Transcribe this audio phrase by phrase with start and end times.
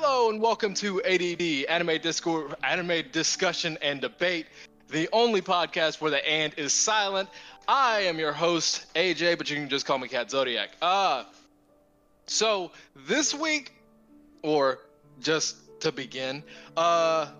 [0.00, 4.46] Hello and welcome to ADD Anime Discord, Anime Discussion and Debate,
[4.90, 7.28] the only podcast where the and is silent.
[7.66, 10.68] I am your host AJ, but you can just call me Cat Zodiac.
[10.80, 11.24] Uh
[12.26, 13.72] so this week,
[14.42, 14.78] or
[15.20, 16.44] just to begin,
[16.76, 17.30] uh,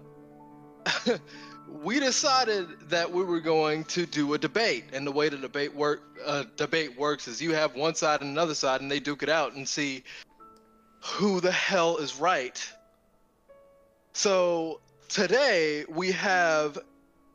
[1.69, 5.73] we decided that we were going to do a debate, and the way the debate
[5.77, 9.23] work uh, debate works is you have one side and another side, and they duke
[9.23, 10.03] it out and see
[11.09, 12.73] who the hell is right.
[14.13, 16.79] So today we have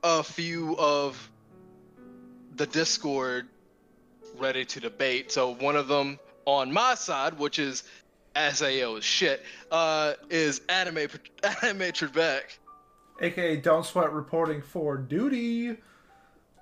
[0.04, 1.30] a few of
[2.56, 3.48] the Discord
[4.38, 5.32] ready to debate.
[5.32, 7.84] So one of them on my side, which is
[8.36, 10.98] SAO is shit, uh, is anime
[11.44, 12.44] anime Trebek.
[13.22, 15.76] aka Don't Sweat reporting for duty.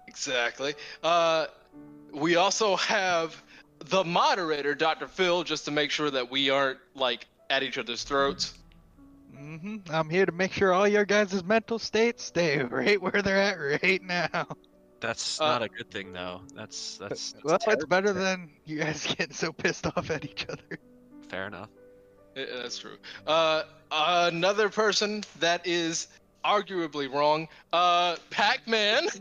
[0.08, 0.76] Exactly.
[1.04, 1.48] Uh,
[2.14, 3.42] we also have
[3.86, 5.08] the moderator, Dr.
[5.08, 8.54] Phil, just to make sure that we aren't like at each other's throats.
[9.36, 9.78] Mm-hmm.
[9.94, 13.56] I'm here to make sure all your guys' mental states stay right where they're at
[13.82, 14.46] right now.
[15.00, 16.42] That's Uh, not a good thing, though.
[16.54, 17.88] That's that's, that's well, it's terrible.
[17.88, 20.78] better than you guys getting so pissed off at each other.
[21.28, 21.70] fair enough.
[22.36, 22.98] Yeah, that's true.
[23.26, 26.08] Uh, another person that is
[26.46, 29.08] arguably wrong, uh, Pac-Man.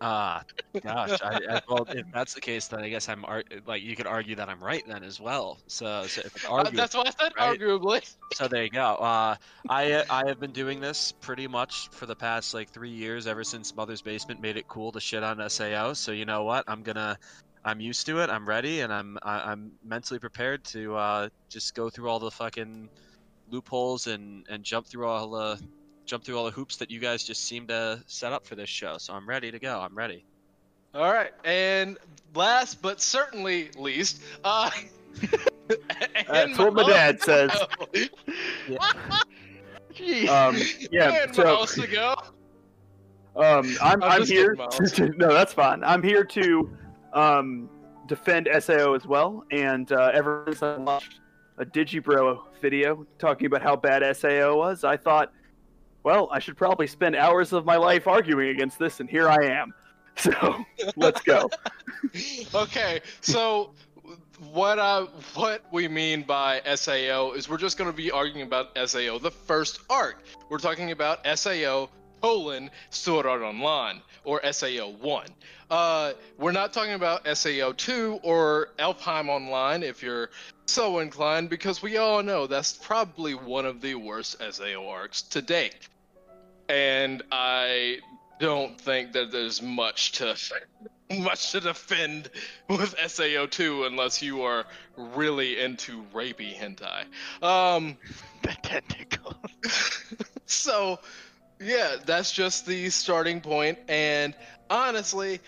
[0.00, 0.42] Ah,
[0.82, 1.20] gosh.
[1.22, 4.06] I, I, well, if that's the case, then I guess I'm ar- like you could
[4.06, 5.58] argue that I'm right then as well.
[5.66, 7.58] So, so Uh, that's why I said right?
[7.58, 8.16] arguably.
[8.34, 8.94] so there you go.
[8.94, 9.36] Uh,
[9.68, 13.44] I I have been doing this pretty much for the past like three years, ever
[13.44, 15.92] since Mother's Basement made it cool to shit on Sao.
[15.92, 16.64] So you know what?
[16.68, 17.18] I'm gonna.
[17.62, 18.30] I'm used to it.
[18.30, 22.30] I'm ready, and I'm I, I'm mentally prepared to uh, just go through all the
[22.30, 22.88] fucking
[23.50, 25.60] loopholes and and jump through all the
[26.10, 28.68] jump through all the hoops that you guys just seem to set up for this
[28.68, 28.98] show.
[28.98, 29.80] So I'm ready to go.
[29.80, 30.24] I'm ready.
[30.92, 31.96] All right, and
[32.34, 34.68] last but certainly least, uh,
[36.28, 37.52] That's what my dad says.
[39.94, 40.28] Jeez.
[40.28, 40.56] Um,
[40.90, 42.16] yeah, and so mouse to go.
[43.36, 44.56] um, I'm, I'm I'm here.
[44.56, 44.98] kidding, Miles.
[45.16, 45.84] no, that's fine.
[45.84, 46.76] I'm here to
[47.12, 47.70] um,
[48.08, 49.44] defend Sao as well.
[49.52, 51.20] And uh, ever since I watched
[51.58, 55.32] a Digibro video talking about how bad Sao was, I thought,
[56.02, 59.44] well, I should probably spend hours of my life arguing against this, and here I
[59.46, 59.74] am.
[60.16, 60.66] So
[60.96, 61.48] let's go.
[62.54, 63.72] okay, so
[64.52, 65.02] what I
[65.34, 69.30] what we mean by SAO is we're just going to be arguing about SAO, the
[69.30, 70.22] first arc.
[70.50, 71.88] We're talking about SAO
[72.20, 75.28] colon Sword Art Online or SAO one.
[75.70, 80.30] Uh, we're not talking about SAO two or ALfheim Online if you're
[80.66, 85.42] so inclined, because we all know that's probably one of the worst SAO arcs to
[85.42, 85.88] date.
[86.68, 87.98] And I
[88.38, 90.36] don't think that there's much to
[91.18, 92.30] much to defend
[92.68, 94.64] with SAO2 unless you are
[94.96, 97.04] really into rapey hentai.
[97.42, 97.96] Um,
[98.42, 99.34] the tentacle.
[100.46, 100.98] so
[101.60, 104.34] yeah, that's just the starting point and
[104.68, 105.40] honestly,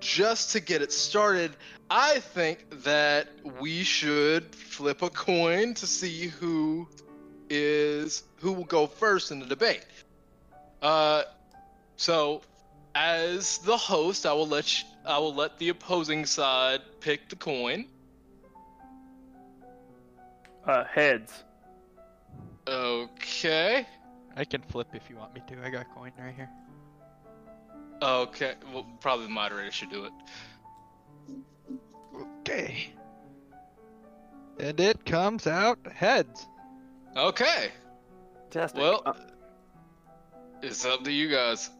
[0.00, 1.52] just to get it started,
[1.90, 3.28] I think that
[3.60, 6.88] we should flip a coin to see who
[7.50, 9.84] is who will go first in the debate.
[10.80, 11.24] Uh
[12.00, 12.40] so,
[12.94, 17.84] as the host, I will let I will let the opposing side pick the coin.
[20.66, 21.44] Uh, heads.
[22.66, 23.86] Okay.
[24.36, 25.64] I can flip if you want me to.
[25.64, 26.48] I got coin right here.
[28.02, 28.54] Okay.
[28.72, 30.12] Well, probably the moderator should do it.
[32.42, 32.92] Okay.
[34.58, 36.46] And it comes out heads.
[37.16, 37.70] Okay.
[38.50, 38.80] Fantastic.
[38.80, 39.14] Well, Uh,
[40.62, 41.70] it's up to you guys.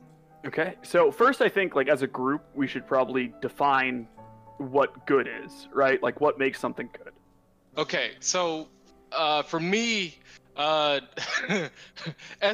[0.47, 4.09] Okay, so first I think like as a group we should probably define
[4.56, 6.03] what good is, right?
[6.03, 7.12] Like what makes something good.
[7.77, 8.12] Okay.
[8.21, 8.69] So,
[9.12, 10.19] uh, for me,
[10.56, 11.00] uh,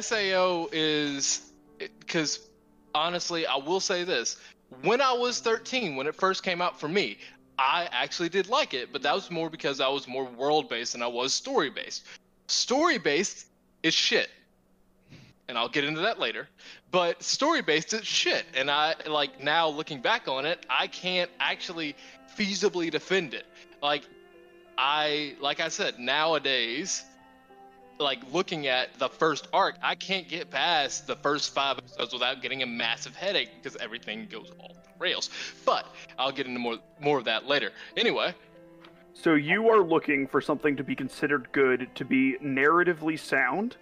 [0.01, 1.51] SAO is
[1.99, 2.39] because
[2.93, 4.37] honestly, I will say this:
[4.81, 7.17] when I was 13, when it first came out for me,
[7.57, 10.93] I actually did like it, but that was more because I was more world based
[10.93, 12.05] than I was story based.
[12.47, 13.47] Story based
[13.83, 14.29] is shit.
[15.49, 16.47] And I'll get into that later.
[16.91, 18.45] But story based is shit.
[18.53, 21.95] And I like now looking back on it, I can't actually
[22.37, 23.45] feasibly defend it.
[23.81, 24.03] Like
[24.77, 27.03] I like I said, nowadays
[27.99, 32.41] like looking at the first arc, I can't get past the first five episodes without
[32.41, 35.29] getting a massive headache because everything goes off the rails.
[35.65, 35.85] But
[36.19, 37.71] I'll get into more more of that later.
[37.95, 38.33] Anyway,
[39.13, 43.77] So you are looking for something to be considered good to be narratively sound,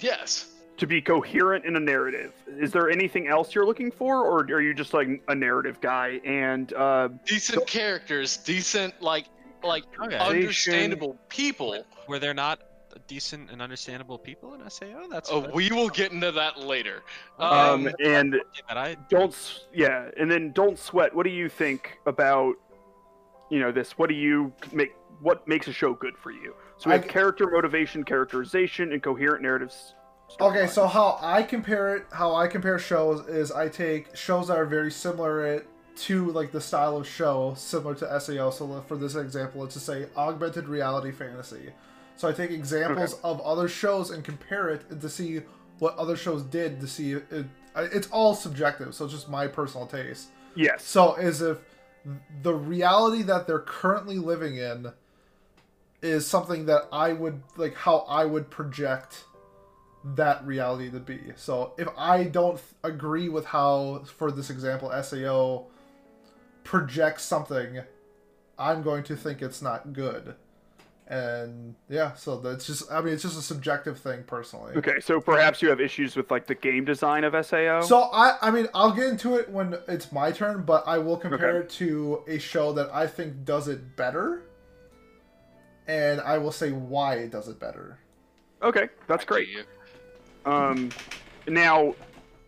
[0.00, 0.52] yes.
[0.76, 2.32] to be coherent in a narrative.
[2.46, 6.20] Is there anything else you're looking for or are you just like a narrative guy
[6.24, 9.26] and uh Decent characters, decent like
[9.64, 10.16] like Okay.
[10.18, 11.84] understandable people.
[12.06, 12.60] Where they're not
[13.06, 14.86] decent and understandable people and Sao.
[15.10, 17.02] That's Oh, that's Oh, we will get into that later.
[17.38, 18.34] Um, Um, and
[18.68, 19.34] that I don't
[19.74, 21.14] yeah, and then don't sweat.
[21.14, 22.54] What do you think about
[23.50, 23.98] you know this?
[23.98, 24.94] What do you make?
[25.20, 26.54] What makes a show good for you?
[26.78, 29.94] So we have c- character motivation, characterization, and coherent narratives.
[30.40, 34.58] Okay, so how I compare it, how I compare shows is I take shows that
[34.58, 35.64] are very similar
[35.96, 38.50] to like the style of show, similar to SAO.
[38.50, 41.70] So for this example, let's just say augmented reality fantasy.
[42.16, 45.42] So I take examples of other shows and compare it to see
[45.78, 47.46] what other shows did to see it.
[47.76, 50.28] It's all subjective, so it's just my personal taste.
[50.54, 50.82] Yes.
[50.82, 51.58] So as if
[52.42, 54.92] the reality that they're currently living in
[56.00, 59.24] is something that I would like how I would project
[60.14, 61.20] that reality to be.
[61.36, 65.66] So if I don't agree with how for this example SAO
[66.64, 67.80] projects something,
[68.58, 70.36] I'm going to think it's not good.
[71.08, 74.74] And yeah, so that's just I mean it's just a subjective thing personally.
[74.74, 77.80] Okay, so perhaps you have issues with like the game design of Sao.
[77.82, 81.16] So I, I mean, I'll get into it when it's my turn, but I will
[81.16, 81.66] compare Okay.
[81.66, 84.42] it to a show that I think does it better,
[85.86, 87.98] and I will say why it does it better.
[88.62, 89.48] okay, that's great.
[90.44, 90.90] Um,
[91.46, 91.94] now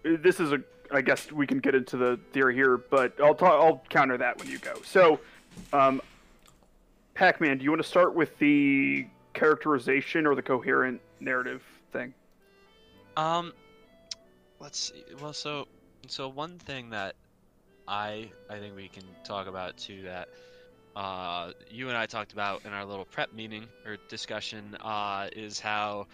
[0.02, 0.58] this is a.
[0.90, 4.38] I guess we can get into the theory here, but I'll ta- I'll counter that
[4.38, 4.72] when you go.
[4.84, 5.20] So,
[5.72, 6.00] um,
[7.18, 9.04] Pac-Man, do you want to start with the
[9.34, 12.14] characterization or the coherent narrative thing?
[13.16, 13.52] Um,
[14.60, 15.02] let's see.
[15.20, 15.66] Well, so
[16.06, 17.16] so one thing that
[17.88, 20.28] I I think we can talk about too that
[20.94, 25.58] uh you and I talked about in our little prep meeting or discussion uh is
[25.58, 26.06] how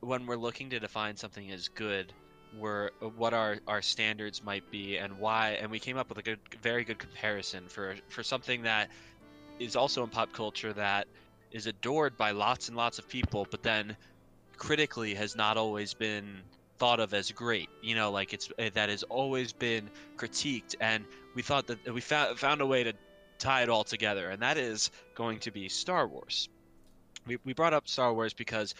[0.00, 2.12] when we're looking to define something as good
[2.58, 6.22] we're what our our standards might be and why and we came up with a
[6.22, 8.90] good very good comparison for for something that
[9.58, 11.06] is also in pop culture that
[11.50, 13.96] is adored by lots and lots of people but then
[14.56, 16.42] critically has not always been
[16.78, 17.68] thought of as great.
[17.80, 21.04] You know like it's eh, that has always been critiqued and
[21.34, 22.92] we thought that we found found a way to
[23.38, 26.48] tie it all together and that is going to be Star Wars.
[27.26, 28.74] We, we brought up Star Wars because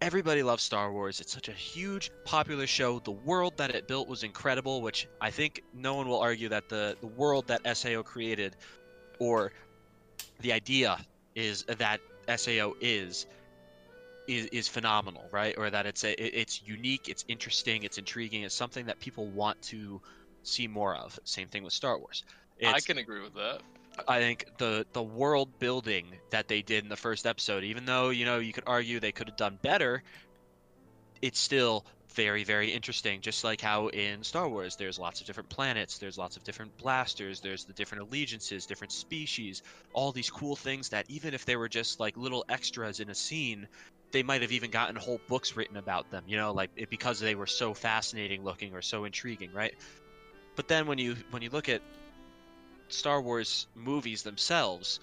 [0.00, 1.20] everybody loves Star Wars.
[1.20, 3.00] It's such a huge popular show.
[3.00, 6.68] The world that it built was incredible which I think no one will argue that
[6.68, 8.56] the the world that SAO created
[9.18, 9.52] or
[10.40, 10.98] the idea
[11.34, 12.00] is that
[12.34, 13.26] SAO is
[14.26, 15.54] is, is phenomenal, right?
[15.56, 19.60] Or that it's a it's unique, it's interesting, it's intriguing, it's something that people want
[19.62, 20.00] to
[20.42, 21.18] see more of.
[21.24, 22.24] Same thing with Star Wars.
[22.64, 23.60] I can agree with that.
[24.06, 28.10] I think the the world building that they did in the first episode, even though
[28.10, 30.02] you know you could argue they could have done better,
[31.22, 31.84] it's still
[32.16, 33.20] very very interesting.
[33.20, 36.76] Just like how in Star Wars, there's lots of different planets, there's lots of different
[36.78, 41.56] blasters, there's the different allegiances, different species, all these cool things that even if they
[41.56, 43.68] were just like little extras in a scene,
[44.12, 46.24] they might have even gotten whole books written about them.
[46.26, 49.74] You know, like it, because they were so fascinating looking or so intriguing, right?
[50.56, 51.82] But then when you when you look at
[52.88, 55.00] Star Wars movies themselves,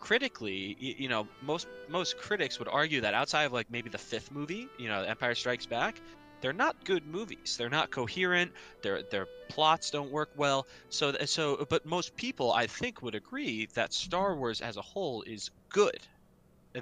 [0.00, 4.32] critically, you know, most most critics would argue that outside of like maybe the fifth
[4.32, 5.94] movie, you know, Empire Strikes Back,
[6.40, 7.56] they're not good movies.
[7.58, 8.52] They're not coherent.
[8.82, 10.66] Their their plots don't work well.
[10.88, 15.22] So so, but most people, I think, would agree that Star Wars as a whole
[15.22, 15.98] is good.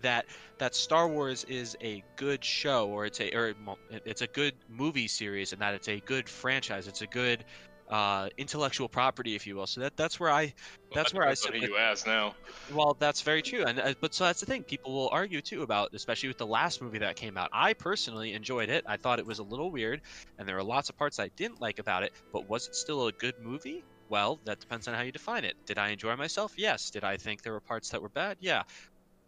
[0.03, 0.27] That
[0.59, 3.55] that Star Wars is a good show, or it's a or
[3.91, 6.89] it's a good movie series, and that it's a good franchise.
[6.89, 7.45] It's a good
[7.91, 9.67] uh, intellectual property, if you will.
[9.67, 10.55] So that that's where I
[10.95, 12.35] That's Well, where I sit you ask now.
[12.69, 14.65] well, that's very true, and uh, but so that's the thing.
[14.65, 17.49] People will argue too about, especially with the last movie that came out.
[17.53, 18.85] I personally enjoyed it.
[18.87, 20.01] I thought it was a little weird,
[20.39, 22.13] and there were lots of parts I didn't like about it.
[22.33, 23.85] But was it still a good movie?
[24.09, 25.57] Well, that depends on how you define it.
[25.67, 26.53] Did I enjoy myself?
[26.57, 26.91] Yes.
[26.91, 28.37] Did I think there were parts that were bad?
[28.41, 28.63] Yeah.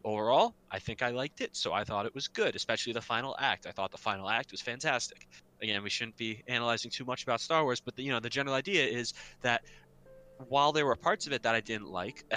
[0.03, 3.37] Overall, I think I liked it, so I thought it was good, especially the final
[3.39, 3.67] act.
[3.67, 5.29] I thought the final act was fantastic.
[5.63, 8.31] Again, we shouldn't be analyzing too much about Star Wars, but the, you know the
[8.31, 9.61] general idea is that
[10.49, 12.25] while there were parts of it that I didn't like,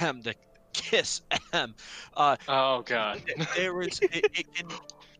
[0.00, 0.34] the
[0.72, 3.22] kiss, uh, Oh god.
[3.56, 4.66] there was it, it can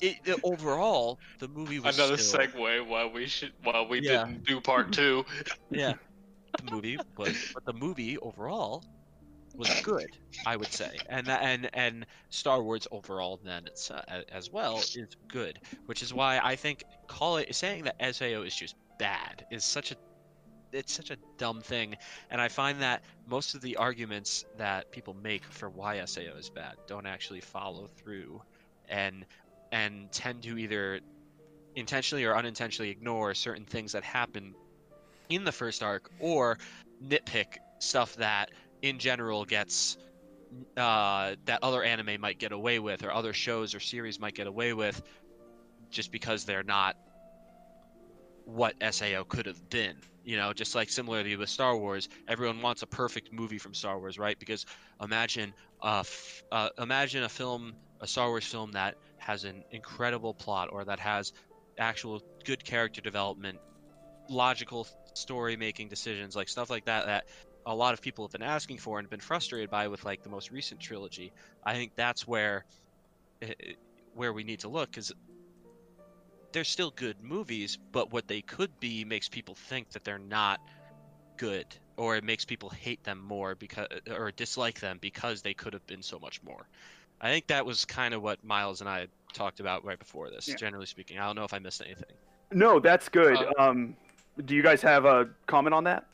[0.01, 4.27] it, it- overall the movie was Another still, segue why we should why we Yeah.
[4.27, 5.25] didn't do part two.
[5.71, 5.95] yeah
[6.59, 8.85] the movie was but the movie overall
[9.57, 10.09] was good
[10.47, 10.97] I would say.
[11.09, 16.13] And and and Star Wars overall then it's uh, as well is good which is
[16.13, 19.97] why I think call it saying that Sao is just bad is such a
[20.75, 21.97] it's such a dumb thing.
[22.31, 26.51] And I find that most of the arguments that people make for why SAO is
[26.51, 28.43] bad don't actually follow through
[28.89, 29.25] and
[29.73, 31.01] and tend to either
[31.77, 34.55] intentionally or unintentionally ignore certain things that happen
[35.29, 36.59] in the first arc or
[37.03, 38.51] nitpick stuff that
[38.85, 39.97] in general gets
[40.77, 44.47] uh, that other anime might get away with, or other shows or series might get
[44.47, 45.01] away with,
[45.91, 46.95] just because they're not
[48.45, 49.97] what Sao could have been.
[50.23, 53.99] You know, just like similarly with Star Wars, everyone wants a perfect movie from Star
[53.99, 54.39] Wars, right?
[54.39, 54.67] Because
[55.03, 57.73] imagine, uh, f- uh, imagine a film,
[58.03, 61.33] a Star Wars film that has an incredible plot or that has
[61.79, 63.59] actual good character development,
[64.29, 67.07] logical story making decisions, like stuff like that.
[67.07, 67.25] That
[67.67, 70.29] a lot of people have been asking for and been frustrated by with like the
[70.29, 71.33] most recent trilogy.
[71.65, 72.65] I think that's where
[73.43, 73.53] eh,
[74.15, 75.13] where we need to look because
[76.53, 80.61] they're still good movies, but what they could be makes people think that they're not
[81.37, 81.67] good,
[81.97, 85.87] or it makes people hate them more because or dislike them because they could have
[85.87, 86.69] been so much more.
[87.21, 90.47] I think that was kind of what Miles and I talked about right before this.
[90.47, 90.57] Yeah.
[90.57, 92.17] Generally speaking, I don't know if I missed anything.
[92.53, 93.37] No, that's good.
[93.37, 93.97] Uh, um,
[94.45, 96.07] do you guys have a comment on that?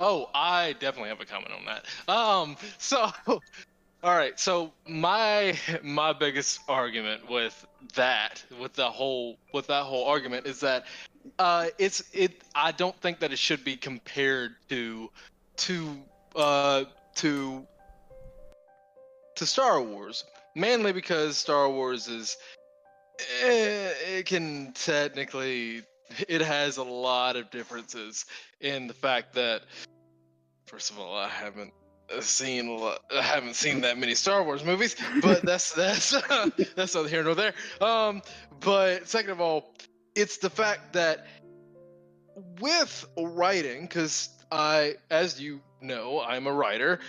[0.00, 1.86] Oh, I definitely have a comment on that.
[2.12, 3.40] Um, so, all
[4.02, 4.38] right.
[4.38, 10.60] So my my biggest argument with that, with the whole with that whole argument, is
[10.60, 10.86] that
[11.38, 12.42] uh, it's it.
[12.54, 15.10] I don't think that it should be compared to
[15.56, 15.96] to
[16.36, 16.84] uh
[17.16, 17.66] to
[19.34, 20.24] to Star Wars,
[20.54, 22.36] mainly because Star Wars is
[23.42, 25.82] eh, it can technically
[26.28, 28.26] it has a lot of differences
[28.60, 29.62] in the fact that
[30.66, 31.72] first of all I haven't
[32.14, 32.80] uh, seen
[33.14, 36.10] I haven't seen that many Star Wars movies, but that's that's
[36.74, 37.54] that's neither here nor there.
[37.80, 38.22] Um,
[38.60, 39.74] but second of all,
[40.14, 41.26] it's the fact that
[42.60, 47.00] with writing, because I, as you know, I'm a writer.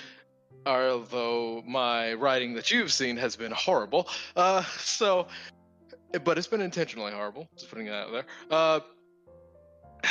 [0.65, 5.27] Although my writing that you've seen has been horrible, uh, so,
[6.23, 7.47] but it's been intentionally horrible.
[7.55, 8.25] Just putting it out there.
[8.49, 8.79] Uh,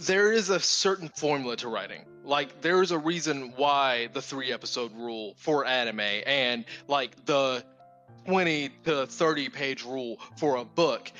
[0.00, 2.04] there is a certain formula to writing.
[2.24, 7.64] Like there is a reason why the three episode rule for anime and like the
[8.26, 11.12] 20 to 30 page rule for a book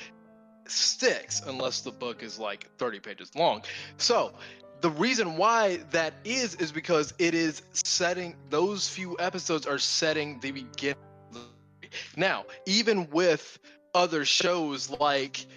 [0.67, 3.63] sticks unless the book is like 30 pages long.
[3.97, 4.33] So,
[4.81, 10.39] the reason why that is is because it is setting those few episodes are setting
[10.39, 10.97] the beginning.
[12.15, 13.57] Now, even with
[13.97, 15.47] other shows like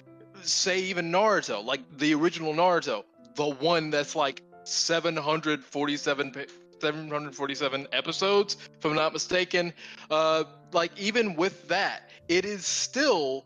[0.43, 3.05] say even Naruto, like the original Naruto,
[3.35, 6.47] the one that's like 747
[6.81, 9.75] 747 episodes, if I'm not mistaken.
[10.11, 13.45] Uh, like even with that, it is still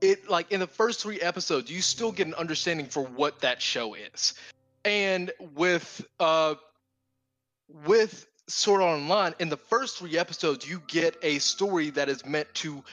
[0.00, 3.62] it like in the first three episodes, you still get an understanding for what that
[3.62, 4.34] show is.
[4.84, 6.56] And with uh
[7.86, 12.52] with Sword Online, in the first three episodes, you get a story that is meant
[12.54, 12.84] to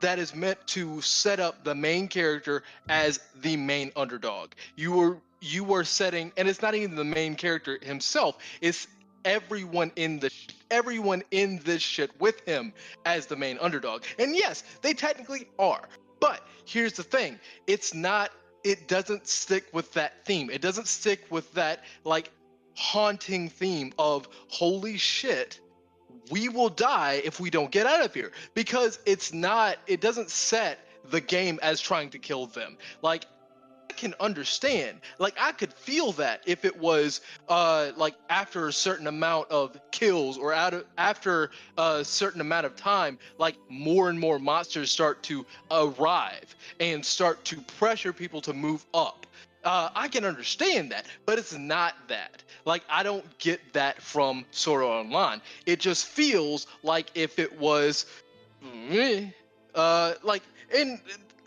[0.00, 4.50] that is meant to set up the main character as the main underdog.
[4.76, 8.38] You are you are setting, and it's not even the main character himself.
[8.60, 8.86] It's
[9.24, 10.30] everyone in the
[10.70, 12.72] everyone in this shit with him
[13.04, 14.04] as the main underdog.
[14.18, 15.88] And yes, they technically are.
[16.20, 18.30] But here's the thing: it's not.
[18.64, 20.48] It doesn't stick with that theme.
[20.48, 22.30] It doesn't stick with that like
[22.74, 25.60] haunting theme of holy shit
[26.30, 28.32] we will die if we don't get out of here.
[28.54, 30.78] Because it's not it doesn't set
[31.10, 32.76] the game as trying to kill them.
[33.02, 33.26] Like
[33.90, 35.00] i can understand.
[35.18, 39.78] Like i could feel that if it was uh like after a certain amount of
[39.90, 44.90] kills or out of, after a certain amount of time like more and more monsters
[44.90, 49.26] start to arrive and start to pressure people to move up.
[49.64, 52.43] Uh, I can understand that, but it's not that.
[52.64, 55.40] Like, I don't get that from Sword Art Online.
[55.66, 58.06] It just feels like if it was,
[58.62, 59.26] meh,
[59.74, 60.42] uh, like,
[60.74, 61.00] and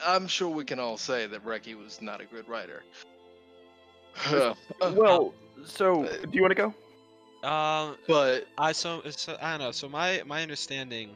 [0.06, 2.84] I'm sure we can all say that Reki was not a good writer.
[4.82, 5.34] Well,
[5.66, 6.74] so do you want to
[7.42, 7.48] go?
[7.48, 9.72] Um, but I so, so I don't know.
[9.72, 11.16] So my my understanding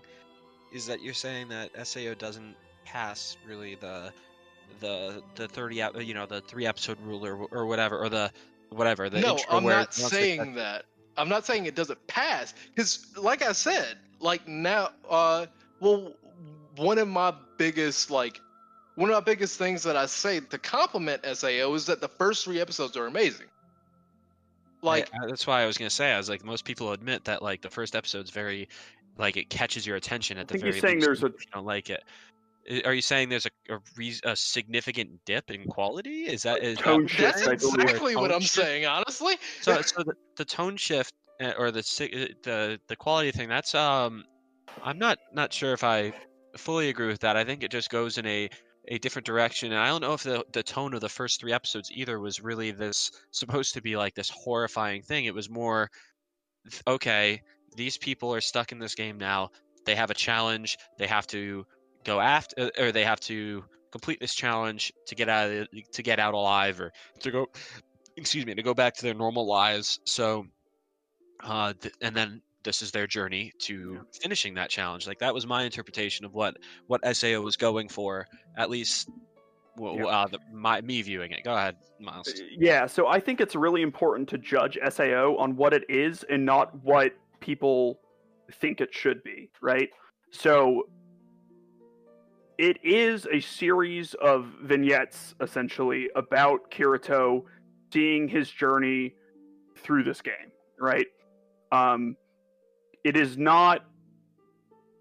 [0.72, 2.56] is that you're saying that Sao doesn't
[2.86, 4.14] pass really the
[4.80, 8.32] the the thirty you know the three episode rule or or whatever or the
[8.72, 10.86] whatever the no, intro I'm not once they- saying that.
[11.18, 15.46] I'm not saying it doesn't pass because, like I said, like now, uh,
[15.82, 16.14] well,
[16.78, 18.40] one of my biggest like
[18.96, 22.46] one of my biggest things that I say to compliment Sao is that the first
[22.46, 23.48] three episodes are amazing.
[24.82, 27.26] Like, I- I- that's why I was gonna say I was like most people admit
[27.26, 28.70] that like the first episode's very
[29.18, 31.46] like it catches your attention at the think very he's saying least, there's a- you
[31.54, 32.04] don't like it.
[32.70, 36.24] I- Are you saying there's a a, reas a significant dip in quality?
[36.26, 37.72] Is that is that tone what shift, that's you're I saying?
[37.76, 37.82] believe.
[37.82, 38.54] exactly what I'm shift?
[38.54, 39.36] saying, honestly.
[39.62, 43.74] So, so the, the tone shift uh, or the uh, the the quality thing that's
[43.76, 44.24] um
[44.84, 46.14] I'm not not sure if I
[46.58, 47.38] fully agree with that.
[47.38, 48.50] I think it just goes in a
[48.88, 51.54] a different direction, and I don't know if the the tone of the first three
[51.54, 55.26] episodes either was really this supposed to be like this horrifying thing.
[55.26, 55.90] It was more
[56.88, 57.42] okay.
[57.76, 59.50] these people are stuck in this game now.
[59.86, 60.78] They have a challenge.
[60.98, 61.66] They have to
[62.04, 66.04] go after, or they have to complete this challenge to get out of the, to
[66.04, 67.48] get out alive, or to go,
[68.16, 70.00] excuse me, to go back to their normal lives.
[70.06, 70.46] So,
[71.44, 75.08] uh, th- and then this is their journey to finishing that challenge.
[75.08, 78.28] Like that was my interpretation of what what Sao was going for,
[78.58, 79.10] at least.
[79.78, 80.06] Well, Yeah.
[80.06, 81.44] uh, the, my me viewing it.
[81.46, 82.32] Go ahead, Miles.
[82.58, 86.46] Yeah, so I think it's really important to judge SAO on what it is and
[86.46, 88.00] not what people
[88.60, 89.90] think it should be, right?
[90.32, 90.84] So
[92.62, 97.44] it is a series of vignettes essentially about Kirito
[97.92, 99.16] seeing his journey
[99.80, 101.08] through this game, right?
[101.72, 102.16] Um
[103.04, 103.82] it is not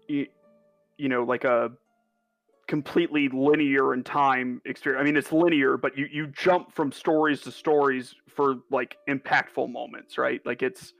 [0.09, 0.27] y-
[0.97, 1.69] you know like a
[2.67, 5.01] completely linear in time experience.
[5.01, 9.71] I mean, it's linear, but you you jump from stories to stories for like impactful
[9.71, 10.41] moments, right?
[10.45, 10.93] Like it's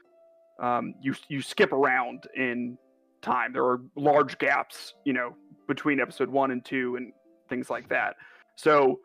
[0.62, 2.77] um, you you skip around in
[3.22, 3.54] time.
[3.54, 5.36] There are large gaps, you know,
[5.68, 7.13] between episode one and two and
[7.50, 8.16] things like that.
[8.56, 9.00] So,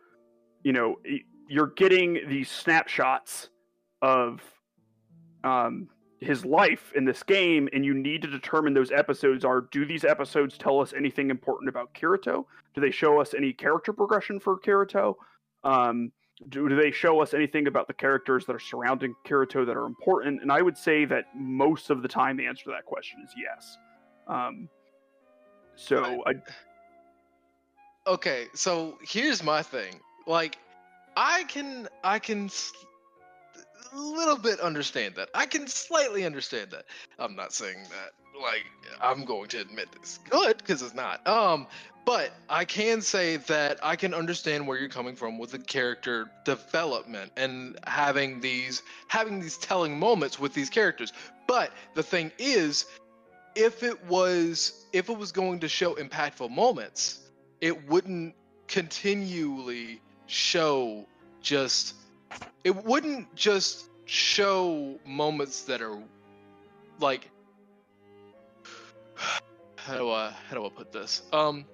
[0.62, 0.96] you know,
[1.48, 3.50] you're getting these snapshots
[4.02, 4.40] of
[5.44, 5.88] um,
[6.20, 10.04] his life in this game, and you need to determine those episodes are do these
[10.04, 12.44] episodes tell us anything important about Kirito?
[12.74, 15.14] Do they show us any character progression for Kirito?
[15.64, 16.12] Um,
[16.48, 19.86] do, do they show us anything about the characters that are surrounding Kirito that are
[19.86, 20.42] important?
[20.42, 23.32] And I would say that most of the time the answer to that question is
[23.36, 23.78] yes.
[24.26, 24.68] Um,
[25.76, 26.32] so I,
[28.06, 30.00] okay so here's my thing.
[30.26, 30.58] Like
[31.16, 32.50] i can i can
[33.92, 35.28] a little bit understand that.
[35.34, 36.84] I can slightly understand that.
[37.18, 38.64] I'm not saying that like
[39.00, 40.18] i'm going to admit this.
[40.28, 41.26] Good because it's not.
[41.26, 41.66] Um
[42.04, 46.30] but i can say that i can understand where you're coming from with the character
[46.44, 51.12] development and having these having these telling moments with these characters.
[51.46, 52.86] But the thing is
[53.56, 57.20] if it was if it was going to show impactful moments
[57.60, 58.34] it wouldn't
[58.68, 61.06] continually show
[61.40, 61.94] just
[62.64, 65.98] it wouldn't just show moments that are
[67.00, 67.30] like
[69.76, 71.22] how do I how do I put this?
[71.32, 71.64] Um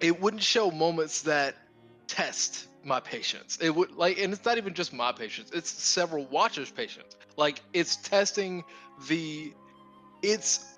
[0.00, 1.56] it wouldn't show moments that
[2.06, 3.58] test my patience.
[3.60, 7.16] It would like and it's not even just my patience, it's several watchers' patience.
[7.36, 8.64] Like it's testing
[9.08, 9.52] the
[10.22, 10.73] it's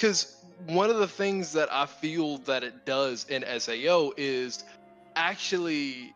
[0.00, 0.34] because
[0.66, 4.64] one of the things that I feel that it does in SAO is
[5.14, 6.14] actually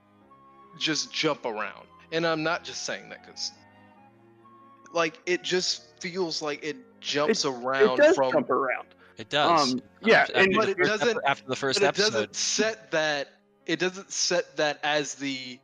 [0.78, 1.86] just jump around.
[2.10, 3.52] And I'm not just saying that because,
[4.94, 8.32] like, it just feels like it jumps it around does from.
[8.32, 8.86] jump around.
[9.18, 9.72] It does.
[9.74, 12.34] Um, yeah, After and- the But it doesn't- epi- after the first but it doesn't
[12.34, 13.28] set that.
[13.66, 15.58] It doesn't set that as the.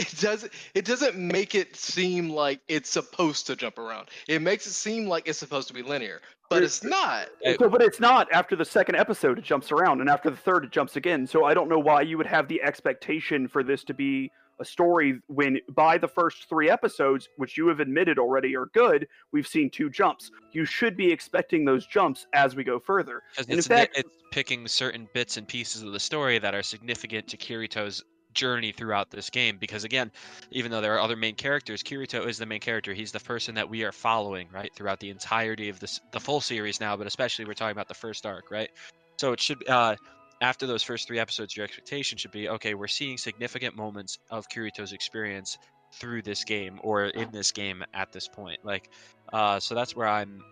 [0.00, 0.52] It doesn't.
[0.74, 4.08] It doesn't make it seem like it's supposed to jump around.
[4.28, 7.28] It makes it seem like it's supposed to be linear, but It- it's not.
[7.42, 8.30] It- So, but it's not.
[8.32, 11.26] After the second episode, it jumps around, and after the third, it jumps again.
[11.26, 14.64] So I don't know why you would have the expectation for this to be a
[14.64, 19.46] story when by the first three episodes, which you have admitted already are good, we've
[19.46, 20.30] seen two jumps.
[20.52, 23.22] You should be expecting those jumps as we go further.
[23.30, 26.54] Because And in it's, fact- it's picking certain bits and pieces of the story that
[26.54, 29.58] are significant to Kirito's journey throughout this game.
[29.58, 30.10] Because again,
[30.50, 32.94] even though there are other main characters, Kirito is the main character.
[32.94, 36.40] He's the person that we are following, right, throughout the entirety of this, the full
[36.40, 36.96] series now.
[36.96, 38.70] But especially we're talking about the first arc, right?
[39.18, 39.96] So it should, uh,
[40.40, 44.48] after those first three episodes, your expectation should be, okay, we're seeing significant moments of
[44.48, 45.58] Kirito's experience
[45.92, 48.64] through this game or in this game at this point.
[48.64, 48.88] Like,
[49.32, 50.42] uh, so that's where I'm.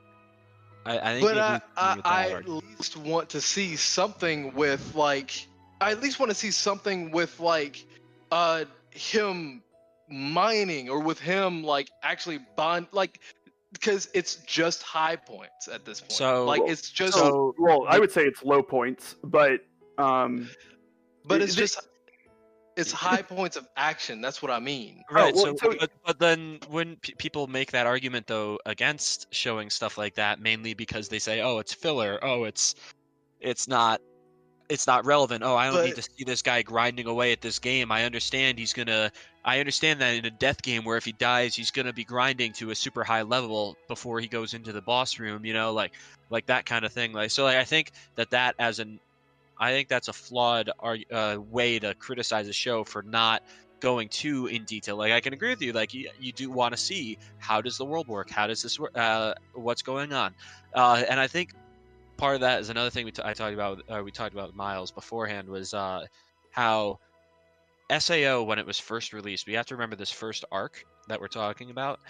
[0.85, 1.23] I, I think.
[1.23, 5.48] but I, I, I at least want to see something with like
[5.81, 7.85] I at least want to see something with like
[8.33, 9.63] uh him
[10.11, 13.21] mining or with him like actually bond like
[13.73, 16.13] because it's just high points at this point.
[16.13, 19.61] So- like it's just So, well, I would say it's low points, but
[19.99, 20.49] um,
[21.25, 21.81] but it's the- just
[22.77, 24.21] it's high points of action.
[24.21, 25.03] That's what I mean.
[25.11, 25.35] Right.
[25.35, 29.69] well, so, so- but, but then when p- people make that argument though against showing
[29.69, 32.19] stuff like that, mainly because they say, "Oh, it's filler.
[32.23, 32.75] Oh, it's
[33.41, 34.01] it's not
[34.69, 35.43] it's not relevant.
[35.43, 37.91] Oh, I don't need to see this guy grinding away at this game.
[37.91, 39.11] I understand he's gonna.
[39.45, 42.53] I understand that in a death game where if he dies, he's gonna be grinding
[42.55, 45.45] to a super high level before he goes into the boss room.
[45.45, 45.93] You know, like
[46.31, 47.13] like that kind of thing.
[47.13, 49.01] Like so, like I think that that as an
[49.59, 53.43] I think that's a flawed uh, way to criticize a show for not
[53.81, 54.97] going too in detail.
[54.97, 55.73] Like I can agree with you.
[55.73, 58.31] Like you, you do want to see how does the world work?
[58.31, 58.97] How does this work?
[58.97, 60.35] Uh, what's going on?
[60.75, 61.55] Uh, and I think
[62.19, 63.81] part of that is another thing we t- I talked about.
[63.89, 66.05] Uh, we talked about Miles beforehand was uh,
[66.51, 66.99] how
[67.97, 69.47] SAO when it was first released.
[69.47, 72.01] We have to remember this first arc that we're talking about.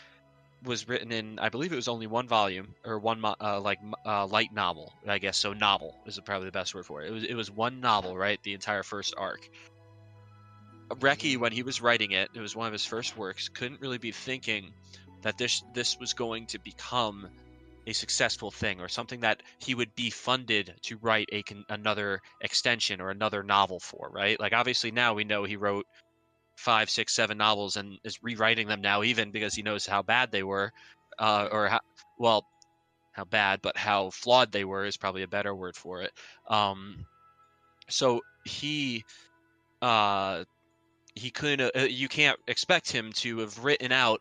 [0.65, 4.27] was written in, I believe it was only one volume or one uh, like uh,
[4.27, 5.37] light novel, I guess.
[5.37, 7.11] So novel is probably the best word for it.
[7.11, 8.43] It was it was one novel, right?
[8.43, 9.49] The entire first arc.
[10.91, 13.51] Reki, when he was writing it, it was one of his first works.
[13.51, 14.73] Couldn't really be thinking
[15.21, 17.29] that this this was going to become
[17.89, 22.21] a successful thing or something that he would be funded to write a con- another
[22.43, 24.39] extension or another novel for, right?
[24.39, 25.87] Like obviously now we know he wrote
[26.59, 30.31] five, six, seven novels and is rewriting them now, even because he knows how bad
[30.31, 30.71] they were,
[31.19, 31.81] uh, or how
[32.19, 32.45] well,
[33.13, 36.13] how bad, but how flawed they were is probably a better word for it.
[36.47, 37.07] Um,
[37.89, 39.03] so he,
[39.81, 40.45] uh,
[41.15, 41.75] he couldn't.
[41.75, 44.21] Uh, you can't expect him to have written out,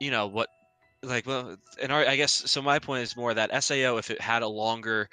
[0.00, 0.48] you know, what,
[1.02, 2.62] like, well, and I guess so.
[2.62, 5.08] My point is more that Sao, if it had a longer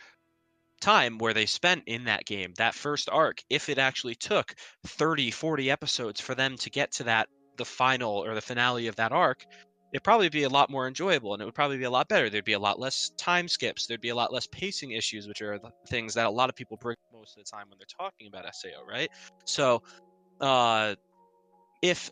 [0.82, 4.54] time where they spent in that game that first arc if it actually took
[4.86, 8.95] 30 40 episodes for them to get to that the final or the finale of
[8.95, 9.45] that arc
[9.91, 12.30] it'd probably be a lot more enjoyable and it would probably be a lot better
[12.30, 15.41] there'd be a lot less time skips there'd be a lot less pacing issues which
[15.41, 18.28] are things that a lot of people bring most of the time when they're talking
[18.28, 19.10] about sao right
[19.45, 19.82] so
[20.41, 20.95] uh
[21.82, 22.10] if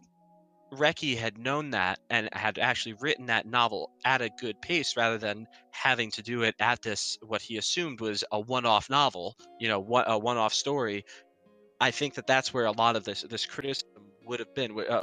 [0.74, 5.18] Reki had known that and had actually written that novel at a good pace rather
[5.18, 9.68] than having to do it at this what he assumed was a one-off novel, you
[9.68, 11.06] know, one, a one-off story.
[11.80, 13.90] I think that that's where a lot of this this criticism
[14.26, 15.02] would have been uh,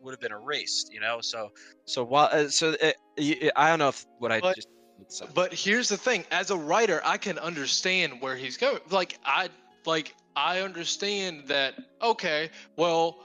[0.00, 1.20] would have been erased, you know.
[1.20, 1.50] So
[1.84, 4.68] so while uh, so it, I don't know if what I But- just
[5.08, 8.78] so, But here's the thing: as a writer, I can understand where he's going.
[8.90, 9.48] Like I
[9.84, 11.74] like I understand that.
[12.00, 13.18] Okay, well,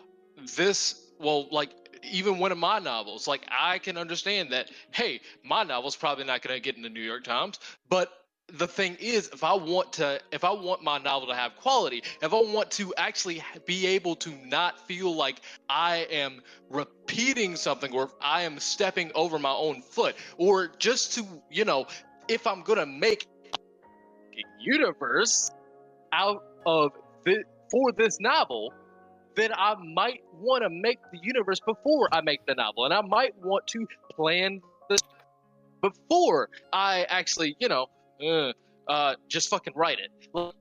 [0.56, 1.72] this well, like
[2.04, 4.70] even one of my novels, like I can understand that.
[4.92, 8.12] Hey, my novel's probably not going to get in the New York Times, but
[8.54, 12.02] the thing is if i want to if i want my novel to have quality
[12.22, 17.94] if i want to actually be able to not feel like i am repeating something
[17.94, 21.86] or i am stepping over my own foot or just to you know
[22.30, 25.52] if i'm gonna make a universe
[26.14, 26.94] out of
[27.26, 28.72] this for this novel
[29.38, 33.02] then i might want to make the universe before i make the novel and i
[33.02, 35.00] might want to plan this
[35.82, 37.88] before i actually you know
[38.22, 38.52] uh,
[38.88, 40.54] uh, just fucking write it.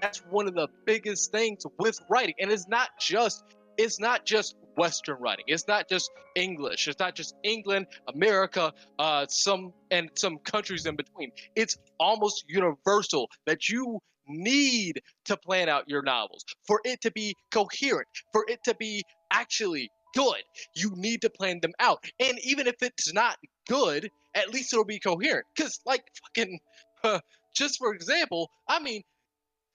[0.00, 3.44] That's one of the biggest things with writing, and it's not just
[3.78, 5.44] it's not just Western writing.
[5.48, 6.88] It's not just English.
[6.88, 11.30] It's not just England, America, uh, some and some countries in between.
[11.54, 17.34] It's almost universal that you need to plan out your novels for it to be
[17.50, 20.42] coherent, for it to be actually good.
[20.74, 23.36] You need to plan them out, and even if it's not
[23.68, 25.46] good, at least it'll be coherent.
[25.54, 26.58] Because, like, fucking,
[27.04, 27.20] uh,
[27.54, 29.02] just for example, I mean,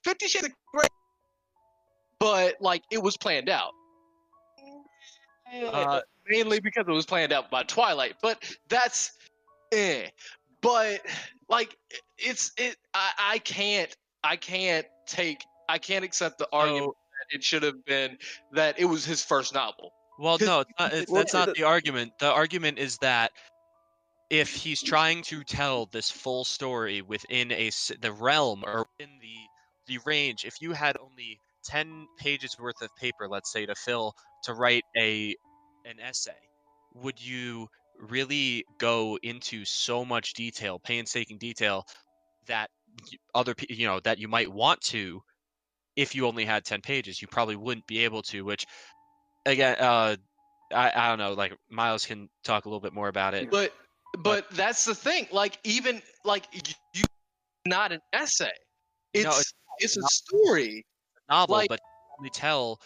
[0.03, 0.87] Fifty Shades of Grey,
[2.19, 3.71] but like it was planned out.
[5.53, 9.11] Uh, mainly because it was planned out by Twilight, but that's
[9.71, 10.07] eh.
[10.61, 11.01] But
[11.49, 11.77] like,
[12.17, 12.75] it's it.
[12.93, 13.95] I, I can't.
[14.23, 15.45] I can't take.
[15.69, 16.89] I can't accept the argument
[17.29, 18.17] that it should have been
[18.51, 19.93] that it was his first novel.
[20.17, 22.13] Well, no, it's not, it's, that's not the- the argument.
[22.19, 23.31] The argument is that
[24.29, 29.49] if he's trying to tell this full story within a the realm or in the
[29.85, 34.13] the range, if you had only ten pages worth of paper, let's say, to fill
[34.43, 35.35] to write a
[35.85, 36.39] an essay,
[36.93, 41.85] would you really go into so much detail, painstaking detail,
[42.47, 42.86] that y-
[43.35, 45.21] other you know that you might want to
[45.95, 48.65] if you only had 10 pages you probably wouldn't be able to which
[49.45, 50.15] again uh
[50.73, 53.73] I, I don't know like miles can talk a little bit more about it But
[54.19, 55.27] but that's the thing.
[55.31, 56.45] Like even like
[56.93, 57.03] you,
[57.65, 58.49] not an essay.
[59.13, 60.85] It's No, it's, it's a story.
[61.29, 61.79] novel like- but
[62.17, 62.79] only tell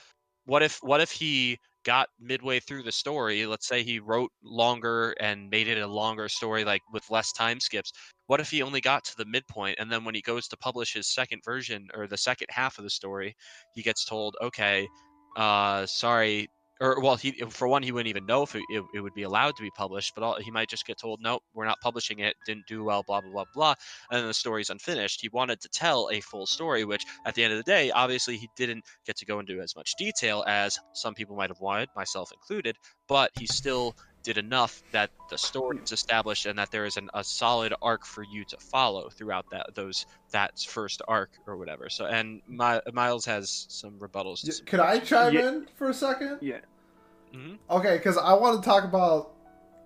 [0.45, 5.15] what if what if he got midway through the story let's say he wrote longer
[5.19, 7.91] and made it a longer story like with less time skips
[8.27, 9.75] what if he only got to the midpoint?
[9.77, 12.85] And then when he goes to publish his second version or the second half of
[12.85, 13.35] the story
[13.75, 14.87] he gets told okay
[15.35, 16.47] uh sorry
[16.81, 19.23] or well he for one he wouldn't even know if it, it, it would be
[19.23, 22.19] allowed to be published but all, he might just get told nope we're not publishing
[22.19, 23.73] it didn't do well blah blah blah blah
[24.09, 25.21] and then the story's unfinished.
[25.21, 28.37] He wanted to tell a full story which at the end of the day obviously
[28.37, 31.89] he didn't get to go into as much detail as some people might have wanted
[31.95, 32.75] myself included
[33.07, 37.09] but he still did enough that the story is established and that there is an,
[37.13, 41.89] a solid arc for you to follow throughout that those that first arc or whatever
[41.89, 45.47] so and My, miles has some rebuttals to some- Could I chime Yeah.
[45.49, 46.37] in for a second?
[46.41, 46.59] Yeah.
[47.33, 47.57] Mhm.
[47.69, 49.31] Okay, because I want to talk about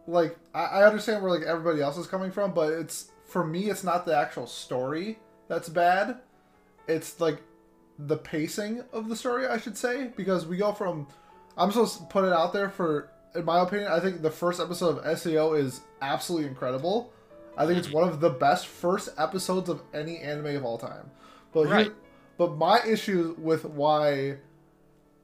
[0.08, 3.69] like I, I understand where like everybody else is coming from, but it's for me
[3.69, 6.19] it's not the actual story that's bad.
[6.88, 7.41] It's like
[7.98, 11.08] the pacing of the story, I should say, because we go from
[11.58, 14.60] I'm supposed to put it out there for in my opinion, I think the first
[14.60, 17.12] episode of SAO is absolutely incredible.
[17.58, 17.98] I think it's mm-hmm.
[17.98, 21.12] one of the best first episodes of any anime of all time.
[21.54, 21.93] But here-
[22.38, 24.38] but my issue with why,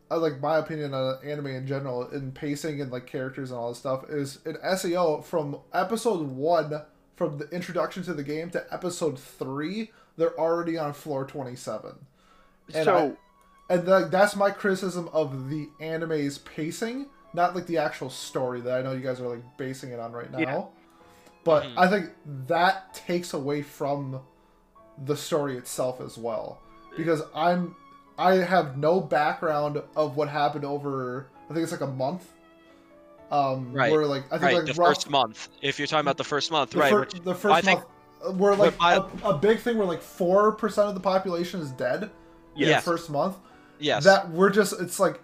[0.09, 3.69] I like my opinion on anime in general, in pacing and like characters and all
[3.69, 6.81] this stuff, is in SAO from episode one,
[7.15, 11.93] from the introduction to the game to episode three, they're already on floor twenty seven.
[12.73, 13.17] And so
[13.69, 18.77] and like that's my criticism of the anime's pacing, not like the actual story that
[18.77, 20.39] I know you guys are like basing it on right now.
[20.39, 20.63] Yeah.
[21.43, 21.73] But Mhm.
[21.77, 22.09] I think
[22.47, 24.19] that takes away from
[25.05, 26.59] the story itself as well,
[26.97, 27.75] because I'm
[28.17, 32.27] I have no background of what happened over I think it's like a month.
[33.31, 33.91] Um, Right.
[33.91, 35.47] Where like I think right, like the rough- first month.
[35.61, 36.91] If you're talking about the first month, the, right?
[36.91, 37.89] fir- the first I think- month
[38.27, 41.61] uh, where like I- a, a big thing where like four percent of the population
[41.61, 42.11] is dead.
[42.57, 43.37] in The first month.
[43.79, 44.03] yes.
[44.03, 45.21] That we're just it's like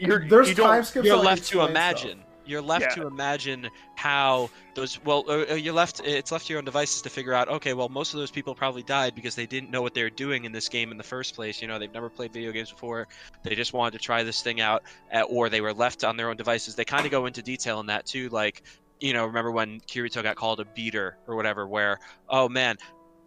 [0.00, 1.06] you're there's you time skips.
[1.06, 2.18] you're left to imagine.
[2.18, 2.26] stuff.
[2.46, 3.02] You're left Yeah.
[3.02, 4.98] to imagine how those.
[5.04, 6.00] Well, uh, uh, you're left.
[6.04, 7.48] It's left to your own devices to figure out.
[7.48, 10.10] Okay, well, most of those people probably died because they didn't know what they were
[10.10, 11.62] doing in this game in the first place.
[11.62, 13.06] You know, they've never played video games before.
[13.44, 14.82] They just wanted to try this thing out,
[15.14, 16.74] uh, or they were left on their own devices.
[16.74, 18.28] They kind of go into detail in that too.
[18.30, 18.64] Like,
[18.98, 21.68] you know, remember when Kirito got called a beater or whatever?
[21.68, 22.78] Where, oh man,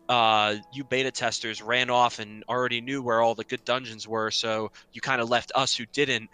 [0.09, 4.31] uh, you beta testers ran off and already knew where all the good dungeons were,
[4.31, 6.29] so you kind of left us who didn't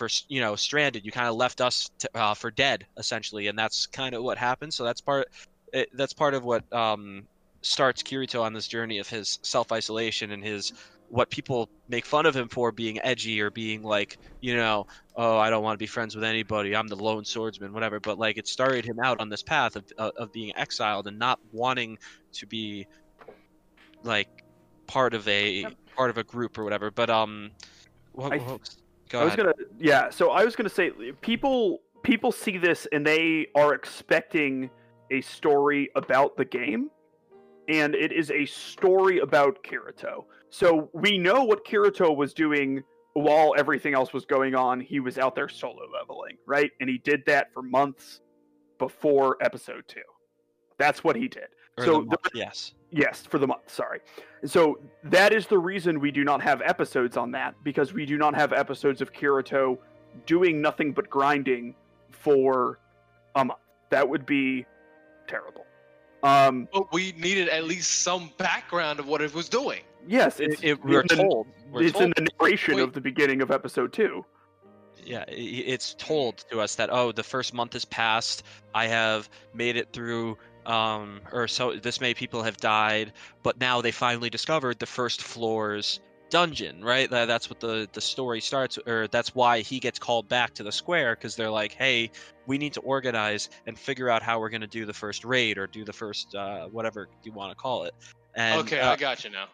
[0.00, 1.04] for you know stranded.
[1.04, 4.38] You kind of left us to, uh, for dead essentially, and that's kind of what
[4.38, 4.72] happened.
[4.72, 5.28] So that's part
[5.74, 7.24] it, that's part of what um,
[7.60, 10.72] starts Kirito on this journey of his self isolation and his
[11.10, 14.86] what people make fun of him for being edgy or being like you know
[15.16, 16.74] oh I don't want to be friends with anybody.
[16.74, 18.00] I'm the lone swordsman, whatever.
[18.00, 21.18] But like it started him out on this path of of of being exiled and
[21.18, 21.98] not wanting
[22.32, 22.86] to be
[24.02, 24.28] like
[24.86, 26.90] part of a part of a group or whatever.
[26.90, 27.50] But um,
[28.12, 28.79] what, what
[29.10, 29.44] go I was ahead.
[29.46, 30.10] gonna yeah.
[30.10, 34.70] So I was gonna say people people see this and they are expecting
[35.10, 36.90] a story about the game,
[37.68, 40.24] and it is a story about Kirito.
[40.50, 42.82] So we know what Kirito was doing
[43.14, 44.80] while everything else was going on.
[44.80, 46.70] He was out there solo leveling, right?
[46.80, 48.20] And he did that for months
[48.78, 50.00] before episode two.
[50.78, 51.48] That's what he did.
[51.76, 52.72] Or so the the- month, yes.
[52.92, 53.70] Yes, for the month.
[53.70, 54.00] Sorry.
[54.44, 58.16] So that is the reason we do not have episodes on that because we do
[58.18, 59.78] not have episodes of Kirito
[60.26, 61.74] doing nothing but grinding
[62.10, 62.80] for
[63.36, 63.60] a month.
[63.90, 64.66] That would be
[65.28, 65.64] terrible.
[66.22, 69.80] Um, But we needed at least some background of what it was doing.
[70.06, 71.46] yes, it's, It, it, we're in the- told.
[71.70, 72.82] We're it's told in the narration Wait.
[72.82, 74.24] of the beginning of episode two.
[75.02, 78.42] yeah, i- i- it's told to us that oh, the first month has passed.
[78.74, 80.36] I have made it through,
[80.70, 85.20] um, or so this many people have died, but now they finally discovered the first
[85.22, 86.82] floor's dungeon.
[86.84, 90.54] Right, that, that's what the the story starts, or that's why he gets called back
[90.54, 92.10] to the square because they're like, hey,
[92.46, 95.66] we need to organize and figure out how we're gonna do the first raid or
[95.66, 97.92] do the first uh, whatever you want to call it.
[98.36, 99.48] And, okay, uh, I got you now.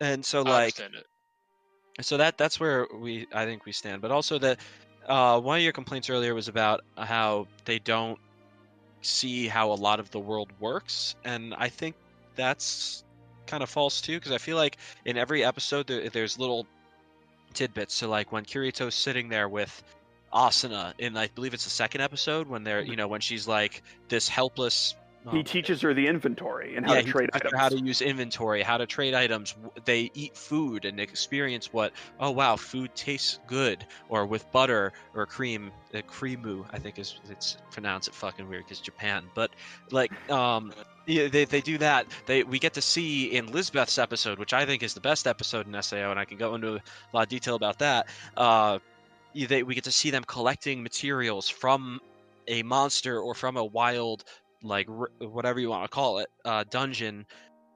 [0.00, 2.04] and so I like understand it.
[2.04, 4.00] so that that's where we I think we stand.
[4.00, 4.58] But also that
[5.06, 8.18] uh, one of your complaints earlier was about how they don't
[9.02, 11.94] see how a lot of the world works, and I think
[12.34, 13.04] that's
[13.46, 16.66] kind of false too because I feel like in every episode there, there's little
[17.52, 17.94] tidbits.
[17.94, 19.82] So like when Kirito's sitting there with
[20.32, 22.90] Asuna in I believe it's the second episode when they're mm-hmm.
[22.90, 24.94] you know when she's like this helpless.
[25.30, 27.52] He um, teaches her the inventory and how yeah, to trade items.
[27.56, 29.54] how to use inventory, how to trade items.
[29.84, 35.26] They eat food and experience what, oh wow, food tastes good, or with butter or
[35.26, 39.50] cream, uh, creamu, I think is it's pronounced it fucking weird because Japan, but
[39.90, 40.72] like um.
[41.04, 42.06] Yeah, they, they do that.
[42.26, 45.66] They we get to see in Lisbeth's episode, which I think is the best episode
[45.66, 46.80] in SAO, and I can go into a
[47.12, 48.06] lot of detail about that.
[48.36, 48.78] Uh,
[49.34, 52.00] they, we get to see them collecting materials from
[52.46, 54.24] a monster or from a wild
[54.62, 54.86] like
[55.20, 57.26] whatever you want to call it uh, dungeon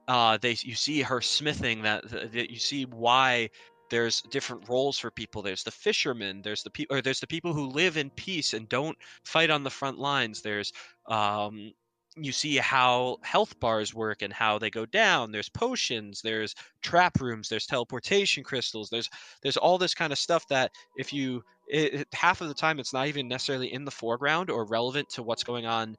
[0.07, 3.49] uh, they you see her smithing that, that you see why
[3.89, 5.41] there's different roles for people.
[5.41, 8.69] There's the fishermen there's the people or there's the people who live in peace and
[8.69, 10.41] don't fight on the front lines.
[10.41, 10.71] There's
[11.07, 11.71] um
[12.19, 15.31] you see how health bars work and how they go down.
[15.31, 18.89] There's potions there's trap rooms there's teleportation crystals.
[18.89, 19.09] There's
[19.43, 22.93] there's all this kind of stuff that if you it- half of the time it's
[22.93, 25.95] not even necessarily in the foreground or relevant to what's going on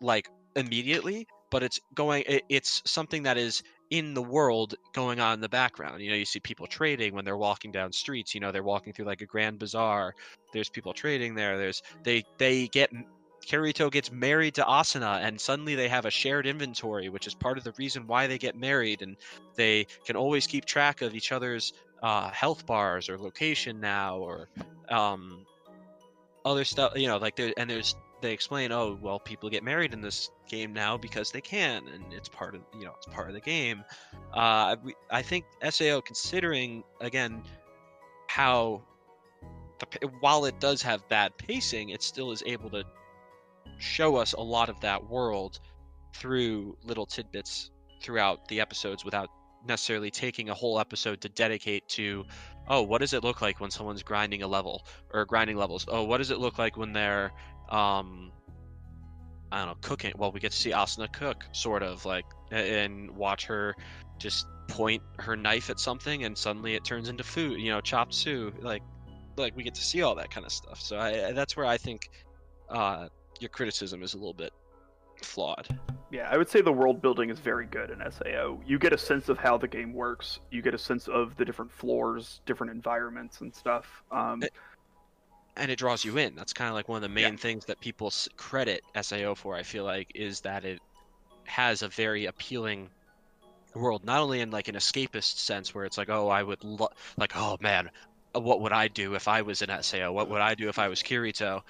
[0.00, 5.34] like immediately but it's going it, it's something that is in the world going on
[5.34, 8.40] in the background you know you see people trading when they're walking down streets you
[8.40, 10.14] know they're walking through like a grand bazaar
[10.52, 12.90] there's people trading there there's they they get
[13.46, 17.58] Kirito gets married to Asuna and suddenly they have a shared inventory which is part
[17.58, 19.16] of the reason why they get married and
[19.54, 24.48] they can always keep track of each other's uh, health bars or location now or
[24.90, 25.46] um
[26.46, 26.92] other stuff.
[26.96, 30.30] You know, like there and there's they explain, oh well, people get married in this
[30.48, 33.40] game now because they can, and it's part of you know it's part of the
[33.40, 33.84] game.
[34.32, 37.42] Uh, we, I think Sao considering again
[38.28, 38.82] how
[39.78, 42.84] the, while it does have bad pacing, it still is able to
[43.78, 45.60] show us a lot of that world
[46.14, 47.70] through little tidbits
[48.02, 49.28] throughout the episodes without
[49.66, 52.24] necessarily taking a whole episode to dedicate to
[52.68, 55.86] oh what does it look like when someone's grinding a level or grinding levels?
[55.88, 57.32] Oh what does it look like when they're
[57.70, 58.32] um
[59.52, 60.12] i don't know cooking?
[60.16, 63.74] Well we get to see asuna cook sort of like and watch her
[64.18, 68.14] just point her knife at something and suddenly it turns into food you know chopped
[68.14, 68.82] suey like
[69.36, 70.80] like we get to see all that kind of stuff.
[70.80, 72.10] So I, that's where i think
[72.70, 74.52] uh your criticism is a little bit
[75.22, 75.68] flawed
[76.10, 78.60] Yeah, I would say the world building is very good in SAO.
[78.64, 80.38] You get a sense of how the game works.
[80.50, 84.04] You get a sense of the different floors, different environments, and stuff.
[84.12, 84.48] Um, Eh,
[85.56, 86.36] and it draws you in.
[86.36, 87.38] That's kind of like one of the main Yeah.
[87.38, 89.56] things that people credit SAO for.
[89.56, 90.80] I feel like is that it
[91.44, 92.88] has a very appealing
[93.74, 96.92] world, not only in like an escapist sense where it's like, oh, I would lo-
[97.16, 97.90] like, oh man,
[98.34, 100.12] uh, what would I do if I was in SAO?
[100.12, 101.62] What would I do if I was Kirito?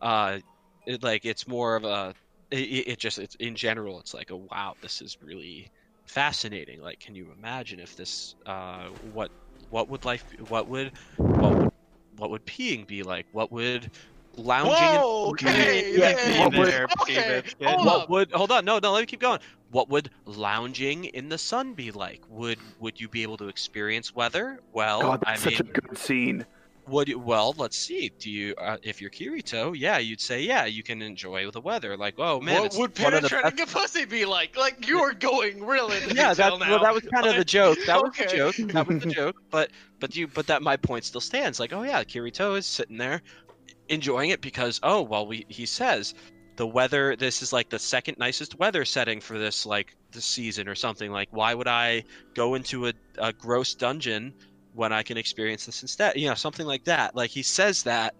[0.00, 0.38] Uh,
[0.86, 2.14] it, like it's more of a,
[2.52, 5.68] it, it it just it's in general, it's like, oh wow, this is really
[6.06, 6.80] fascinating.
[6.80, 9.30] Like, can you imagine if this, uh, what
[9.70, 11.72] what would life, be- what would, what would
[12.18, 13.26] what would peeing be like?
[13.32, 13.90] What would
[14.36, 14.72] lounging?
[14.72, 16.68] in- Whoa, okay, Yeah, yeah, what would-
[17.02, 17.54] okay, David.
[17.64, 18.64] Hold what would hold on?
[18.64, 18.92] No, no.
[18.92, 19.40] Let me keep going.
[19.70, 22.20] What would lounging in the sun be like?
[22.28, 24.60] Would would you be able to experience weather?
[24.74, 26.44] Well, God, I that's mean, such a good scene.
[26.86, 28.10] Would you, well, let's see.
[28.18, 31.96] Do you, uh, if you're Kirito, yeah, you'd say, yeah, you can enjoy the weather.
[31.96, 34.56] Like, oh man, what would penetrating a pussy be like?
[34.56, 37.78] Like you are going really yeah, that well, that was kind of the joke.
[37.86, 38.24] That was okay.
[38.26, 38.72] the joke.
[38.72, 39.36] That was the joke.
[39.50, 41.60] But but you but that my point still stands.
[41.60, 43.22] Like, oh yeah, Kirito is sitting there
[43.88, 46.14] enjoying it because oh well, we he says
[46.56, 47.16] the weather.
[47.16, 51.10] This is like the second nicest weather setting for this like the season or something.
[51.10, 54.34] Like, why would I go into a, a gross dungeon
[54.74, 56.16] when I can experience this instead?
[56.16, 57.14] You know, something like that.
[57.14, 58.14] Like he says that,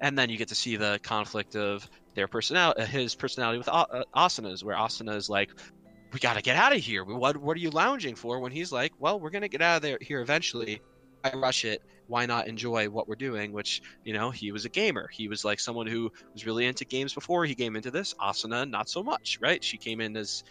[0.00, 3.86] and then you get to see the conflict of their personality, his personality with uh,
[4.16, 5.50] Asuna's, where Asuna is like,
[6.12, 7.04] "We got to get out of here.
[7.04, 9.82] What what are you lounging for?" When he's like, "Well, we're gonna get out of
[9.82, 10.80] there here eventually.
[11.24, 11.80] I rush it.
[12.06, 15.08] Why not enjoy what we're doing?" Which you know, he was a gamer.
[15.12, 18.14] He was like someone who was really into games before he came into this.
[18.20, 19.62] Asuna, not so much, right?
[19.62, 20.42] She came in as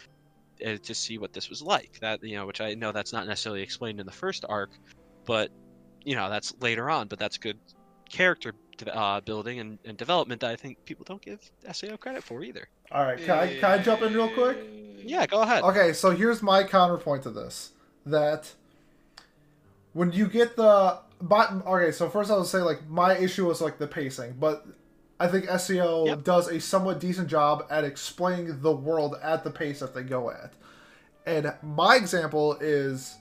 [0.66, 1.98] uh, to see what this was like.
[2.00, 4.70] That you know, which I know that's not necessarily explained in the first arc,
[5.28, 5.50] but
[6.04, 7.06] you know, that's later on.
[7.06, 7.58] But that's good
[8.10, 8.54] character
[8.90, 11.38] uh, building and, and development that I think people don't give
[11.72, 12.66] Sao credit for either.
[12.90, 14.56] All right, can I can I jump in real quick?
[15.04, 15.62] Yeah, go ahead.
[15.62, 17.72] Okay, so here's my counterpoint to this:
[18.06, 18.54] that
[19.92, 23.78] when you get the but okay, so first I'll say like my issue was like
[23.78, 24.64] the pacing, but
[25.20, 26.24] I think SAO Yep.
[26.24, 30.30] does a somewhat decent job at explaining the world at the pace that they go
[30.30, 30.54] at.
[31.26, 33.18] And my example is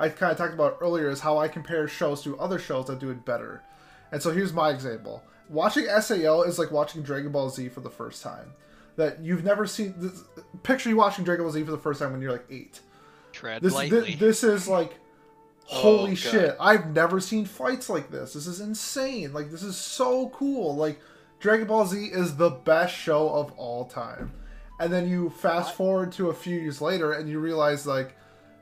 [0.00, 2.98] I kind of talked about earlier is how I compare shows to other shows that
[2.98, 3.62] do it better.
[4.10, 5.22] And so here's my example.
[5.48, 8.52] Watching SAO is like watching Dragon Ball Z for the first time.
[8.96, 9.94] That you've never seen.
[9.96, 10.22] This,
[10.62, 12.80] picture you watching Dragon Ball Z for the first time when you're like eight.
[13.32, 14.12] Tread This lightly.
[14.12, 14.94] thi- this is like,
[15.72, 16.18] Oh, holy God.
[16.18, 16.56] shit!
[16.58, 18.32] I've never seen fights like this.
[18.32, 19.32] This is insane.
[19.32, 20.74] Like this is so cool.
[20.74, 20.98] Like
[21.38, 24.32] Dragon Ball Z is the best show of all time.
[24.80, 28.16] And then you fast forward to a few years later, and you realize like,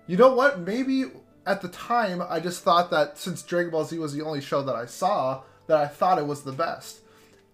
[0.06, 0.60] you know what?
[0.60, 1.04] Maybe
[1.48, 4.62] at the time I just thought that since Dragon Ball Z was the only show
[4.62, 7.00] that I saw, that I thought it was the best.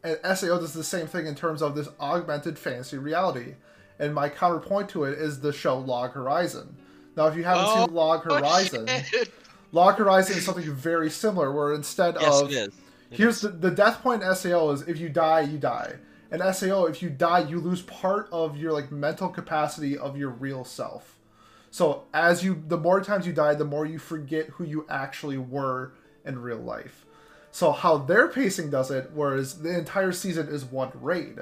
[0.02, 3.56] And SAO does the same thing in terms of this augmented fantasy reality.
[3.98, 6.76] And my counterpoint to it is the show Log Horizon.
[7.16, 9.32] Now, if you haven't Oh, seen Log Horizon, shit.
[9.72, 12.72] Log Horizon is something very similar, where instead Yes, of it
[13.10, 15.96] here's the, the death point in SAO is if you die, you die.
[16.30, 20.30] And SAO, if you die, you lose part of your like mental capacity of your
[20.30, 21.13] real self.
[21.74, 25.38] So as you, the more times you die, the more you forget who you actually
[25.38, 25.90] were
[26.24, 27.04] in real life.
[27.50, 31.40] So how their pacing does it, whereas the entire season is one raid,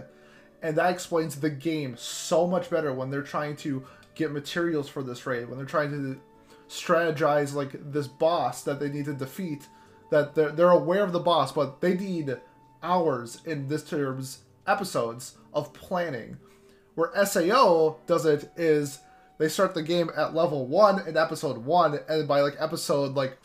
[0.63, 3.85] and that explains the game so much better when they're trying to
[4.15, 6.19] get materials for this raid, when they're trying to
[6.67, 9.69] strategize like this boss that they need to defeat.
[10.09, 12.39] That they're, they're aware of the boss, but they need
[12.83, 16.39] hours in this terms episodes of planning.
[16.95, 19.01] Where SAO does it is
[19.43, 23.37] they start the game at level one in episode one, and by like episode like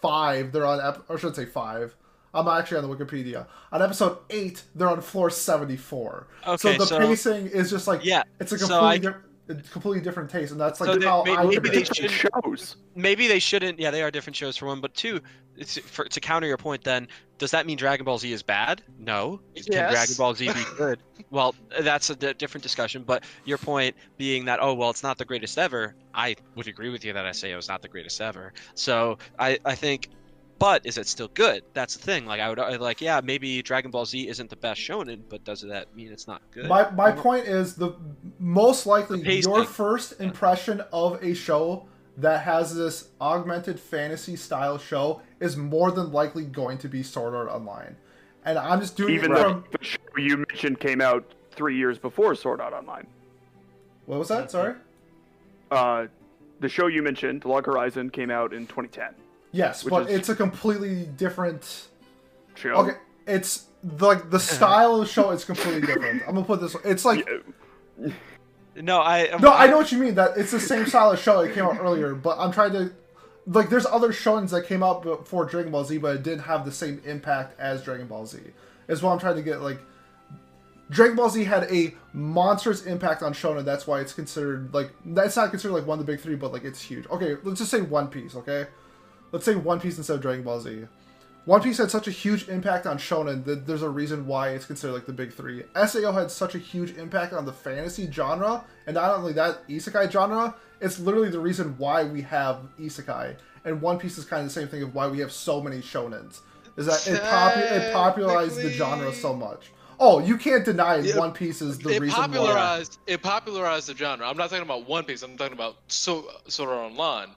[0.00, 0.80] five, they're on.
[0.80, 1.94] Ep- or I should say five.
[2.34, 3.46] I'm actually on the Wikipedia.
[3.72, 6.28] On episode eight, they're on floor seventy four.
[6.46, 8.98] Okay, so the so- pacing is just like Yeah, it's a so I-
[9.46, 11.44] completely different taste, and that's like So they- how may- I.
[11.44, 12.10] maybe would they pick- should-
[12.44, 12.76] shows.
[12.94, 13.78] maybe they shouldn't.
[13.78, 15.20] Yeah, they are different shows for one, but two,
[15.56, 18.82] it's, for, to counter your point, then does that mean Dragon Ball Z is bad?
[18.98, 19.40] No.
[19.56, 21.00] Can Dragon Ball Z be good?
[21.30, 23.02] well, that's a different discussion.
[23.02, 25.94] But your point being that oh well, it's not the greatest ever.
[26.14, 28.52] I would agree with you that I say it was not the greatest ever.
[28.74, 30.08] So I I think.
[30.62, 31.64] But is it still good?
[31.74, 32.24] That's the thing.
[32.24, 35.42] Like I would I, like, yeah, maybe Dragon Ball Z isn't the best shonen, but
[35.42, 36.68] does that mean it's not good?
[36.68, 37.96] My my point is the
[38.38, 44.78] most likely The your first impression of a show that has this augmented fantasy style
[44.78, 47.96] show is more than likely going to be Sword Art Online,
[48.44, 51.98] and I'm just doing Even it from the show you mentioned came out three years
[51.98, 53.08] before Sword Art Online.
[54.06, 54.52] what was that?
[54.52, 54.76] Sorry.
[55.72, 56.06] Uh,
[56.60, 59.21] the show you mentioned, Log Horizon, came out in 2010.
[59.52, 61.88] Yes, but is- it's a completely different.
[62.54, 62.70] Show.
[62.70, 62.96] Okay,
[63.26, 63.66] it's
[63.98, 66.22] like the style of the show is completely different.
[66.26, 66.76] I'm gonna put this.
[66.84, 67.26] It's like
[67.98, 68.12] Yeah,
[68.76, 70.14] no, I no, I know what you mean.
[70.14, 72.92] That it's the same style of show that came out earlier, but I'm trying to
[73.46, 73.68] like.
[73.70, 76.72] There's other shonens that came out before Dragon Ball Z, but it didn't have the
[76.72, 78.38] same impact as Dragon Ball Z.
[78.88, 79.60] Is what I'm trying to get.
[79.62, 79.80] Like,
[80.90, 83.64] Dragon Ball Z had a monstrous impact on shonen.
[83.64, 86.52] That's why it's considered like that's not considered like one of the big three, but
[86.52, 87.06] like it's huge.
[87.08, 88.34] Okay, let's just say One Piece.
[88.36, 88.66] Okay,
[89.32, 90.84] let's say One Piece instead of Dragon Ball Z.
[91.44, 94.64] One Piece had such a huge impact on shonen that there's a reason why it's
[94.64, 95.64] considered like the big three.
[95.74, 100.08] Sao had such a huge impact on the fantasy genre, and not only that, isekai
[100.10, 100.54] genre.
[100.80, 104.52] It's literally the reason why we have isekai, and One Piece is kind of the
[104.60, 106.40] same thing of why we have so many shonens.
[106.76, 109.72] Is that it, popu- it popularized the genre so much.
[109.98, 112.26] Oh, you can't deny Yeah, One Piece is the it reason why.
[112.28, 114.26] popularized it popularized the genre.
[114.28, 115.22] I'm not talking about One Piece.
[115.22, 117.28] I'm talking about so Sword Art Online.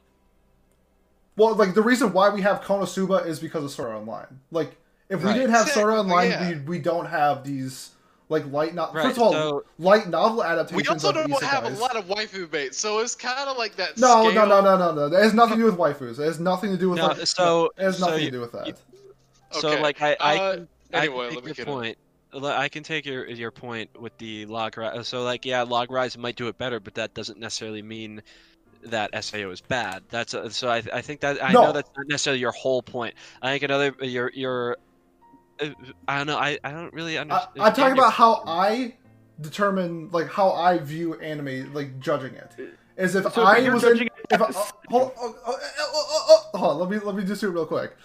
[1.37, 4.39] Well, like the reason why we have Konosuba is because of Sword Online.
[4.51, 4.75] Like,
[5.09, 5.33] if we Right.
[5.33, 6.49] didn't have Sword Online, yeah.
[6.49, 7.91] we, we don't have these
[8.29, 8.95] like light novel.
[8.95, 10.81] Right, First of all, so- light novel adaptations.
[10.87, 13.97] We also don't have a lot of waifu bait, so it's kind of like that.
[13.97, 14.47] No, no, scale.
[14.47, 15.15] no, no, no, no.
[15.15, 16.17] It has nothing to do with waifus.
[16.19, 17.27] It has nothing to do with No, like.
[17.27, 18.67] so- it has so nothing you- to do with that.
[18.67, 18.73] you-
[19.51, 21.67] So Okay, like I I uh, can, I anyway, can let me take get your
[21.67, 21.73] in.
[21.81, 21.97] point.
[22.33, 25.07] L- I can take your your point with the log rise.
[25.07, 28.21] So like yeah, log rise might do it better, but that doesn't necessarily mean
[28.85, 30.03] that SAO is bad.
[30.09, 31.63] That's a, so I I think that I No.
[31.63, 33.15] know that's not necessarily your whole point.
[33.41, 34.77] I think another your your
[35.61, 35.69] uh,
[36.07, 36.37] I don't know.
[36.37, 37.49] I, I don't really understand.
[37.59, 38.95] I'm talking about how I
[39.41, 42.55] determine like how I view anime, like judging it.
[42.97, 45.35] Is if So, I you're was in, judging it if I, as- oh, hold, oh,
[45.45, 47.95] oh, oh, oh, oh, hold on, let me let me just do it real quick.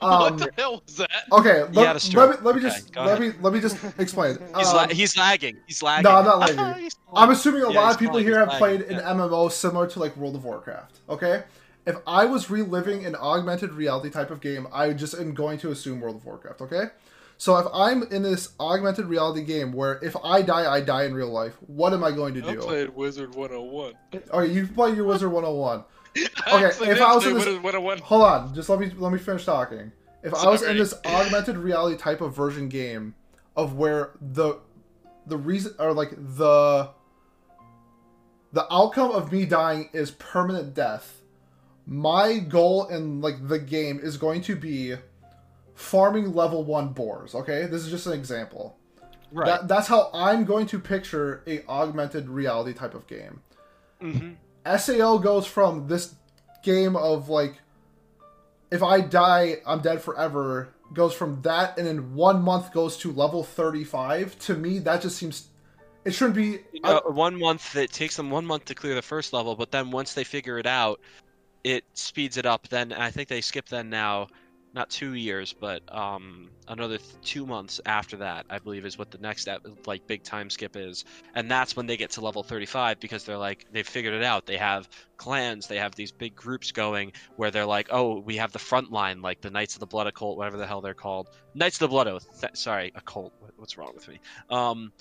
[0.08, 1.10] what Um, the hell was that?
[1.32, 3.76] Okay, You let, let me let me Okay, just go let me let me just
[3.98, 4.38] explain.
[4.56, 5.60] he's Um, la- he's lagging.
[5.66, 6.04] He's lagging.
[6.04, 6.90] no, I'm not lagging.
[7.14, 9.00] I'm assuming a Yeah, lot of people here have lagging, played an yeah.
[9.00, 11.00] MMO similar to like World of Warcraft.
[11.08, 11.42] Okay,
[11.86, 15.70] if I was reliving an augmented reality type of game, I just am going to
[15.70, 16.60] assume World of Warcraft.
[16.62, 16.84] Okay,
[17.36, 21.14] so if I'm in this augmented reality game where if I die, I die in
[21.14, 22.48] real life, what am I going to do?
[22.50, 23.94] I played Wizard 101.
[24.32, 25.84] Okay, you play your Wizard 101.
[26.52, 27.98] Okay, if I was in this- Wizard 101.
[27.98, 29.92] Hold on, just let me let me finish talking.
[30.22, 33.14] If I was in this augmented reality type of version game
[33.56, 34.58] of where the
[35.26, 36.90] the reason or like the
[38.52, 41.22] the outcome of me dying is permanent death,
[41.86, 44.94] my goal in like the game is going to be
[45.74, 47.66] farming level 1 boars, okay?
[47.66, 48.76] This is just an example.
[49.32, 49.46] Right.
[49.46, 53.40] That, that's how I'm going to picture a augmented reality type of game.
[54.02, 54.30] Mm hmm
[54.66, 56.14] SAO goes from this
[56.62, 57.54] game of like,
[58.70, 63.12] if I die, I'm dead forever, goes from that, and in one month goes to
[63.12, 64.38] level 35.
[64.40, 65.48] To me, that just seems.
[66.04, 66.60] It shouldn't be.
[66.84, 69.70] I- Uh, one month it takes them one month to clear the first level, but
[69.70, 71.00] then once they figure it out,
[71.64, 72.68] it speeds it up.
[72.68, 74.28] Then I think they skip then now,
[74.72, 78.46] not two years, but um another th- two months after that.
[78.48, 79.48] I believe is what the next
[79.86, 81.04] like big time skip is,
[81.34, 84.46] and that's when they get to level 35 because they're like they've figured it out.
[84.46, 88.52] They have clans, they have these big groups going where they're like, oh, we have
[88.52, 91.28] the front line, like the Knights of the Blood Occult, whatever the hell they're called,
[91.54, 92.40] Knights of the Blood Oath.
[92.40, 93.32] Th- sorry, occult.
[93.56, 94.20] What's wrong with me?
[94.48, 94.92] Um,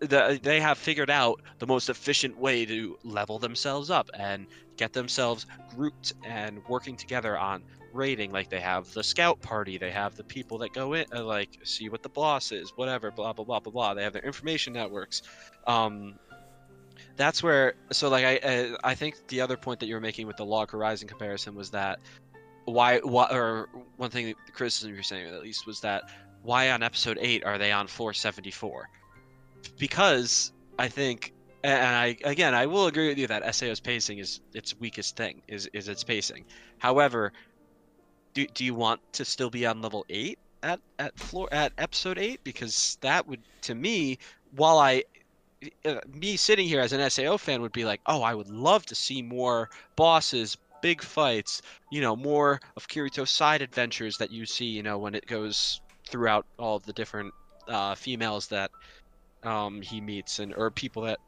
[0.00, 4.46] the, they have figured out the most efficient way to level themselves up and
[4.76, 5.46] get themselves
[5.76, 10.24] grouped and working together on raiding like they have the scout party they have the
[10.24, 13.60] people that go in uh, like see what the boss is whatever blah blah blah
[13.60, 13.94] blah blah.
[13.94, 15.22] They have their information networks.
[15.66, 16.18] Um
[17.16, 20.36] that's where so like i i think the other point that you were making with
[20.36, 21.98] the log horizon comparison was that
[22.64, 26.04] why why or one thing the criticism you were saying at least was that
[26.42, 28.88] why on episode 8 are they on 474
[29.78, 31.32] because I think,
[31.62, 35.42] and I again I will agree with you that SAO's pacing is its weakest thing
[35.48, 36.44] is is its pacing.
[36.78, 37.32] However,
[38.34, 42.18] do do you want to still be on level eight at at floor at episode
[42.18, 44.18] eight because that would to me
[44.54, 45.02] while I
[45.84, 48.84] uh, me sitting here as an Sao fan would be like, oh, I would love
[48.86, 54.44] to see more bosses, big fights, you know, more of Kirito's side adventures that you
[54.46, 57.32] see, you know, when it goes throughout all of the different
[57.68, 58.70] uh, females that
[59.44, 61.18] um, he meets and or people that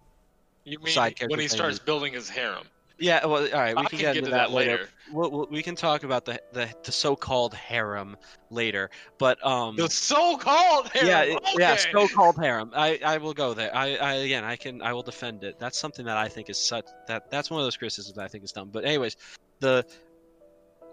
[0.65, 2.67] You mean Side when he starts building his harem?
[2.99, 5.75] Yeah well all right we I can, get into that, later, We'll, we'll, we can
[5.75, 8.17] talk about the, the the so-called harem
[8.51, 8.89] later
[9.19, 11.09] but um The so-called harem.
[11.09, 12.71] yeah it- yeah so-called harem.
[12.75, 13.75] I i will go there.
[13.75, 15.57] I i again i can i will defend it.
[15.59, 18.29] That's something that i think is such that that's one of those criticisms that i
[18.29, 18.71] think is dumb.
[18.73, 19.17] But anyways
[19.61, 19.85] the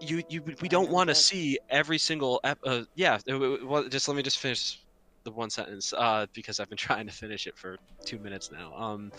[0.00, 4.08] you you we don't want to see every single ep- uh, yeah uh, well just
[4.08, 4.80] let me just finish
[5.24, 8.74] the one sentence uh because i've been trying to finish it for two minutes now.
[8.74, 9.12] Um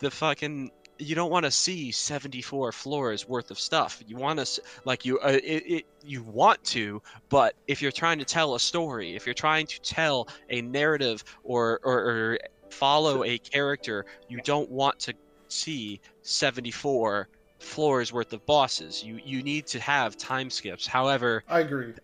[0.00, 0.70] the fucking
[1.02, 5.18] you don't want to see 74 floors worth of stuff you want to like you
[5.20, 9.26] uh, it, it you want to but if you're trying to tell a story if
[9.26, 12.38] you're trying to tell a narrative or or, or
[12.70, 15.14] follow a character you don't want to
[15.48, 17.28] see 74
[17.60, 21.94] floors worth of bosses you you need to have time skips however I agree.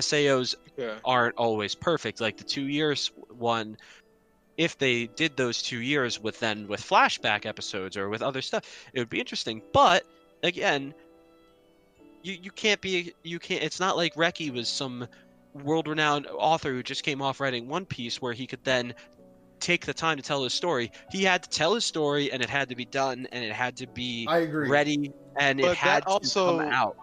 [0.00, 0.98] saos Yeah.
[1.04, 2.20] aren't always perfect.
[2.20, 3.76] Like the two years one,
[4.56, 8.64] if they did those two years with then with flashback episodes or with other stuff,
[8.92, 9.62] it would be interesting.
[9.72, 10.04] But
[10.42, 10.94] again,
[12.22, 13.62] you you can't be you can't.
[13.62, 15.06] It's not like Reki was some
[15.54, 18.92] world-renowned author who just came off writing One Piece where he could then
[19.58, 20.92] take the time to tell his story.
[21.10, 23.74] He had to tell his story, and it had to be done, and it had
[23.78, 24.68] to be I agree.
[24.68, 26.96] ready, and But it had also- to come out.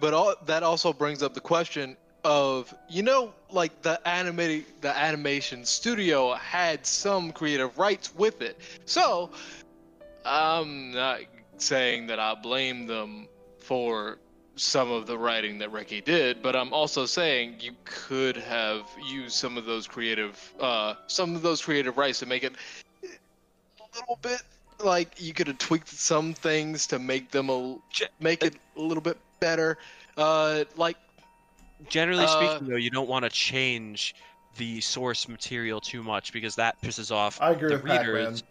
[0.00, 4.96] But all, that also brings up the question of you know like the animated the
[4.96, 8.58] animation studio had some creative rights with it.
[8.84, 9.30] So
[10.24, 11.20] I'm not
[11.58, 14.18] saying that I blame them for
[14.54, 19.34] some of the writing that ricky did, but I'm also saying you could have used
[19.34, 22.52] some of those creative uh some of those creative rights to make it
[23.02, 24.42] a little bit
[24.84, 27.78] like you could have tweaked some things to make them a
[28.20, 29.78] make it a little bit better.
[30.16, 30.96] Uh, like
[31.88, 34.14] generally Uh, speaking though you don't want to change
[34.58, 38.14] the source material too much because that pisses off I agree the with Pac-Man.
[38.14, 38.42] readers.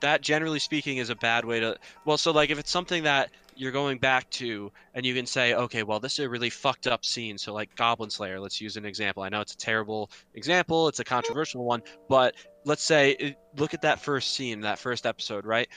[0.00, 3.30] That generally speaking is a bad way to well so like if it's something that
[3.56, 6.86] you're going back to and you can say okay well this is a really fucked
[6.86, 9.24] up scene so like goblin slayer let's use an example.
[9.24, 13.82] I know it's a terrible example it's a controversial one but let's say look at
[13.82, 15.68] that first scene that first episode right?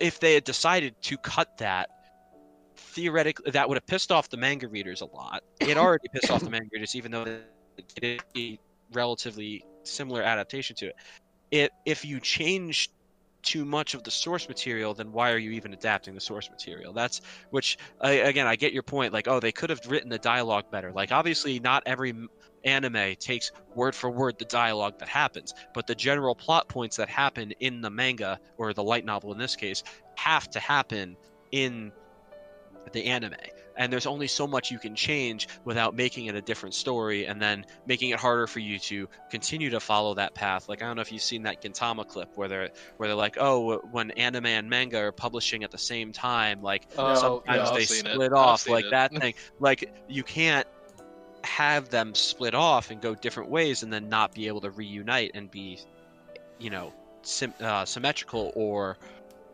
[0.00, 1.88] If they had decided to cut that
[2.94, 5.42] theoretically that would have pissed off the manga readers a lot.
[5.60, 8.58] It already pissed off the manga readers even though it did a
[8.92, 10.96] relatively similar adaptation to it.
[11.50, 12.90] It if you change
[13.42, 16.92] too much of the source material then why are you even adapting the source material?
[16.92, 17.20] That's
[17.50, 20.70] which I, again i get your point like oh they could have written the dialogue
[20.70, 20.92] better.
[20.92, 22.14] Like obviously not every
[22.64, 27.08] anime takes word for word the dialogue that happens but the general plot points that
[27.10, 29.82] happen in the manga or the light novel in this case
[30.16, 31.14] have to happen
[31.52, 31.92] in
[32.92, 33.34] the anime
[33.76, 37.40] and there's only so much you can change without making it a different story and
[37.40, 40.96] then making it harder for you to continue to follow that path like i don't
[40.96, 44.46] know if you've seen that gintama clip where they're where they're like oh when anime
[44.46, 48.12] and manga are publishing at the same time like oh, sometimes yeah, they seen it.
[48.12, 48.90] split off like it.
[48.90, 50.66] that thing like you can't
[51.42, 55.30] have them split off and go different ways and then not be able to reunite
[55.34, 55.78] and be
[56.58, 58.96] you know sim- uh, symmetrical or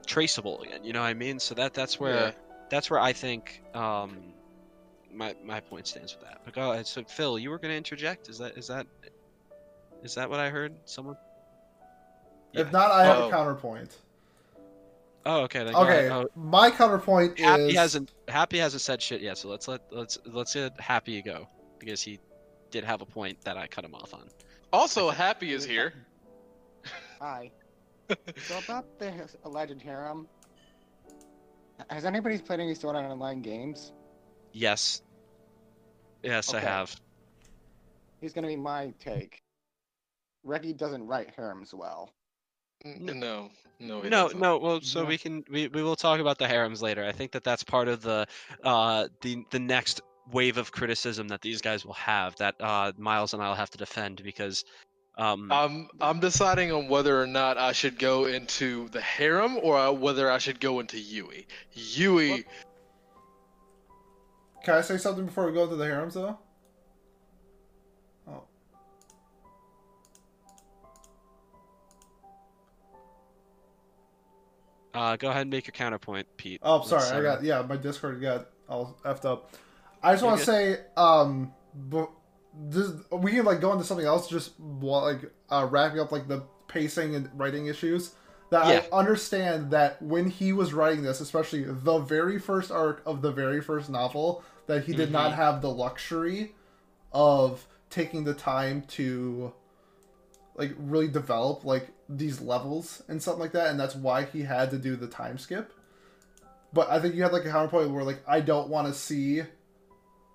[0.07, 2.33] traceable again you know what i mean so that that's where Yeah.
[2.71, 4.17] That's where i think um
[5.13, 7.77] my my point stands with that but go ahead so phil you were going to
[7.77, 8.87] interject is that is that
[10.03, 11.17] is that what i heard someone
[12.53, 13.29] If not, I have Oh.
[13.29, 13.97] a counterpoint.
[15.27, 16.09] oh okay then Okay.
[16.11, 20.19] Oh, my counterpoint happy is hasn't happy hasn't said shit yet so let's let let's
[20.27, 21.47] let's let happy go
[21.79, 22.19] because he
[22.71, 24.29] did have a point that i cut him off on
[24.73, 25.93] Also, Happy is here.
[27.21, 27.51] Hi.
[28.47, 30.29] so about the h- alleged harem,
[31.89, 33.93] has anybody played any Sword Art Online games?
[34.53, 35.03] yes
[36.23, 36.95] yes i have
[38.21, 39.41] He's gonna be my take.
[40.45, 42.11] Reggie doesn't write harems well.
[42.85, 45.09] N- No, no, no no well so Yeah.
[45.09, 47.89] we can we, we will talk about the harems later i think that that's part
[47.89, 48.27] of the
[48.65, 50.01] uh the the next
[50.33, 53.79] wave of criticism that these guys will have that uh miles and i'll have to
[53.79, 54.65] defend because
[55.21, 59.77] um I'm I'm deciding on whether or not I should go into the harem or
[59.79, 61.47] uh, whether I should go into Yui.
[61.75, 62.45] Yui,
[64.65, 66.39] Can I say something before we go into the harems, though?
[68.27, 68.43] Oh.
[74.95, 77.03] uh go ahead and make your counterpoint pete Oh, sorry.
[77.03, 77.63] Let's, I got yeah.
[77.63, 79.55] My Discord got all effed up.
[80.03, 82.09] I just want to say, um, bu-
[82.55, 84.29] this, we can like go into something else.
[84.29, 88.13] Just while like uh, wrapping up like the pacing and writing issues.
[88.51, 88.83] that Yeah.
[88.93, 93.31] I understand that when he was writing this, especially the very first arc of the
[93.31, 95.37] very first novel, that he did not Mhm.
[95.37, 96.55] have the luxury
[97.13, 99.53] of taking the time to
[100.57, 104.71] like really develop like these levels and something like that, and that's why he had
[104.73, 105.73] to do the time skip.
[106.73, 109.43] But I think you had like a counterpoint where like I don't want to see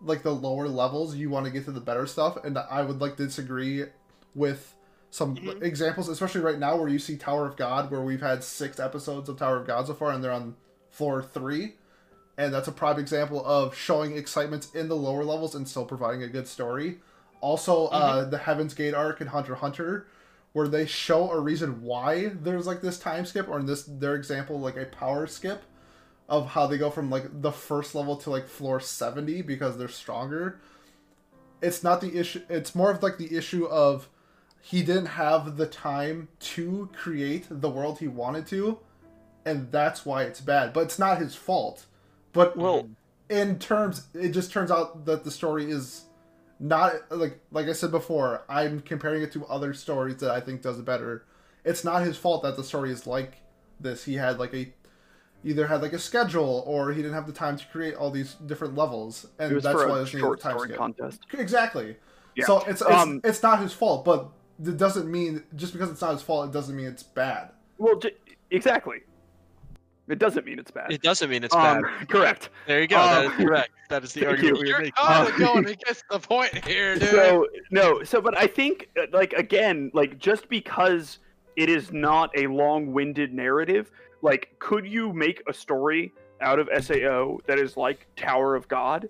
[0.01, 1.15] like the lower levels.
[1.15, 3.85] You want to get to the better stuff, and I would like disagree
[4.33, 4.75] with
[5.09, 5.61] some Mhm.
[5.61, 9.29] examples, especially right now where you see Tower of God, where we've had six episodes
[9.29, 10.55] of Tower of God so far, and they're on
[10.89, 11.75] floor three,
[12.37, 16.21] and that's a prime example of showing excitement in the lower levels and still providing
[16.21, 16.99] a good story.
[17.41, 20.07] Also, uh, the Heaven's Gate arc in Hunter Hunter,
[20.51, 24.15] where they show a reason why there's like this time skip, or in this their
[24.15, 25.63] example, like a power skip
[26.27, 29.87] of how they go from like the first level to like floor 70 because they're
[29.87, 30.59] stronger.
[31.61, 34.09] It's not the issue, it's more of like the issue of
[34.61, 38.79] he didn't have the time to create the world he wanted to,
[39.45, 40.73] and that's why it's bad.
[40.73, 41.85] But it's not his fault.
[42.33, 42.89] But Well,
[43.29, 46.05] in terms it just turns out that the story is
[46.59, 50.63] not like like I said before, I'm comparing it to other stories that I think
[50.63, 51.25] does it better.
[51.63, 53.33] It's not his fault that the story is like
[53.79, 54.03] this.
[54.03, 54.73] He had like a
[55.45, 58.33] either had like a schedule or he didn't have the time to create all these
[58.47, 60.67] different levels and it was that's for why a it's needed short the time story
[60.69, 60.77] skip.
[60.77, 61.21] contest.
[61.33, 61.95] Exactly.
[62.35, 62.45] Yeah.
[62.45, 64.27] So it's it's, Um, it's not his fault, but
[64.63, 67.51] it doesn't mean just because it's not his fault, it doesn't mean it's bad.
[67.77, 68.15] Well, j-
[68.51, 69.01] exactly.
[70.07, 70.91] It doesn't mean it's bad.
[70.91, 72.09] It doesn't mean it's um, bad.
[72.09, 72.49] correct.
[72.67, 72.97] There you go.
[72.99, 73.69] um, that is correct.
[73.89, 74.53] That is the argument you.
[74.53, 74.93] we were You're making.
[74.97, 77.09] kind of Uh, going against the point here, dude.
[77.09, 81.19] So no, so but I think uh, like again, like just because
[81.55, 83.89] it is not a long-winded narrative,
[84.25, 86.11] like could you make a story
[86.41, 89.07] out of SAO that is like Tower of God?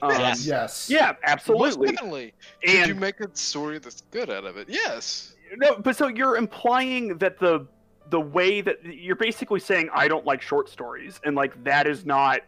[0.00, 0.46] Um, Yes.
[0.46, 0.88] Yes.
[0.90, 1.88] Yeah, Most absolutely.
[1.92, 2.32] definitely.
[2.62, 4.68] Did you make a story that's good out of it?
[4.68, 5.34] Yes.
[5.56, 7.66] no, but so you're implying that the
[8.10, 12.04] the way that you're basically saying I don't like short stories, and like that is
[12.04, 12.40] not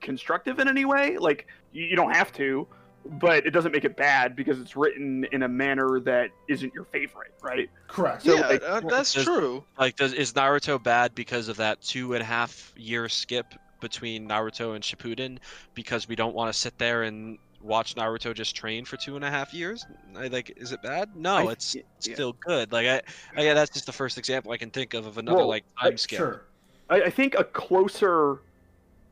[0.00, 1.16] constructive in any way.
[1.18, 2.66] Like you, you don't have to,
[3.12, 6.84] but it doesn't make it bad because it's written in a manner that isn't your
[6.84, 7.70] favorite, right?
[7.88, 8.22] Correct.
[8.22, 9.64] So, yeah, like, uh, that's does- true.
[9.78, 13.46] Like, does is Naruto bad because of that two and a half year skip
[13.80, 15.38] between Naruto and Shippuden?
[15.74, 19.24] Because we don't want to sit there and watch Naruto just train for two and
[19.24, 19.84] a half years?
[20.16, 21.14] I, like, is it bad?
[21.16, 21.82] No, I- it's yeah.
[22.00, 22.72] still good.
[22.72, 23.02] Like, I,
[23.36, 25.64] I yeah, that's just the first example I can think of of another Well, like
[25.78, 26.18] I- time skip.
[26.18, 26.42] Sure.
[26.88, 28.40] I, I think a closer.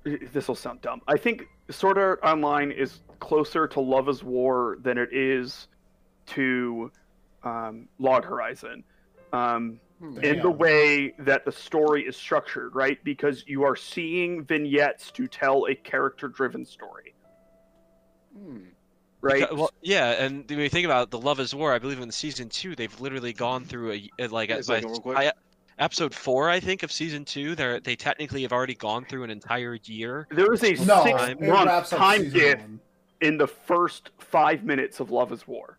[0.05, 1.01] This will sound dumb.
[1.09, 5.69] I think Sword Art Online is closer to Love Is War than it is
[6.27, 6.91] to
[7.43, 8.85] um, Log Horizon.
[9.33, 10.19] Um, Hmm.
[10.25, 12.99] in the way that the story is structured, right?
[13.05, 17.15] Because you are seeing vignettes to tell a character-driven story,
[18.37, 18.59] Hmm.
[19.21, 19.41] right?
[19.43, 22.11] Because- well, yeah, and when you think about the Love Is War, I believe in
[22.11, 25.17] season two they've literally gone through a a- like Wait a by, second, real quick.
[25.17, 25.33] by
[25.79, 27.55] episode four, I think, of season two.
[27.55, 30.27] They they technically have already gone through an entire year.
[30.31, 31.31] there is a No, Time.
[31.31, 32.81] it six-month time season
[33.21, 35.79] in the first five minutes of Love Is War.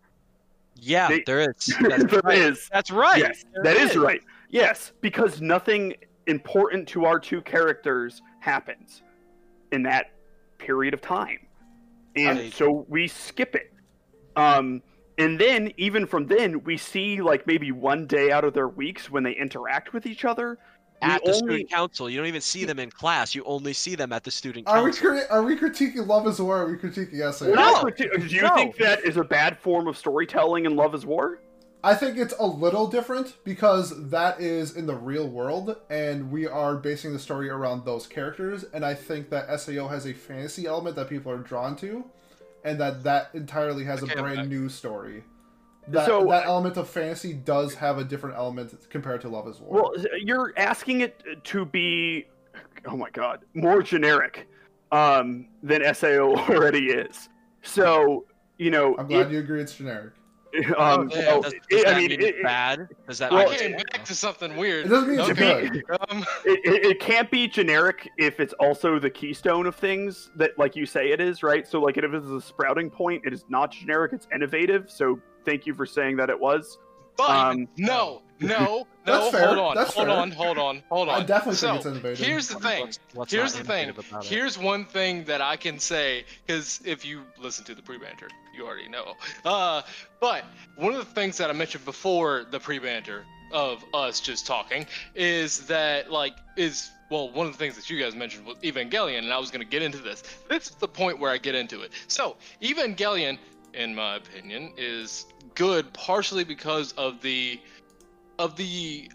[0.78, 1.68] Yeah, They- there is.
[1.82, 2.38] That's There right.
[2.38, 2.70] is.
[2.72, 3.20] That's right.
[3.20, 4.22] Yes, There that is right.
[4.50, 5.94] Yes, because nothing
[6.28, 9.02] important to our two characters happens
[9.72, 10.12] in that
[10.58, 11.40] period of time,
[12.16, 12.54] and Right.
[12.54, 13.72] so we skip it.
[14.36, 14.82] Um,
[15.18, 19.10] and then even from then, we see like maybe one day out of their weeks
[19.10, 20.58] when they interact with each other.
[21.02, 23.36] We At the only- student council, you don't even see them in class.
[23.36, 25.10] You only see them at the student Are we council.
[25.12, 26.58] cri- are we critiquing Love is War?
[26.58, 27.48] Or are we critiquing SAO?
[27.50, 27.84] We're No.
[27.84, 28.56] criti- Do you No.
[28.56, 31.40] think that is a bad form of storytelling in Love Is War?
[31.84, 36.48] I think it's a little different because that is in the real world, and we
[36.48, 38.64] are basing the story around those characters.
[38.74, 42.06] And I think that SAO has a fantasy element that people are drawn to,
[42.66, 45.24] and that that entirely has a brand I- new story.
[45.88, 49.62] That So- that element of fantasy does have a different element compared to Love is
[49.62, 49.84] War.
[49.94, 52.26] Well, you're asking it to be,
[52.86, 54.48] oh my god, more generic
[54.92, 57.30] um, than SAO already is.
[57.62, 58.26] So,
[58.58, 60.14] you know, I'm glad it- you agree it's generic.
[60.78, 62.88] um, Oh, yeah, well, Does, it- does that I mean, mean it, it's bad?
[63.08, 64.86] Does that well, I mean came it's back to something weird.
[64.86, 65.70] It doesn't mean it's Okay.
[65.70, 65.84] good.
[66.10, 70.52] Um, it, it, it can't be generic if it's also the keystone of things that,
[70.58, 71.68] like you say, it is, right?
[71.68, 74.90] So, like, if it's a sprouting point, it is not generic; it's innovative.
[74.90, 76.78] So, thank you for saying that it was.
[77.18, 79.32] but Um, no, no, That's no.
[79.32, 80.16] fair, Hold on, that's hold fair.
[80.18, 81.22] on, hold on, hold on.
[81.22, 82.20] I definitely so, think it's innovative.
[82.26, 82.82] Here's the thing.
[82.82, 83.84] What's- what's Here's the thing.
[83.84, 84.30] innovative about it?
[84.30, 88.66] Here's one thing that I can say because if you listen to the pre-banter, you
[88.68, 89.14] already know.
[89.46, 89.82] Uh,
[90.20, 90.44] but
[90.76, 95.66] one of the things that I mentioned before the pre-banter of us just talking is
[95.68, 99.32] that like is well one of the things that you guys mentioned was Evangelion, and
[99.32, 100.24] I was gonna get into this.
[100.50, 101.92] This is the point where I get into it.
[102.08, 103.38] So Evangelion,
[103.74, 107.60] in my opinion, is good partially because of the
[108.40, 109.10] of the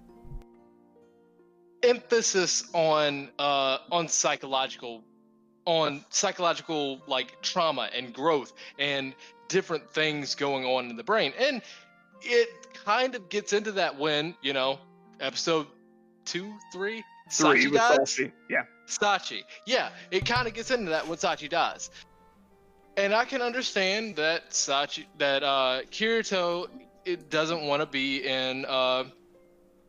[1.83, 5.03] emphasis on uh on psychological
[5.65, 9.15] on psychological like trauma and growth and
[9.49, 11.63] different things going on in the brain and
[12.23, 12.49] it
[12.85, 14.79] kind of gets into that when you know
[15.21, 15.67] episode
[16.27, 17.99] two three Three Sachi with dies?
[17.99, 18.33] Sachi.
[18.49, 18.63] Yeah.
[18.87, 19.43] Sachi.
[19.67, 21.91] Yeah, it kind of gets into that when Sachi dies.
[22.97, 26.69] And I can understand that Sachi, that uh, Kirito,
[27.05, 29.05] it doesn't want to be in, uh,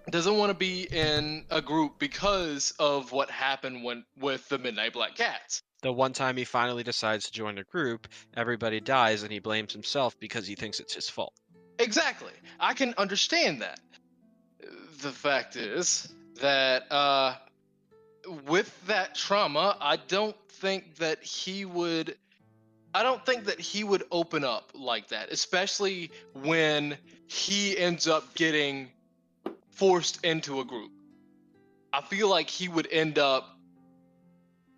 [0.10, 4.94] doesn't want to be in a group because of what happened when with the Midnight
[4.94, 5.62] Black Cats.
[5.82, 9.74] The one time he finally decides to join a group, everybody dies and he blames
[9.74, 11.34] himself because he thinks it's his fault.
[11.80, 12.34] Exactly.
[12.60, 13.80] I can understand that.
[15.02, 17.36] The fact is that uh,
[18.48, 22.18] with that trauma, I don't think that he would.
[22.94, 28.34] I don't think that he would open up like that, especially when he ends up
[28.36, 28.90] getting
[29.70, 30.92] forced into a group.
[31.94, 33.58] I feel like he would end up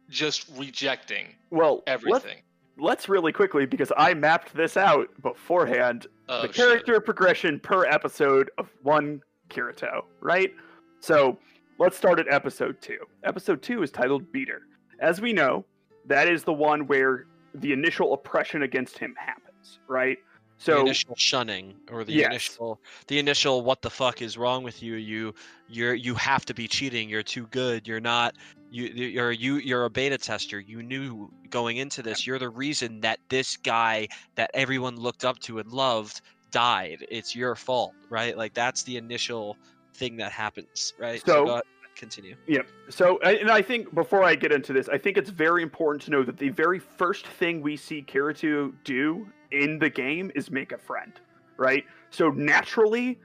[0.10, 2.38] just rejecting Well, let's, everything.
[2.78, 6.08] let's really quickly because I mapped this out beforehand.
[6.30, 6.56] Oh, the shit.
[6.56, 10.54] character progression per episode of one Kirito, right?
[11.00, 11.38] So
[11.80, 13.00] let's start at episode two.
[13.24, 14.62] Episode two is titled Beater.
[15.00, 15.66] As we know,
[16.06, 20.18] that is the one where the initial oppression against him happens, right?
[20.58, 22.28] So the So initial shunning or the Yes.
[22.28, 24.96] initial the initial what the fuck is wrong with you?
[24.96, 25.34] You
[25.68, 27.10] you're you have to be cheating.
[27.10, 27.88] You're too good.
[27.88, 28.36] You're not
[28.72, 30.60] you you're you you're a beta tester.
[30.60, 35.40] You knew going into this you're the reason that this guy that everyone looked up
[35.40, 37.06] to and loved died.
[37.10, 38.38] It's your fault right?
[38.38, 39.58] Like that's the initial
[39.96, 41.22] thing that happens right?
[41.26, 41.64] So- ahead,
[41.96, 42.68] continue Yep.
[42.90, 46.12] So, and I think before I get into this, I think it's very important to
[46.12, 50.72] know that the very first thing we see Kirito do in the game is make
[50.72, 51.14] a friend,
[51.58, 51.86] right?
[52.10, 53.20] So naturally,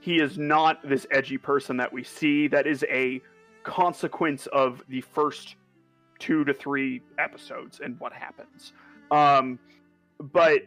[0.00, 2.48] he is not this edgy person that we see.
[2.48, 3.20] That is a
[3.62, 5.56] consequence of the first
[6.18, 8.72] two to three episodes and what happens.
[9.10, 9.58] Um,
[10.18, 10.62] but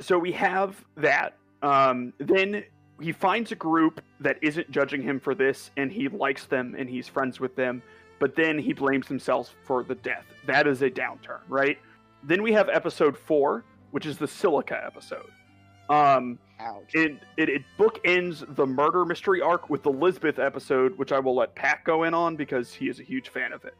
[0.00, 1.36] so we have that.
[1.62, 2.64] Um, then
[3.02, 6.88] he finds a group that isn't judging him for this and he likes them and
[6.88, 7.82] he's friends with them
[8.18, 10.24] but then he blames himself for the death.
[10.46, 11.78] That is a downturn right?
[12.22, 15.30] Then we have episode four which is the silica episode.
[15.90, 16.94] Um Ouch.
[16.94, 21.34] it it, it bookends the murder mystery arc with the lisbeth episode which i will
[21.34, 23.74] let pat go in on because he is a huge fan of it.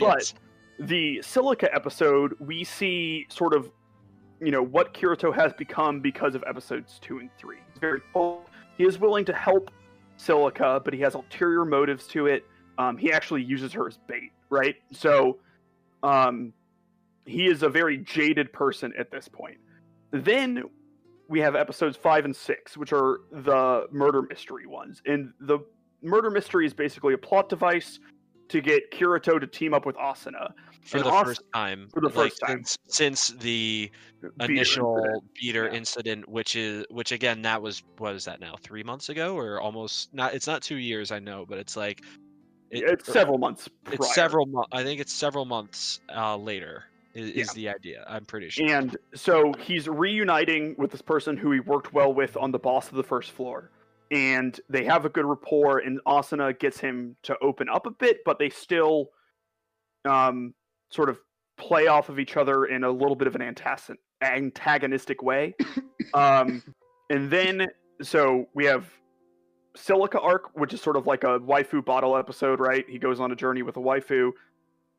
[0.00, 0.32] But-
[0.78, 3.70] the silica episode we see sort of
[4.40, 7.56] you know what kirito has become because of episodes two and three.
[7.72, 8.45] He's very cold
[8.76, 9.70] he is willing to help
[10.16, 12.44] silica but he has ulterior motives to it.
[12.78, 14.76] Um, he actually uses her as bait right?
[14.92, 15.38] So
[16.02, 16.52] um,
[17.24, 19.58] he is a very jaded person at this point.
[20.12, 20.64] Then
[21.28, 25.02] we have episodes five and six which are the murder mystery ones.
[25.06, 25.58] And the
[26.02, 27.98] murder mystery is basically a plot device
[28.48, 30.52] to get kirito to team up with asuna
[30.86, 32.64] for and the first time for the like, first time.
[32.64, 33.90] since, since the
[34.38, 35.24] Beater initial incident.
[35.40, 35.72] beater Yeah.
[35.74, 39.60] incident which is which again that was what is that now three months ago or
[39.60, 42.00] almost not it's not two years i know but it's like
[42.70, 46.84] it- it's several months it's several months i think it's several months uh later
[47.14, 47.42] is, Yeah.
[47.42, 51.60] is the idea i'm pretty sure And so he's reuniting with this person who he
[51.60, 53.70] worked well with on the boss of the first floor.
[54.10, 58.18] And they have a good rapport, and Asuna gets him to open up a bit,
[58.24, 59.10] but they still
[60.04, 60.54] um,
[60.90, 61.18] sort of
[61.56, 63.54] play off of each other in a little bit of an
[64.22, 65.54] antagonistic way.
[66.14, 66.62] um,
[67.10, 67.66] and then,
[68.02, 68.86] so we have
[69.76, 72.84] Silica Arc, which is sort of like a waifu bottle episode, right?
[72.88, 74.32] He goes on a journey with a waifu.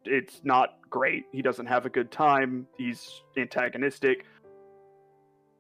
[0.06, 1.26] It's not great.
[1.32, 2.68] He doesn't have a good time.
[2.78, 4.26] He's antagonistic.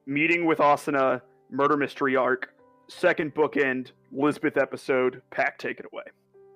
[0.05, 2.53] Meeting with Asuna, murder mystery arc,
[2.87, 5.21] second bookend, Lisbeth episode.
[5.31, 6.03] Pat, take it away.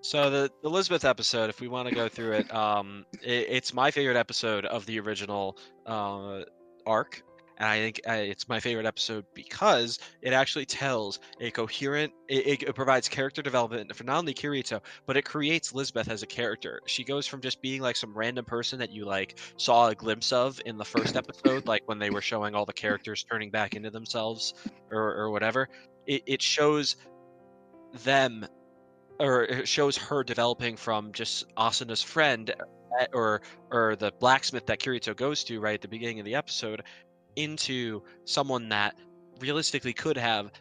[0.01, 3.91] So the Elizabeth episode, if we want to go through it, um, it, it's my
[3.91, 6.41] favorite episode of the original uh,
[6.87, 7.21] arc,
[7.59, 12.11] and I think uh, it's my favorite episode because it actually tells a coherent.
[12.27, 16.27] It, it provides character development for not only Kirito, but it creates Lisbeth as a
[16.27, 16.81] character.
[16.87, 20.31] She goes from just being like some random person that you like saw a glimpse
[20.31, 23.75] of in the first episode, like when they were showing all the characters turning back
[23.75, 24.55] into themselves
[24.89, 25.69] or or whatever.
[26.07, 26.95] It it shows
[28.03, 28.47] them
[29.21, 32.53] or it shows her developing from just Asuna's friend
[32.99, 36.35] uh, or or the blacksmith that Kirito goes to right at the beginning of the
[36.35, 36.83] episode
[37.35, 38.95] into someone that
[39.39, 40.51] realistically could have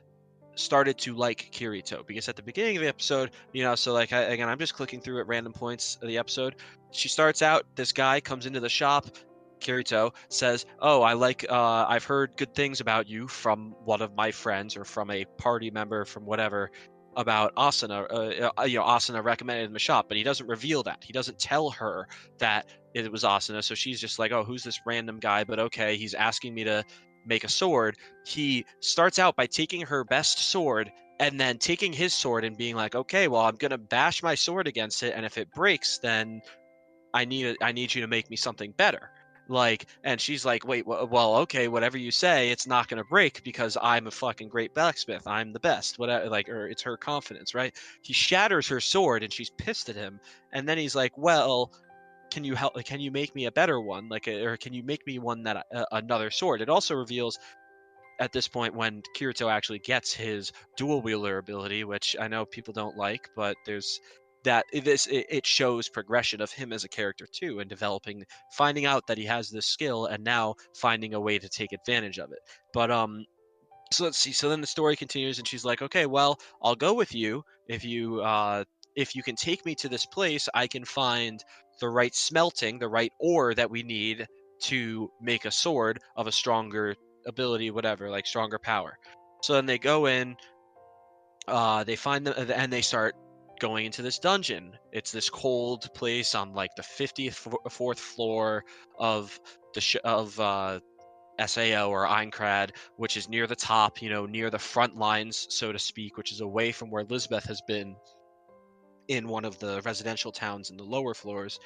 [0.54, 4.12] started to like Kirito because at the beginning of the episode, you know, so like
[4.12, 6.56] I, again, I'm just clicking through at random points of the episode.
[6.90, 7.64] She starts out.
[7.76, 9.06] This guy comes into the shop.
[9.60, 11.44] Kirito says, "Oh, I like.
[11.48, 15.24] Uh, I've heard good things about you from one of my friends or from a
[15.38, 16.70] party member from whatever."
[17.16, 18.06] About Asuna.
[18.10, 21.02] Uh, uh, you know, Asuna recommended him a shop, but he doesn't reveal that.
[21.02, 22.06] He doesn't tell her
[22.38, 23.62] that it was Asuna.
[23.62, 26.84] So she's just like, "Oh, who's this random guy?" But okay, he's asking me to
[27.26, 27.96] make a sword.
[28.26, 32.76] He starts out by taking her best sword and then taking his sword and being
[32.76, 36.40] like, "Okay, well, I'm gonna bash my sword against it, and if it breaks, then
[37.12, 39.10] I need I need you to make me something better."
[39.50, 43.76] Like, and she's like, "Wait, well, okay, whatever you say, it's not gonna break because
[43.82, 45.26] I'm a fucking great blacksmith.
[45.26, 45.98] I'm the best.
[45.98, 49.96] Whatever, like, or it's her confidence, right?" He shatters her sword, and she's pissed at
[49.96, 50.20] him,
[50.52, 51.72] and then he's like, "Well."
[52.30, 52.76] Can you help?
[52.84, 54.08] Can you make me a better one?
[54.08, 56.60] Like, or can you make me one that uh, another sword?
[56.60, 57.36] It also reveals
[58.20, 62.72] at this point when Kirito actually gets his dual wielder ability, which I know people
[62.72, 63.98] don't like, but there's
[64.44, 69.06] that this it, shows progression of him as a character too and developing finding out
[69.06, 72.38] that he has this skill and now finding a way to take advantage of it.
[72.72, 73.24] But um
[73.92, 76.94] so let's see so then the story continues and she's like okay well i'll go
[76.94, 77.42] with you.
[77.68, 78.64] If you uh
[78.96, 81.40] if you can take me to this place i can find
[81.80, 84.26] the right smelting the right ore that we need
[84.62, 86.94] to make a sword of a stronger
[87.26, 88.96] ability whatever like stronger power.
[89.42, 90.36] So then they go in
[91.48, 93.14] uh they find them and they start
[93.60, 94.76] going into this dungeon.
[94.92, 98.64] It's this cold place on like the 54th floor
[98.98, 99.38] of
[99.74, 100.80] the sh- of uh
[101.46, 105.70] sao or Aincrad, which is near the top you know near the front lines so
[105.72, 107.94] to speak which is away from where lisbeth has been
[109.08, 111.60] in one of the residential towns in the lower floors.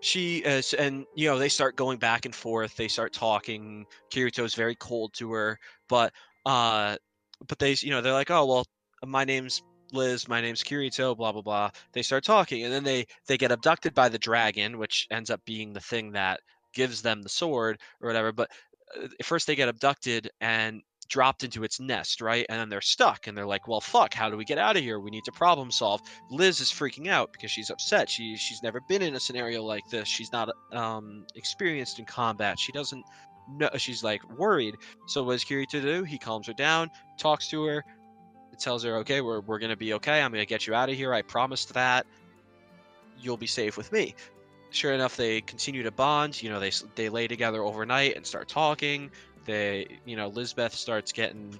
[0.00, 2.76] She is and you know they start going back and forth.
[2.76, 3.86] They start talking.
[4.12, 6.12] Kirito's very cold to her but
[6.44, 6.96] uh
[7.48, 8.64] but they you know they're like oh well
[9.04, 9.62] my name's
[9.92, 13.52] liz my name's kirito blah blah blah they start talking and then they they get
[13.52, 16.40] abducted by the dragon which ends up being the thing that
[16.74, 18.50] gives them the sword or whatever but
[19.02, 23.26] uh, first they get abducted and dropped into its nest right and then they're stuck
[23.26, 25.00] and they're like well fuck how do we get out of here?
[25.00, 26.00] We need to problem solve.
[26.30, 29.88] Liz is freaking out because she's upset she she's never been in a scenario like
[29.90, 33.04] this she's not um experienced in combat she doesn't
[33.48, 34.74] know she's like worried
[35.06, 36.02] so what does kirito do?
[36.02, 37.84] He calms her down talks to her
[38.58, 40.22] tells her okay we're, we're gonna be okay.
[40.22, 41.12] I'm gonna get you out of here.
[41.12, 42.06] I promised that.
[43.20, 44.14] You'll be safe with me.
[44.70, 46.42] Sure enough they continue to bond.
[46.42, 49.10] You know they they lay together overnight and start talking.
[49.44, 51.58] They you know lisbeth starts getting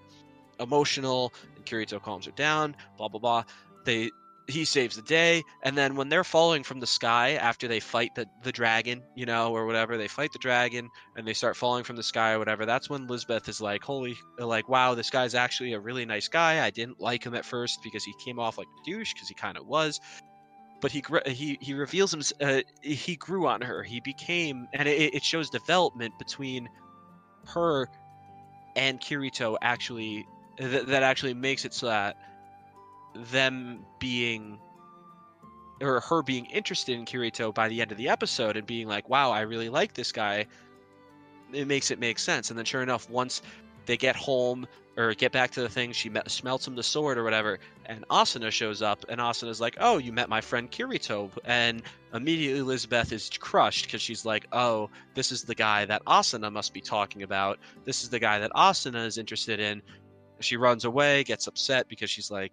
[0.59, 3.44] emotional and kirito calms her down blah blah blah.
[3.84, 4.11] They
[4.49, 8.14] he saves the day and then when they're falling from the sky after they fight
[8.14, 11.84] the, the dragon you know or whatever they fight the dragon and they start falling
[11.84, 15.34] from the sky or whatever that's when lisbeth is like holy like wow this guy's
[15.34, 16.64] actually a really nice guy.
[16.64, 19.34] I didn't like him at first because he came off like a douche because he
[19.34, 20.01] kind of was.
[20.80, 23.82] But he he he reveals him uh, he grew on her.
[23.82, 26.68] He became and it, it shows development between
[27.47, 27.88] her
[28.74, 30.26] and kirito actually
[30.59, 32.16] th- that actually makes it so that
[33.30, 34.58] them being
[35.80, 39.08] or her being interested in Kirito by the end of the episode and being like,
[39.08, 40.46] "Wow, I really like this guy."
[41.52, 42.50] It makes it make sense.
[42.50, 43.42] And then, sure enough, once
[43.84, 47.18] they get home or get back to the thing, she met, smelts him the sword
[47.18, 51.30] or whatever, and Asuna shows up, and Asuna's like, "Oh, you met my friend Kirito,"
[51.44, 51.82] and
[52.14, 56.72] immediately Elizabeth is crushed because she's like, "Oh, this is the guy that Asuna must
[56.72, 57.58] be talking about.
[57.84, 59.82] This is the guy that Asuna is interested in."
[60.40, 62.52] She runs away, gets upset because she's like,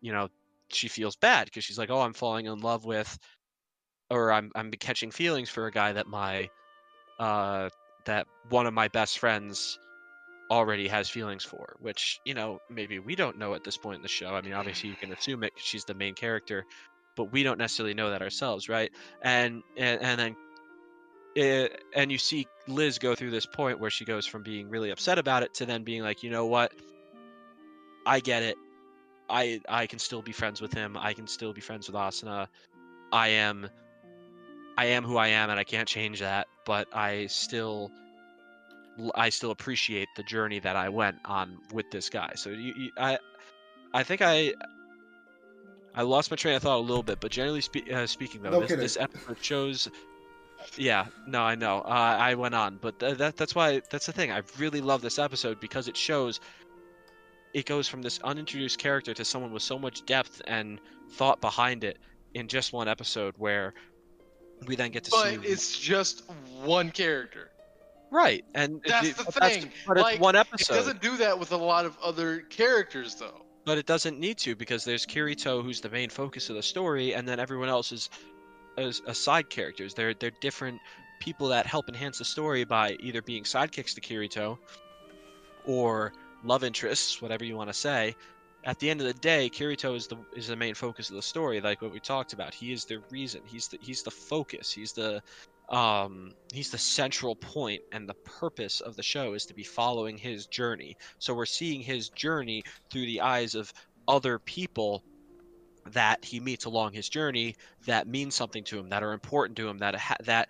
[0.00, 0.28] you know,
[0.68, 3.18] she feels bad because she's like, "Oh, I'm falling in love with,
[4.10, 6.48] or I'm I'm catching feelings for a guy that my,
[7.18, 7.68] uh,
[8.04, 9.78] that one of my best friends
[10.50, 14.02] already has feelings for." Which you know maybe we don't know at this point in
[14.02, 14.34] the show.
[14.34, 16.64] I mean, obviously you can assume it 'cause she's the main character,
[17.16, 18.90] but we don't necessarily know that ourselves, right?
[19.22, 20.36] And and and then.
[21.34, 24.90] It, and you see Liz go through this point where she goes from being really
[24.90, 26.72] upset about it to then being like, you know what,
[28.04, 28.56] I get it.
[29.28, 30.96] I I can still be friends with him.
[30.96, 32.48] I can still be friends with Asuna.
[33.12, 33.68] I am
[34.76, 37.90] I am who I am and I can't change that, but I still
[39.14, 42.32] I still appreciate the journey that I went on with this guy.
[42.36, 43.18] So you, you I
[43.92, 44.54] I think I
[45.94, 48.50] I lost my train of thought a little bit, but generally spe- uh, speaking though,
[48.50, 48.82] No this, kidding.
[48.82, 49.88] this episode shows
[50.76, 51.78] yeah, no, I know.
[51.80, 54.32] Uh, I went on, but th- that that's why that's the thing.
[54.32, 56.40] I really love this episode because it shows
[57.54, 60.80] it goes from this unintroduced character to someone with so much depth and
[61.12, 61.98] thought behind it
[62.34, 63.74] in just one episode where
[64.66, 66.24] we then get to But see it's just
[66.62, 67.50] one character.
[68.10, 69.72] right and That's it- the but that's- thing.
[69.86, 73.44] but it's Like, one It doesn't do that with a lot of other characters, though.
[73.64, 77.14] but it doesn't need to because there's Kirito who's the main focus of the story
[77.14, 78.10] and then everyone else is
[78.76, 80.80] is, is side characters they're they're different
[81.20, 84.56] people that help enhance the story by either being sidekicks to Kirito
[85.66, 86.12] or
[86.44, 88.14] love interests whatever you want to say
[88.64, 91.22] at the end of the day, Kirito is the is the main focus of the
[91.22, 92.54] story, like what we talked about.
[92.54, 93.42] He is the reason.
[93.46, 94.72] He's the he's the focus.
[94.72, 95.22] He's the
[95.68, 100.18] um he's the central point and the purpose of the show is to be following
[100.18, 100.96] his journey.
[101.18, 103.72] So we're seeing his journey through the eyes of
[104.08, 105.02] other people
[105.92, 107.54] that he meets along his journey
[107.86, 110.48] that mean something to him, that are important to him, that ha- that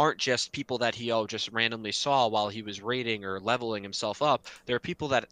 [0.00, 3.82] aren't just people that he oh just randomly saw while he was raiding or leveling
[3.82, 4.46] himself up.
[4.66, 5.26] There are people that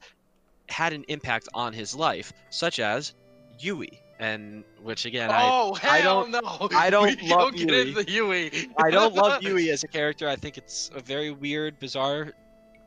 [0.68, 3.14] had an impact on his life, such as
[3.60, 6.68] Yui, and which again oh hell I don't- know.
[6.76, 7.88] I don't we love don't get Yui.
[7.88, 8.68] into Yui.
[8.76, 10.28] I I don't love Yui as a character.
[10.28, 12.32] I think it's a very weird, bizarre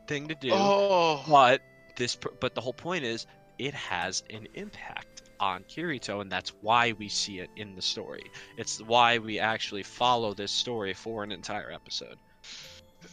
[0.06, 0.50] thing to do.
[0.52, 1.60] Oh, But
[1.96, 3.26] this, but the whole point is,
[3.58, 8.22] it has an impact on Kirito, and that's why we see it in the story.
[8.56, 12.16] It's why we actually follow this story for an entire episode.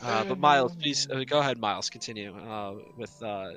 [0.03, 1.57] Uh, but Miles, please uh, go ahead.
[1.57, 3.11] Miles, continue uh, with.
[3.23, 3.53] Uh,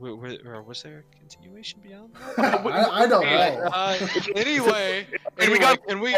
[0.00, 2.14] w- w- or was there a continuation beyond?
[2.14, 2.38] that?
[2.66, 3.64] I, I don't Okay, know.
[3.70, 3.98] uh,
[4.36, 5.06] anyway,
[5.36, 6.16] And we got- can we?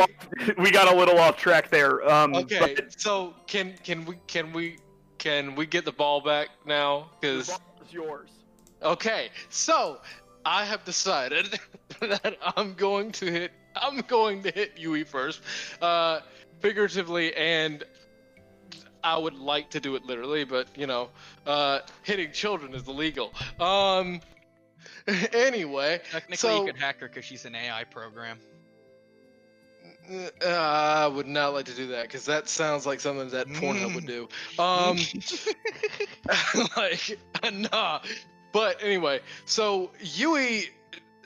[0.59, 2.09] we got a little off track there.
[2.09, 4.77] Um, Okay, but so can can we can we
[5.19, 7.11] can we get the ball back now?
[7.21, 7.51] Because
[7.91, 8.31] yours.
[8.81, 9.99] okay, so
[10.51, 11.61] I have decided
[12.01, 13.53] that I'm going to hit.
[13.77, 15.43] I'm going to hit Yui first,
[15.81, 16.21] uh,
[16.59, 17.85] figuratively, and
[19.05, 21.11] I would like to do it literally, but you know,
[21.47, 23.33] uh, hitting children is illegal.
[23.61, 24.21] Um.
[25.33, 28.39] Anyway, Technically, So- you could hack her because she's an AI program.
[30.11, 33.95] Uh, I would not like to do that because that sounds like something that Pornhub
[33.95, 34.29] would do.
[34.59, 34.99] Um,
[36.77, 37.19] like,
[37.73, 38.01] nah.
[38.53, 40.71] But anyway, so Yui,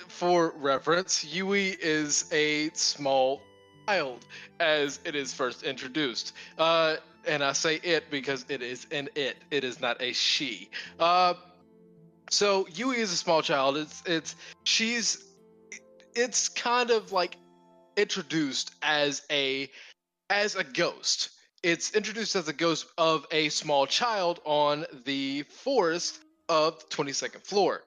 [0.09, 3.41] for reference, Yui is a small
[3.87, 4.25] child
[4.61, 6.35] as it is first introduced.
[6.59, 6.97] Uh,
[7.27, 9.37] and I say it because it is an it.
[9.51, 10.71] It is not a she.
[10.99, 11.35] Uh,
[12.31, 13.77] so Yui is a small child.
[13.77, 15.25] It's it's she's
[16.15, 17.37] it's kind of like
[17.97, 19.71] introduced as a
[20.31, 21.31] as a ghost.
[21.63, 27.83] It's introduced as a ghost of a small child on the forest of 22nd floor.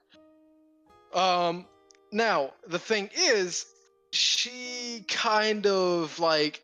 [1.14, 1.66] Um
[2.12, 3.66] now the thing is
[4.10, 6.62] she kind of like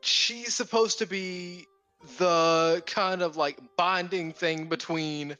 [0.00, 1.66] she's supposed to be
[2.18, 5.36] the kind of like bonding thing between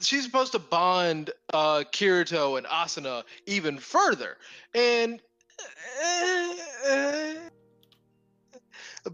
[0.00, 4.36] she's supposed to bond uh Kirito and Asuna even further.
[4.74, 5.20] And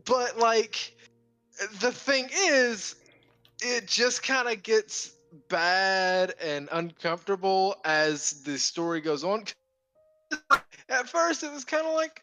[0.04, 0.94] but like
[1.80, 2.96] the thing is
[3.60, 5.13] it just kind of gets
[5.48, 9.44] bad and uncomfortable as the story goes on.
[10.88, 12.22] At first it was kind of like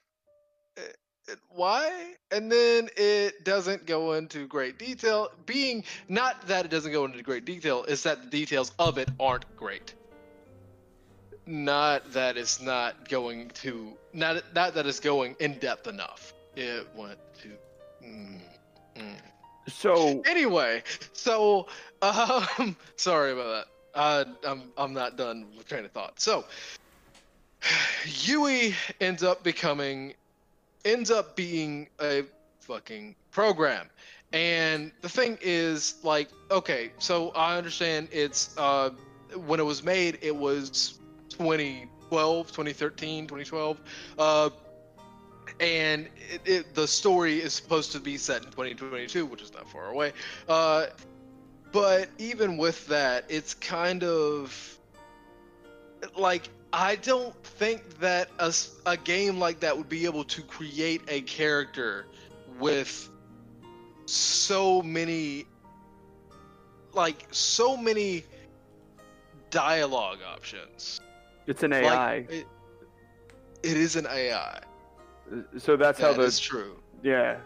[0.78, 0.82] eh,
[1.30, 2.14] eh, why?
[2.32, 5.30] And then it doesn't go into great detail.
[5.45, 9.09] Being not that it doesn't go into great detail it's that the details of it
[9.20, 9.95] aren't great.
[11.47, 16.34] Not that it's not going to not not that it's going in depth enough.
[16.55, 17.49] It went to
[18.05, 18.39] mm,
[18.95, 19.16] mm.
[19.72, 21.67] So anyway so
[22.01, 23.67] um sorry about that.
[23.93, 26.19] Uh, i'm i'm not done with train of thought.
[26.19, 26.45] So
[28.05, 30.13] yui ends up becoming
[30.86, 32.24] ends up being a
[32.61, 33.89] fucking program.
[34.34, 38.91] And the thing is like okay so i understand it's uh
[39.45, 40.99] when it was made it was
[41.30, 43.78] 2012 2013 2012
[44.17, 44.49] uh
[45.60, 49.70] and it, it, the story is supposed to be set in 2022 which is not
[49.70, 50.14] far away.
[50.48, 50.88] Uh
[51.72, 54.78] but even with that it's kind of
[56.18, 58.54] like i don't think that a,
[58.86, 62.08] a game like that would be able to create a character
[62.60, 63.10] with
[64.06, 65.46] so many
[66.94, 68.24] like so many
[69.50, 71.00] dialogue options.
[71.48, 72.16] It's an Like, AI.
[72.30, 72.48] it,
[73.64, 74.60] it is an ai
[75.57, 77.38] so that's how That the is true yeah.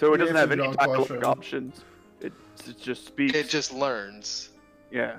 [0.00, 1.84] So it You doesn't have any your dialogue options.
[2.20, 2.32] It,
[2.66, 3.34] it just speaks.
[3.34, 4.50] it just learns
[4.90, 5.18] yeah.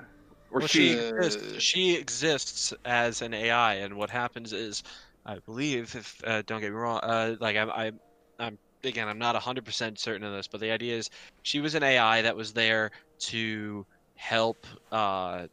[0.50, 0.92] Or Well, she.
[0.92, 1.62] she exists.
[1.62, 4.82] She exists as an AI, and what happens is,
[5.24, 8.00] I believe, if uh, don't get me wrong, uh, like I'm, I'm,
[8.38, 11.10] I'm again, I'm not hundred percent certain of this, but the idea is
[11.42, 15.46] she was an AI that was there to help uh,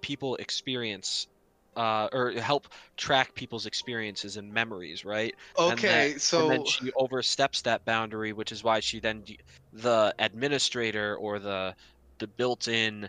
[0.00, 1.28] people experience.
[1.76, 5.34] Uh, or help track people's experiences and memories, right?
[5.66, 9.24] And okay then- so and then she oversteps that boundary, which is why she then
[9.72, 11.74] the administrator or the
[12.18, 13.08] the built-in,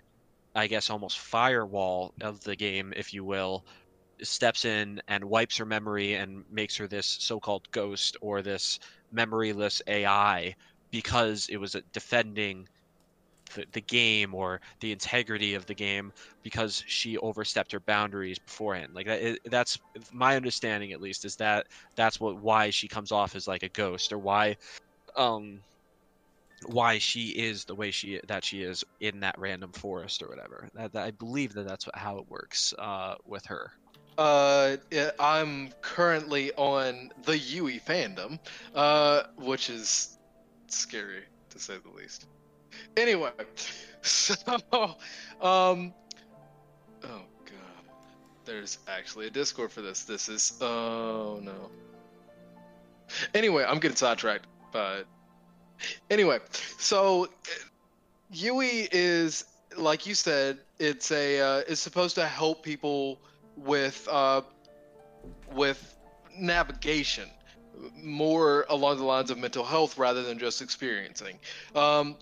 [0.55, 3.65] I guess, almost firewall of the game, if you will,
[4.24, 8.80] steps in and wipes her memory and makes her this so-called ghost or this
[9.13, 10.55] memoryless AI
[10.91, 12.68] because it was defending
[13.54, 16.12] the, the game or the integrity of the game
[16.43, 18.93] because she overstepped her boundaries beforehand.
[18.93, 19.80] Like that, that's
[20.12, 23.70] my understanding at least is that that's what why she comes off as like a
[23.70, 24.58] ghost or why
[25.16, 25.60] um
[26.66, 30.68] why she is the way she that she is in that random forest or whatever.
[30.74, 33.72] That, that I believe that that's what, how it works uh, with her.
[34.18, 34.78] Uh,
[35.20, 38.39] I'm currently on the Yui fandom,
[38.74, 40.18] uh, which is
[40.68, 42.26] scary to say the least.
[42.95, 43.32] Anyway,
[44.01, 44.36] so,
[45.41, 45.93] um,
[47.03, 47.86] oh god,
[48.45, 50.03] there's actually a Discord for this.
[50.03, 51.69] This is, oh no.
[53.34, 55.05] Anyway, I'm getting sidetracked, but
[56.09, 56.39] anyway,
[56.78, 57.30] so
[58.32, 59.45] Yui is
[59.78, 63.19] like you said, it's a uh, it's supposed to help people
[63.55, 64.41] with uh,
[65.53, 65.95] with
[66.38, 67.30] navigation,
[67.95, 71.39] more along the lines of mental health rather than just experiencing.
[71.75, 72.17] Um,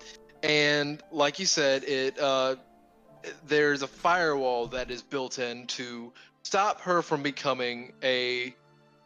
[0.46, 2.56] and like you said, it uh,
[3.48, 8.56] there's a firewall that is built in to stop her from becoming a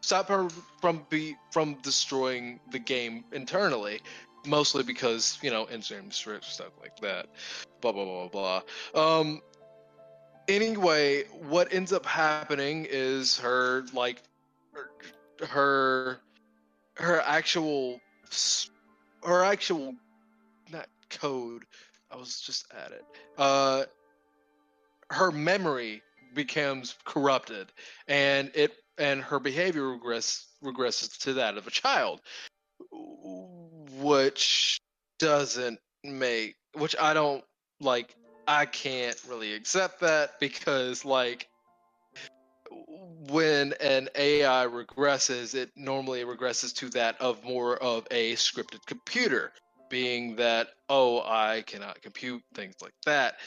[0.02, 0.48] stop her
[0.80, 4.00] from be from destroying the game internally
[4.46, 5.66] mostly because you know
[6.10, 7.26] strips stuff like that
[7.80, 8.62] blah blah blah
[8.94, 9.40] blah um
[10.48, 14.22] anyway what ends up happening is her like
[15.46, 16.20] her
[16.96, 18.00] her, actual
[19.22, 19.94] her actual
[21.10, 21.64] code.
[22.10, 23.04] I was just at it.
[23.38, 23.84] Uh
[25.10, 26.02] her memory
[26.34, 27.72] becomes corrupted
[28.08, 32.20] and it and her behavior regress regresses to that of a child
[34.00, 34.80] which
[35.18, 37.42] doesn't make which I don't
[37.80, 38.14] like
[38.46, 41.48] I can't really accept that because like
[43.28, 49.52] when an AI regresses it normally regresses to that of more of a scripted computer
[49.90, 53.38] being that oh I cannot compute things like that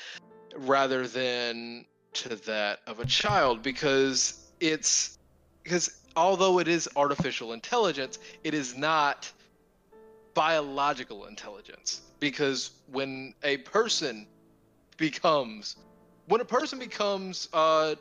[0.55, 5.17] rather than to that of a child because it's
[5.63, 9.31] because although it is artificial intelligence it is not
[10.35, 14.27] biological intelligence because when a person
[14.97, 15.75] becomes
[16.27, 17.95] when a person becomes uh,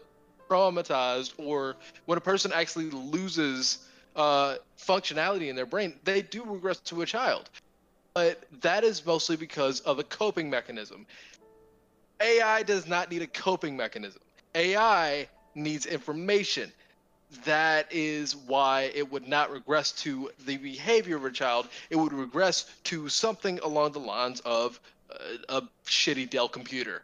[0.51, 3.79] traumatized or when a person actually loses
[4.15, 7.49] uh, functionality in their brain they do regress to a child
[8.15, 11.07] but that is mostly because of a coping mechanism
[12.21, 14.21] ai does not need a coping mechanism
[14.55, 16.73] ai needs information
[17.45, 21.69] that is why it would not regress to the behavior of a child.
[21.91, 24.79] It would regress to something along the lines of
[25.11, 25.15] uh,
[25.49, 27.03] a shitty Dell computer.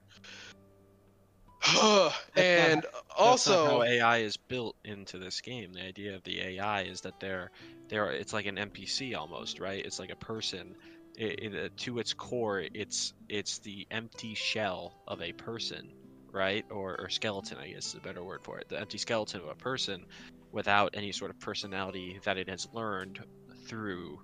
[2.36, 5.72] and not also, how AI is built into this game.
[5.72, 7.50] The idea of the AI is that they're
[7.88, 9.84] they're it's like an NPC almost, right?
[9.84, 10.76] It's like a person.
[11.18, 15.92] It, it, uh, to its core, it's it's the empty shell of a person,
[16.32, 16.64] right?
[16.70, 18.68] Or, or skeleton, I guess is a better word for it.
[18.68, 20.06] The empty skeleton of a person
[20.52, 23.18] without any sort of personality that it has learned
[23.66, 24.20] through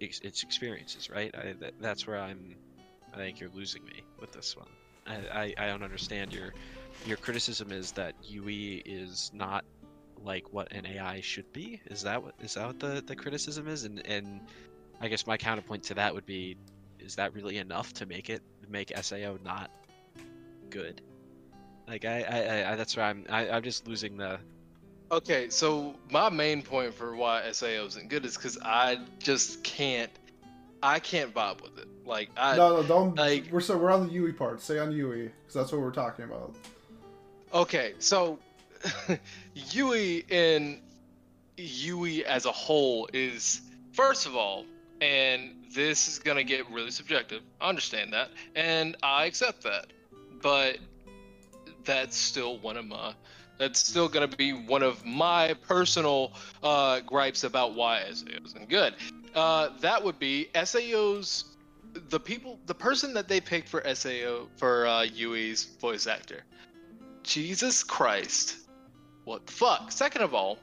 [0.00, 1.32] its, its experiences, right?
[1.34, 2.56] I, that, that's where I'm.
[3.12, 4.68] I think you're losing me with this one.
[5.06, 6.54] I, I, I don't understand your
[7.06, 9.64] your criticism is that Yui is not
[10.22, 11.80] like what an AI should be.
[11.86, 13.84] Is that what is that what the, the criticism is?
[13.84, 14.40] And and
[15.00, 16.56] I guess my counterpoint to that would be,
[16.98, 19.70] is that really enough to make it make Sao not
[20.70, 21.00] good?
[21.86, 24.38] Like I, I, I that's where I'm I, I'm just losing the
[25.10, 30.10] okay, so my main point for why SAO isn't good is because I just can't,
[30.82, 31.88] I can't vibe with it.
[32.04, 33.16] Like I, no, no, don't.
[33.16, 34.60] like- we're so we're on the Yui part.
[34.60, 36.54] Stay on Yui because that's what we're talking about.
[37.52, 38.38] Okay, so
[39.54, 40.80] Yui in
[41.56, 43.62] Yui as a whole is
[43.92, 44.66] first of all,
[45.04, 47.42] and this is gonna get really subjective.
[47.60, 49.88] I understand that, and I accept that,
[50.40, 50.78] but
[51.84, 53.14] that's still one of my.
[53.58, 56.32] That's still gonna be one of my personal
[56.62, 58.94] uh, gripes about why SAO isn't good.
[59.34, 61.56] Uh, that would be SAO's
[62.08, 66.44] the people, the person that they picked for SAO for uh, Yui's voice actor.
[67.22, 68.56] Jesus Christ.
[69.24, 69.92] What the fuck?
[69.92, 70.58] Second of all,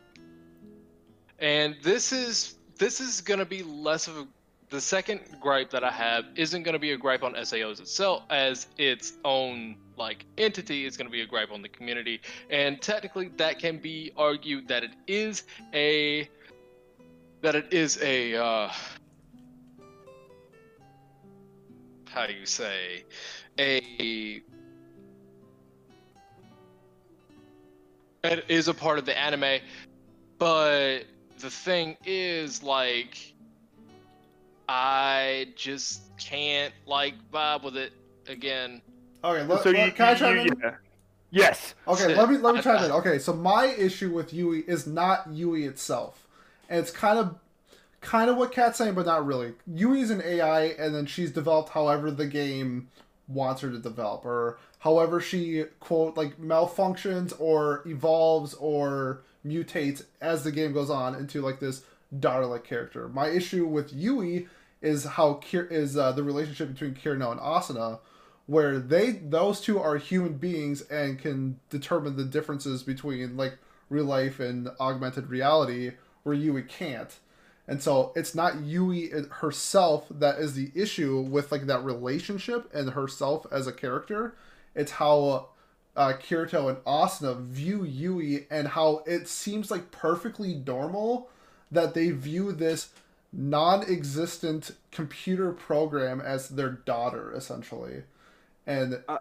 [1.39, 4.27] and this is this is gonna be less of a
[4.71, 8.65] the second gripe that I have isn't gonna be a gripe on SAOs itself as
[8.77, 10.87] its own like entity.
[10.87, 14.83] It's gonna be a gripe on the community, and technically that can be argued that
[14.83, 15.43] it is
[15.75, 16.27] a
[17.41, 18.71] that it is a uh,
[22.09, 23.03] how do you say
[23.59, 24.41] a
[28.23, 29.61] it is a part of the anime
[30.39, 31.03] but
[31.41, 33.33] the thing is like
[34.69, 37.93] i just can't like vibe with it
[38.27, 38.81] again,
[39.23, 40.75] Okay, let, so let- you, can I try chime you- yeah.
[41.33, 41.75] Yes.
[41.87, 42.91] Okay, let me let me try that.
[42.95, 46.27] Okay, so my issue with Yui is not Yui itself,
[46.69, 47.35] and it's kind of
[48.01, 49.53] kind of what Kat's saying, but not really.
[49.65, 52.89] Yui's an AI, and then she's developed however the game
[53.29, 60.43] wants her to develop, or however she quote like malfunctions or evolves or mutates as
[60.43, 61.83] the game goes on into like this
[62.17, 63.07] daughter-like character.
[63.07, 64.47] My issue with Yui
[64.81, 67.99] is how is uh, the relationship between Kirito and Asuna,
[68.47, 73.57] where they those two are human beings and can determine the differences between like
[73.89, 75.91] real life and augmented reality,
[76.23, 77.19] where Yui can't.
[77.67, 82.89] And so it's not Yui herself that is the issue with like that relationship and
[82.89, 84.35] herself as a character.
[84.75, 85.49] It's how
[85.95, 91.29] uh, Kirito and Asuna view Yui and how it seems like perfectly normal
[91.71, 92.89] that they view this
[93.33, 98.03] non-existent computer program as their daughter essentially
[98.67, 99.17] and Uh,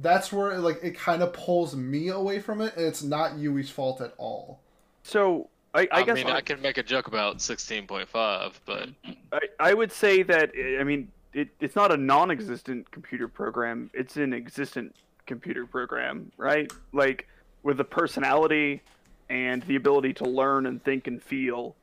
[0.00, 3.68] that's where like it kind of pulls me away from it and it's not yui's
[3.68, 4.60] fault at all
[5.02, 8.90] So I, I, I, guess mean, I can make a joke about 16.5, but
[9.32, 13.90] I, I would say that I mean it, it's not a non-existent computer program.
[13.94, 14.94] It's an existent
[15.26, 16.72] computer program, right?
[16.92, 17.28] Like
[17.62, 18.82] with a personality
[19.28, 21.76] and the ability to learn and think and feel,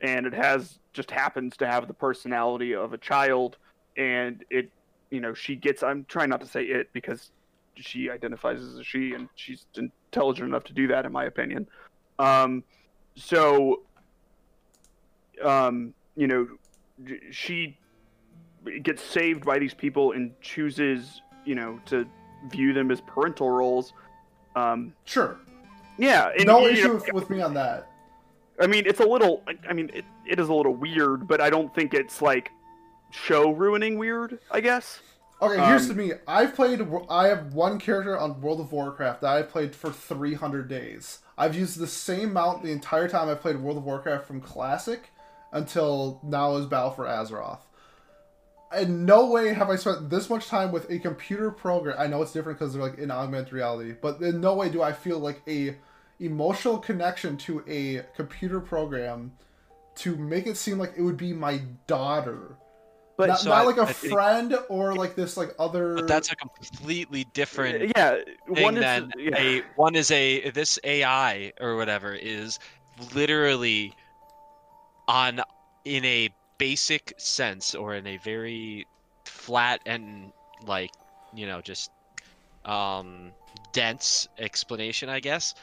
[0.00, 3.56] and it has just happens to have the personality of a child,
[3.96, 4.70] and it
[5.10, 5.82] you know she gets.
[5.82, 7.30] I'm trying not to say it because
[7.76, 11.66] she identifies as a she, and she's intelligent enough to do that, in my opinion.
[12.18, 12.64] Um,
[13.16, 13.82] so
[15.42, 16.48] um, you know,
[17.30, 17.76] she
[18.82, 22.06] gets saved by these people and chooses, you know, to
[22.48, 23.92] view them as parental roles.
[24.56, 25.38] Um, sure
[25.98, 27.88] yeah, and, no issue know, with, me on that
[28.60, 29.42] I mean, it's a little.
[29.68, 32.52] I mean, it, it is a little weird, but I don't think it's like
[33.10, 34.38] show ruining weird.
[34.50, 35.00] I guess.
[35.40, 36.12] Okay, here's Um, to me.
[36.28, 36.86] I've played.
[37.10, 41.18] I have one character on World of Warcraft that I've played for 300 days.
[41.36, 45.10] I've used the same mount the entire time I've played World of Warcraft from Classic
[45.50, 47.60] until now is Battle for Azeroth.
[48.76, 51.96] In no way have I spent this much time with a computer program.
[51.98, 54.82] I know it's different because they're like in augmented reality, but in no way do
[54.82, 55.76] I feel like a
[56.20, 59.32] emotional connection to a computer program
[59.96, 62.56] to make it seem like it would be my daughter.
[63.18, 65.94] But not, so not I- like a I think- friend or like this like other
[65.96, 69.38] But that's a completely different uh, yeah, thing one is than yeah.
[69.38, 72.58] a one is a this AI or whatever is
[73.14, 73.94] literally
[75.08, 75.42] on
[75.84, 76.30] in a
[76.62, 78.86] basic sense or in a very
[79.24, 80.32] flat and
[80.64, 80.92] like
[81.34, 81.90] you know just
[82.64, 83.32] um
[83.72, 85.56] dense explanation I guess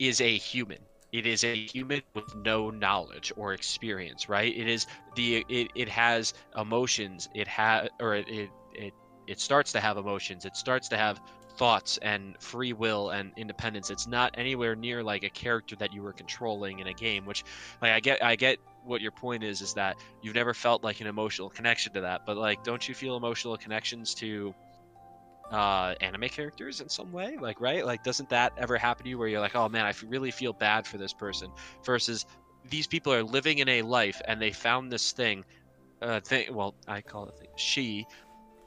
[0.00, 0.78] is a human.
[1.12, 4.52] It is a human with no knowledge or experience right?
[4.52, 7.28] It is the it, it has emotions.
[7.32, 8.92] It has or it, it it
[9.28, 10.44] it starts to have emotions.
[10.44, 11.20] It starts to have
[11.56, 13.90] thoughts and free will and independence.
[13.90, 17.44] It's not anywhere near like a character that you were controlling in a game which
[17.80, 21.00] like i get i get what your point is is that you've never felt like
[21.00, 24.54] an emotional connection to that but like don't you feel emotional connections to
[25.50, 29.18] uh anime characters in some way like right like doesn't that ever happen to you
[29.18, 31.50] where you're like oh man i really feel bad for this person
[31.84, 32.24] versus
[32.70, 35.44] these people are living in a life and they found this thing
[36.02, 38.06] uh thing well i call it thing, she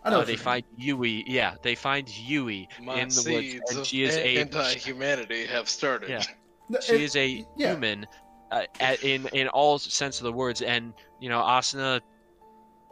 [0.05, 0.43] I know uh, they you mean.
[0.43, 1.23] find Yui.
[1.27, 6.09] Yeah, they find Yui my in the woods, and she is a anti-humanity have started.
[6.09, 6.23] Yeah.
[6.69, 7.69] No, she it- is a yeah.
[7.71, 8.05] human,
[8.53, 10.61] uh, at, in in all sense of the words.
[10.61, 12.01] And you know, Asuna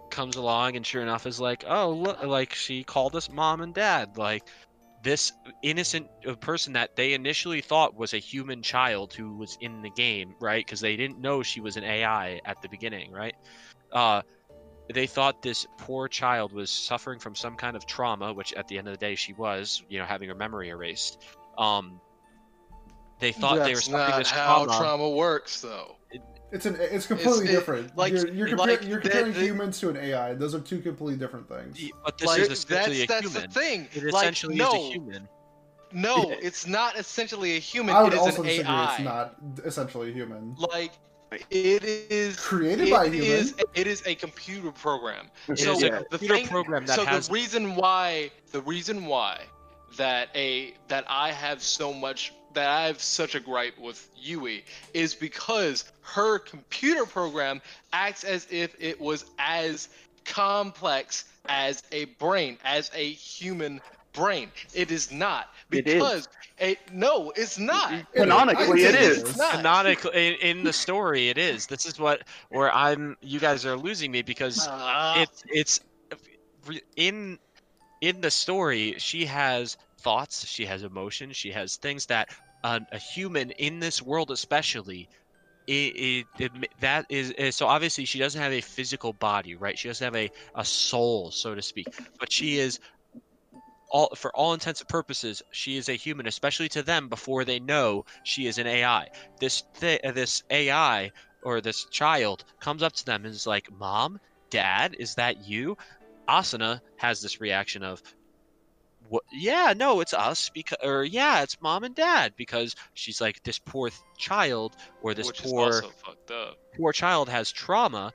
[0.09, 3.73] comes along, and sure enough, is like, oh, look, like she called us mom and
[3.73, 4.17] dad.
[4.17, 4.43] Like
[5.03, 5.31] this
[5.61, 9.89] innocent uh, person that they initially thought was a human child who was in the
[9.91, 10.65] game, right?
[10.65, 13.35] Because they didn't know she was an AI at the beginning, right?
[13.91, 14.21] Uh,
[14.93, 18.77] they thought this poor child was suffering from some kind of trauma, which at the
[18.77, 21.23] end of the day she was, you know, having her memory erased.
[21.57, 22.01] Um,
[23.21, 24.77] they thought they were That's suffering not this how trauma.
[24.79, 25.95] trauma works, though.
[26.51, 27.95] It's an it's completely it- different.
[27.95, 30.33] like- you're you're, compar- like you're that- comparing that- humans to an AI.
[30.33, 31.79] Those are two completely different things.
[32.03, 33.49] But this like, is essentially that's, a that's human.
[33.49, 33.87] the thing.
[33.93, 35.27] It like, essentially no, is a human.
[35.93, 37.95] no, it's not essentially a human.
[37.95, 38.69] I would it is also an disagree.
[38.73, 38.93] AI.
[38.95, 40.55] It's not essentially human.
[40.57, 40.91] Like
[41.49, 43.29] it is Created it by a human.
[43.29, 45.27] is- it is a computer program.
[45.47, 48.61] It so is a the computer thing- program that so has the reason why the
[48.63, 49.43] reason why
[49.95, 54.63] that a that I have so much that I have such a gripe with Yui
[54.93, 57.61] is because her computer program
[57.93, 59.89] acts as if it was as
[60.25, 63.81] complex as a brain, as a human
[64.13, 64.51] brain.
[64.73, 65.93] It is not It is.
[65.95, 66.29] because
[66.59, 67.91] a no, it's not.
[68.13, 69.17] Canonically, it I- is.
[69.23, 69.51] It's not.
[69.53, 71.65] Canonically, in, in the story, it is.
[71.67, 73.17] This is what where I'm.
[73.21, 75.21] You guys are losing me because Ah.
[75.21, 75.79] it's it's
[76.95, 77.39] in
[78.01, 82.29] in the story, she has thoughts, she has emotions, she has things that
[82.63, 85.09] a, a human in this world, especially,
[85.67, 86.51] it, it, it
[86.81, 89.77] that is, is so obviously she doesn't have a physical body, right?
[89.77, 91.87] She doesn't have a a soul, so to speak,
[92.19, 92.79] but she is
[93.91, 97.59] all for all intents and purposes, she is a human, especially to them before they
[97.59, 99.07] know she is an AI.
[99.39, 101.11] This th- eh, this AI
[101.43, 104.19] or this child comes up to them and is like, "Mom,
[104.49, 105.75] Dad, is that you?"
[106.29, 108.01] Asuna has this reaction of,
[109.11, 109.23] "What?
[109.33, 113.59] Yeah, no, it's us because, or yeah, it's mom and dad because she's like this
[113.59, 116.57] poor th- child or this which poor fucked up.
[116.77, 118.13] poor child has trauma,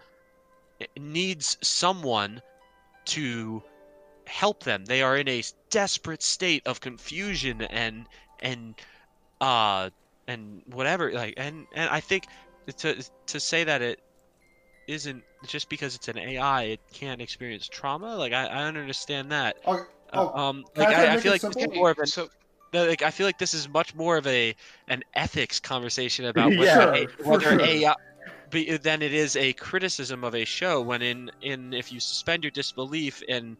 [0.99, 2.41] needs someone
[3.07, 3.63] to
[4.27, 4.87] help them.
[4.87, 8.07] They are in a desperate state of confusion and
[8.41, 8.75] and
[9.43, 9.91] uh
[10.27, 12.25] and whatever like and and I think
[12.79, 14.01] to to say that it
[14.89, 19.31] isn't just because it's an AI it can't experience trauma like I, I don't understand
[19.33, 19.83] that Okay,
[20.17, 21.75] oh, um can I like I, I feel like this is simple?
[21.75, 22.29] more of an So
[22.73, 24.55] no, like I feel like this is much more of a
[24.89, 27.61] an ethics conversation about whether, Yeah, a, whether sure.
[27.61, 27.95] AI
[28.51, 30.83] be, than it is a criticism of a show.
[30.83, 33.57] When in in if you suspend your disbelief and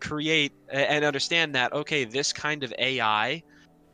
[0.00, 3.42] create and understand that okay, this kind of AI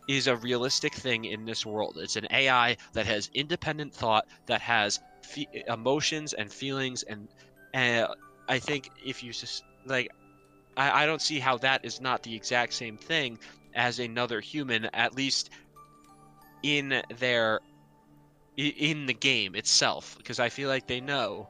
[0.08, 1.98] is a realistic thing in this world.
[2.00, 7.28] It's an AI that has independent thought, that has fe- emotions and feelings, and
[7.72, 8.06] and
[8.48, 10.08] I think if you just like,
[10.76, 13.38] I, I don't see how that is not the exact same thing
[13.74, 15.50] as another human, at least
[16.62, 17.60] in their
[18.56, 21.48] in the game itself, because I feel like they know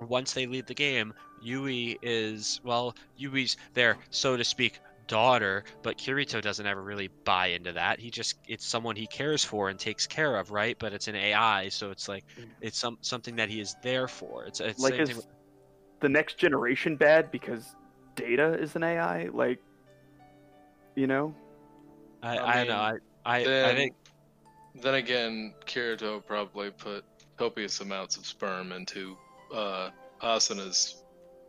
[0.00, 1.12] once they leave the game,
[1.42, 7.48] Yui is well, Yui's their so to speak daughter, but Kirito doesn't ever really buy
[7.48, 8.00] into that.
[8.00, 10.76] He just it's someone he cares for and takes care of, right?
[10.78, 12.46] But it's an AI, so it's like mm.
[12.60, 14.44] it's some something that he is there for.
[14.44, 15.26] It's it's like is with-
[16.00, 17.74] the next generation bad because
[18.16, 19.28] Data is an AI?
[19.32, 19.60] Like,
[20.94, 21.34] you know?
[22.22, 22.74] I, I I, know.
[22.74, 23.94] I mean, I, I then, think
[24.82, 27.04] then again, Kirito probably put
[27.36, 29.16] copious amounts of sperm into
[29.54, 29.90] uh,
[30.22, 31.02] Asuna's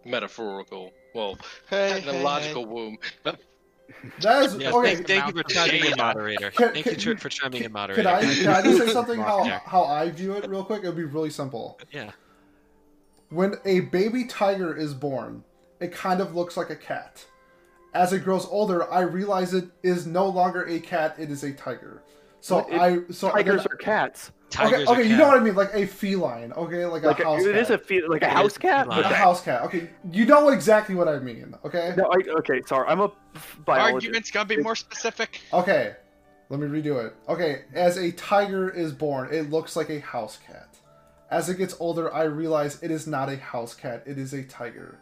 [0.05, 1.37] metaphorical, well,
[1.69, 2.97] Hey, technological womb.
[3.23, 4.95] that is yeah, okay.
[4.95, 6.51] thank, thank you for amount of chiming in, moderator.
[6.51, 8.03] Can- thank can- you tr- for chiming in, moderator.
[8.03, 9.59] Can I, can I just say something how, Yeah.
[9.65, 10.83] how I view it real quick?
[10.83, 11.79] It would be really simple.
[11.91, 12.11] Yeah.
[13.29, 15.43] When a baby tiger is born,
[15.79, 17.25] it kind of looks like a cat.
[17.93, 21.51] As it grows older, I realize it is no longer a cat; it is a
[21.53, 22.03] tiger.
[22.41, 24.31] So it- I so Tigers then- are cats.
[24.55, 25.17] okay, Tigers okay, are you cat.
[25.17, 27.61] know what I mean, like a feline, okay, like a Like a, house it cat.
[27.61, 28.85] is a fe- like a house is cat.
[28.85, 29.03] feline.
[29.03, 29.15] a Okay.
[29.15, 29.63] house cat.
[29.63, 31.55] Okay, you know exactly what I mean.
[31.65, 31.93] Okay.
[31.97, 32.87] No, I, okay, sorry.
[32.87, 33.11] I'm a
[33.65, 33.93] biologist.
[34.05, 35.41] Argument's gonna be more specific.
[35.51, 35.95] Okay,
[36.49, 37.15] let me redo it.
[37.27, 40.67] Okay, as a tiger is born, it looks like a house cat.
[41.31, 44.43] As it gets older, I realize it is not a house cat, it is a
[44.43, 44.99] tiger.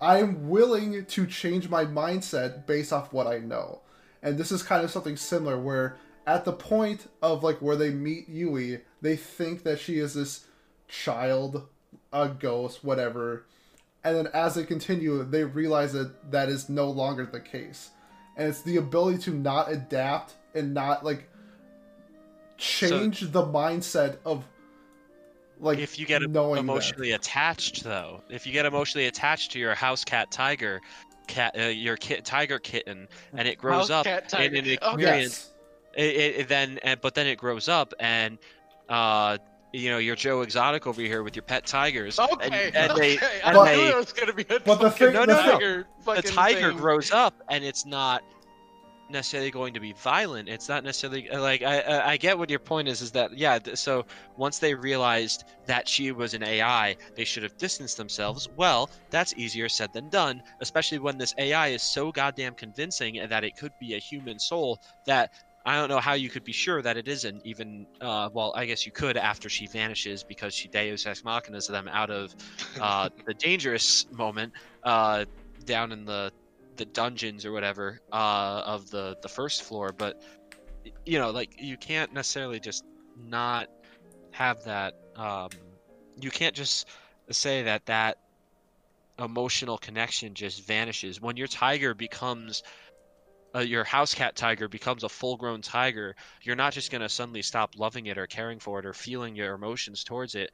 [0.00, 3.80] I am willing to change my mindset based off what I know.
[4.22, 5.96] And this is kind of something similar where
[6.26, 10.46] at the point of like where they meet Yui, they think that she is this
[10.88, 11.68] child,
[12.12, 13.46] a ghost, whatever.
[14.02, 17.90] And then as they continue, they realize that that is no longer the case
[18.36, 21.28] and it's the ability to not adapt and not like
[22.58, 24.44] change the mindset of
[25.58, 29.74] like if you get knowing emotionally attached though if you get emotionally attached to your
[29.74, 30.80] house cat tiger
[31.26, 34.56] cat uh, your kit tiger kitten and it grows House up cat in tiger.
[34.56, 34.64] an Okay.
[34.76, 34.82] that.
[34.92, 35.52] experience yes
[35.96, 38.38] it, it, then and, but then it grows up and
[38.90, 39.38] uh
[39.72, 43.16] you know you're joe exotic over here with your pet tigers and- Okay, and, okay.
[43.16, 45.12] they I and But- knew they it was gonna be a but the fucking thing-
[45.14, 45.52] No, no, no.
[45.52, 46.76] tiger the tiger thing.
[46.78, 48.22] grows up and it's not
[49.10, 52.50] necessarily going to be violent it's not necessarily uh, like I, I i get what
[52.50, 54.04] your point is is that yeah so
[54.36, 59.34] once they realized that she was an ai they should have distanced themselves well that's
[59.36, 63.72] easier said than done especially when this ai is so goddamn convincing that it could
[63.78, 65.32] be a human soul that
[65.66, 67.88] I don't know how you could be sure that it isn't even.
[68.00, 71.88] Uh, well, I guess you could after she vanishes because she Deus Ex Machinas them
[71.88, 72.32] out of
[72.80, 74.52] uh, the dangerous moment
[74.84, 75.24] uh,
[75.64, 76.32] down in the
[76.76, 79.92] the dungeons or whatever uh, of the the first floor.
[79.96, 80.16] But
[81.04, 82.84] you know, like you can't necessarily just
[83.16, 83.68] not
[84.32, 84.94] have that.
[85.16, 85.50] Um,
[86.20, 86.88] you can't just
[87.30, 88.18] say that that
[89.18, 92.62] emotional connection just vanishes when your tiger becomes
[93.54, 97.08] uh, your house cat tiger becomes a full grown tiger, you're not just going to
[97.08, 100.50] suddenly stop loving it or caring for it or feeling your emotions towards it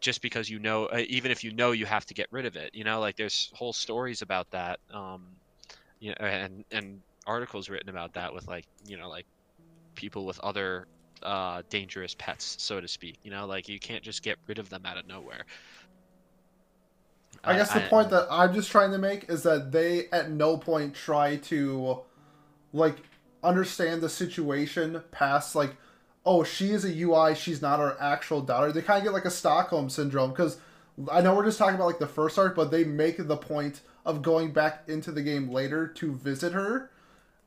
[0.00, 2.56] just because you know, uh, even if you know you have to get rid of
[2.56, 2.74] it.
[2.74, 4.78] You know, like there's whole stories about that.
[4.92, 5.22] Um,
[6.00, 9.26] you know, and, and articles written about that with like, you know, like
[9.94, 10.86] people with other
[11.22, 13.18] uh, dangerous pets, so to speak.
[13.22, 15.44] You know, like you can't just get rid of them out of nowhere.
[17.44, 20.56] I guess the point that I'm just trying to make is that they at no
[20.56, 22.00] point try to
[22.72, 22.96] like
[23.44, 25.76] understand the situation past like
[26.24, 28.72] oh she is a UI she's not our actual daughter.
[28.72, 30.58] They kind of get like a Stockholm syndrome because
[31.10, 33.80] I know we're just talking about like the first arc, but they make the point
[34.06, 36.90] of going back into the game later to visit her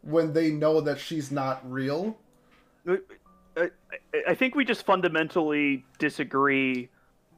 [0.01, 2.17] when they know that she's not real.
[2.87, 2.97] I,
[3.57, 3.69] I-
[4.27, 6.89] I think we just fundamentally disagree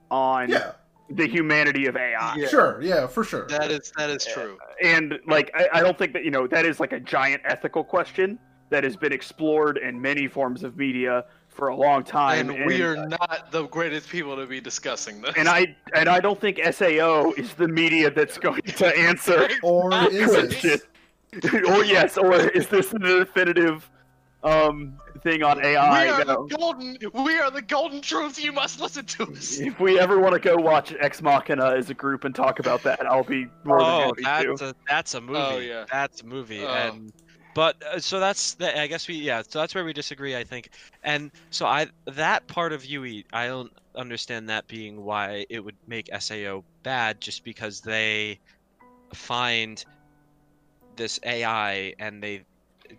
[0.09, 0.73] on Yeah,
[1.09, 2.35] the humanity of AI.
[2.35, 2.47] Yeah.
[2.47, 3.47] sure, yeah, for sure.
[3.47, 4.57] That is that is true.
[4.83, 7.83] And like I, I don't think that you know that is like a giant ethical
[7.83, 8.37] question
[8.69, 11.25] that has been explored in many forms of media
[11.61, 12.49] for a long time.
[12.49, 15.35] And we are not the greatest people to be discussing this.
[15.37, 19.93] and I and I don't think SAO is the media that's going to answer Or
[20.11, 20.33] is
[20.65, 20.81] it?
[21.67, 23.87] or yes, or is this the definitive
[24.43, 26.03] um thing on AI?
[26.05, 26.21] we AI?
[26.21, 26.47] are No.
[26.47, 26.97] the golden.
[27.23, 28.43] We are the golden truth.
[28.43, 29.59] You must listen to us.
[29.59, 32.81] If we ever want to go watch Ex Machina as a group and talk about
[32.81, 34.49] that, I'll be more than Oh, happy to.
[34.55, 35.37] that's a that's a movie.
[35.39, 35.85] Oh, yeah.
[35.91, 36.63] That's a movie.
[36.63, 36.73] Oh.
[36.73, 37.13] And
[37.53, 39.41] but uh, so that's the, I guess we yeah.
[39.47, 40.69] So that's where we disagree, I think.
[41.03, 45.75] And so I that part of Yui, I don't understand that being why it would
[45.87, 48.39] make Sao bad, just because they
[49.13, 49.83] find
[50.95, 52.43] this AI and they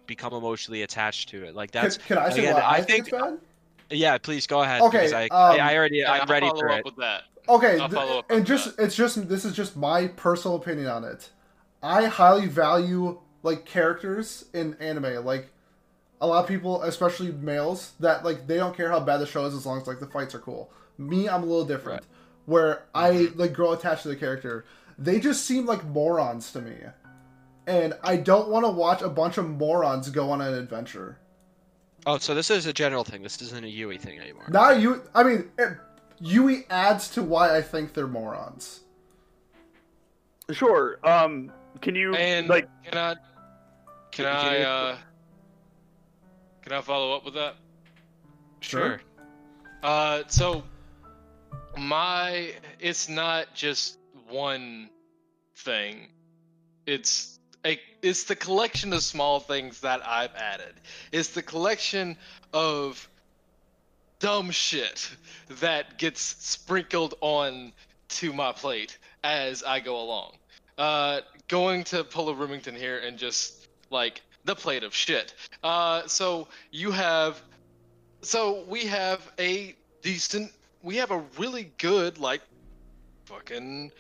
[0.06, 1.54] become emotionally attached to it.
[1.54, 3.38] Like Can, that's can I say again, why I, I think, think- bad?
[3.90, 4.18] yeah.
[4.18, 4.82] Please go ahead.
[4.82, 6.84] Okay, I, um, I I already Yeah, I'm I'll ready follow for up it.
[6.84, 7.22] with that.
[7.48, 10.56] Okay, I'll th- follow up and on just it's just this is just my personal
[10.56, 11.30] opinion on it.
[11.82, 15.24] I highly value like characters in anime.
[15.24, 15.50] Like
[16.20, 19.44] a lot of people, especially males, that like they don't care how bad the show
[19.46, 20.70] is as long as like the fights are cool.
[20.98, 22.04] Me, I'm a little different,
[22.46, 24.64] where I like grow attached to the character.
[24.98, 26.76] They just seem like morons to me,
[27.66, 31.18] and I don't want to watch a bunch of morons go on an adventure.
[32.04, 33.22] Oh, so this is a general thing.
[33.22, 34.46] This isn't a Yui thing anymore.
[34.48, 35.02] Not you.
[35.14, 35.78] I mean, it,
[36.20, 38.80] Yui adds to why I think they're morons.
[40.50, 40.98] Sure.
[41.04, 41.50] Um,
[41.80, 42.68] can you And like?
[42.84, 43.14] can I?
[44.12, 44.60] Can Can I?
[44.62, 44.96] uh
[46.62, 47.56] Can I follow up with that?
[48.60, 49.00] Sure.
[49.82, 50.62] Uh, so
[51.76, 53.98] my it's not just
[54.28, 54.90] one
[55.56, 56.08] thing.
[56.86, 60.74] It's a it's the collection of small things that I've added.
[61.10, 62.16] It's the collection
[62.52, 63.08] of
[64.18, 65.10] dumb shit
[65.60, 67.72] that gets sprinkled on
[68.08, 70.36] to my plate as I go along.
[70.76, 73.61] Uh, going to Polo Remington here and just
[73.92, 75.34] like the plate of shit.
[75.62, 77.40] Uh, so you have
[78.22, 80.50] so we have a decent
[80.82, 82.40] we have a really good like
[83.24, 83.90] fucking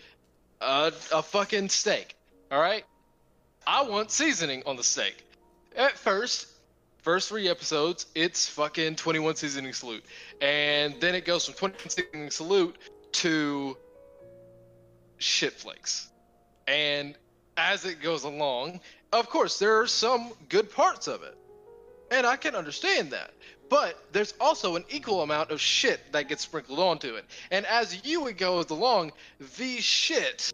[0.60, 2.16] uh, a fucking steak
[2.50, 2.84] all right
[3.66, 5.24] i want seasoning on the steak.
[5.76, 6.46] At first
[7.02, 10.04] first three episodes it's fucking 21 seasoning salute.
[10.40, 12.76] And then it goes from 21 seasoning salute
[13.12, 13.76] to
[15.18, 16.08] shit flakes.
[16.66, 17.16] And
[17.56, 18.80] as it goes along
[19.12, 21.36] of course there are some good parts of it
[22.10, 23.32] and i can understand that
[23.72, 27.24] but there's also an equal amount of shit that gets sprinkled onto it.
[27.50, 29.12] And as you it goes along,
[29.56, 30.52] the shit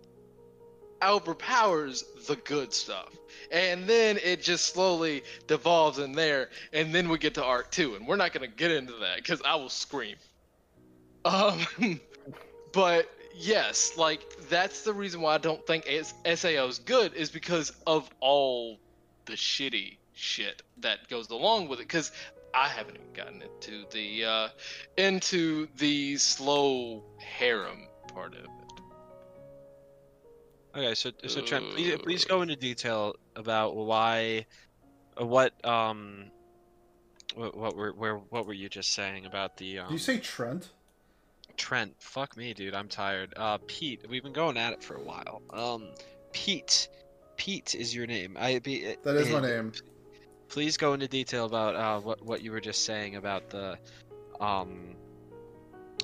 [1.03, 3.09] overpowers the good stuff.
[3.51, 6.51] And then it just slowly devolves in there.
[6.73, 7.97] And then we get to arc two.
[7.97, 10.15] And we're not going to get into that because I will scream.
[11.25, 11.67] Um,
[12.73, 17.31] but yes, like that's the reason why I don't think S- SAO is good is
[17.31, 18.79] because of all
[19.27, 21.89] the shitty shit that goes along with it.
[21.89, 22.13] Because
[22.55, 24.49] I haven't even gotten into the uh,
[24.97, 28.51] into the slow harem part of it.
[30.77, 34.47] Okay, so so Trent, please, please go into detail about why,
[35.21, 36.31] uh, what um,
[37.35, 40.19] what, what were where what were you just saying about the Do um, you say
[40.19, 40.71] Trent?
[41.59, 41.95] Trent?
[41.99, 43.35] Fuck me, dude, I'm tired.
[43.37, 45.43] Uh, Pete, we've been going at it for a while.
[45.53, 45.91] Um,
[46.33, 46.89] Pete,
[47.37, 48.37] Pete is your name.
[48.39, 49.73] I be That is my uh, name.
[50.49, 53.79] Please go into detail about uh what what you were just saying about the
[54.41, 54.97] um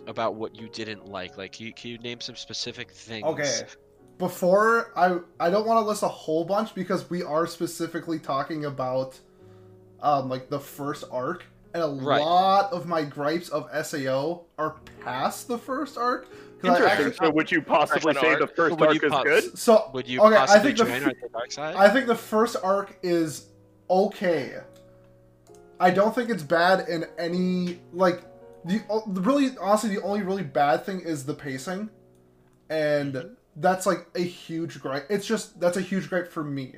[0.07, 1.39] about what you didn't like.
[1.39, 3.25] Like, can you, can you name some specific things?
[3.25, 3.63] Okay.
[4.19, 8.65] Before I I don't want to list a whole bunch because we are specifically talking
[8.65, 9.19] about
[10.01, 11.45] um like the first arc
[11.75, 12.23] and a Right.
[12.23, 16.29] lot of my gripes of SAO are past the first arc.
[16.63, 16.87] Interesting.
[16.89, 18.39] actually- so would you possibly say arc.
[18.39, 19.59] the first Would arc you is pos- good?
[19.59, 21.75] so Would you okay, I possibly think the join f- the dark side?
[21.77, 23.49] I think the first arc is
[23.91, 24.55] okay.
[25.79, 28.23] I don't think it's bad in any like
[28.65, 31.91] the the really honestly the only really bad thing is the pacing,
[32.71, 33.35] and mm-hmm.
[33.57, 35.05] that's like a huge gripe.
[35.11, 36.77] It's just that's a huge gripe for me.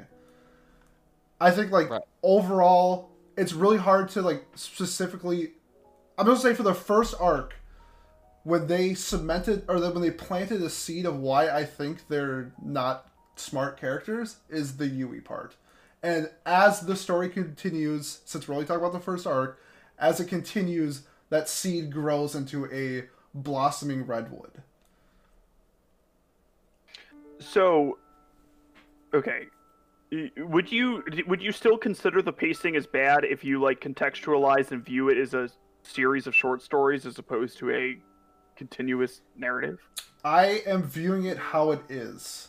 [1.40, 2.02] I think like Right.
[2.24, 5.52] overall, it's really hard to like specifically.
[6.18, 7.54] I'm gonna say for the first arc,
[8.44, 13.10] when they cemented or when they planted a seed of why I think they're not
[13.36, 15.56] smart characters is the Yui part.
[16.02, 19.60] And as the story continues, since we're only talking about the first arc,
[19.98, 24.62] as it continues, that seed grows into a blossoming redwood.
[27.40, 27.98] So,
[29.12, 29.46] okay,
[30.36, 34.84] would you would you still consider the pacing as bad if you like contextualize and
[34.84, 35.48] view it as a
[35.82, 37.98] series of short stories as opposed to a
[38.56, 39.78] continuous narrative?
[40.24, 42.48] I am viewing it how it is.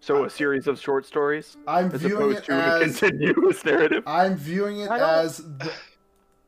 [0.00, 4.04] So a series of short stories I'm as viewing opposed it to a continuous narrative.
[4.06, 5.72] I'm viewing it as the,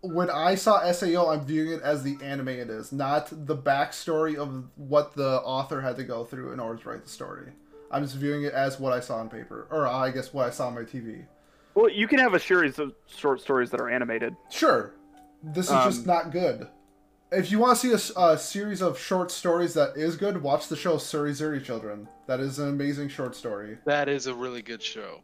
[0.03, 4.37] when I saw Sao, I'm viewing it as the anime it is, not the backstory
[4.37, 7.53] of what the author had to go through in order to write the story.
[7.91, 10.51] I'm just viewing it as what I saw on paper, or I guess what I
[10.51, 11.25] saw on my TV.
[11.75, 14.37] Well, you can have a series of short stories that are animated.
[14.51, 14.93] Sure,
[15.43, 16.69] this is just Um, not good.
[17.33, 20.75] If you want to see a series of short stories that is good, watch the
[20.75, 22.09] show Suri Zuri Children.
[22.27, 23.79] That is an amazing short story.
[23.85, 25.23] That is a really good show.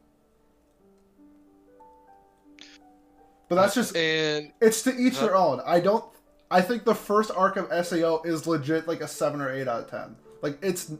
[3.48, 5.26] But that's just And It's to each Huh?
[5.26, 5.60] their own.
[5.66, 6.04] I don't.
[6.50, 9.82] I think the first arc of Sao is legit like a seven or eight out
[9.84, 10.16] of ten.
[10.42, 10.92] Like it's,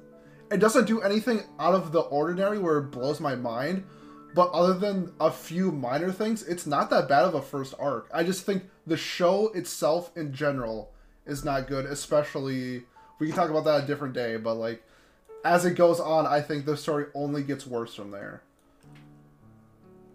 [0.51, 3.85] it doesn't do anything out of the ordinary where it blows my mind.
[4.35, 8.09] But other than a few minor things, it's not that bad of a first arc.
[8.13, 10.93] I just think the show itself in general
[11.25, 11.87] is not good.
[11.87, 12.85] Especially
[13.19, 14.37] we can talk about that a different day.
[14.37, 14.83] But like
[15.45, 18.43] as it goes on, I think the story only gets worse from there.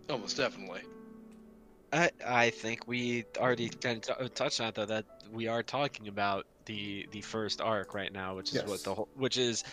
[0.10, 0.82] almost definitely.
[1.94, 5.48] I I think we already kind of t- uh, touched on it though that we
[5.48, 8.68] are talking about the the first arc right now, which is Yes.
[8.68, 9.64] what the whole which is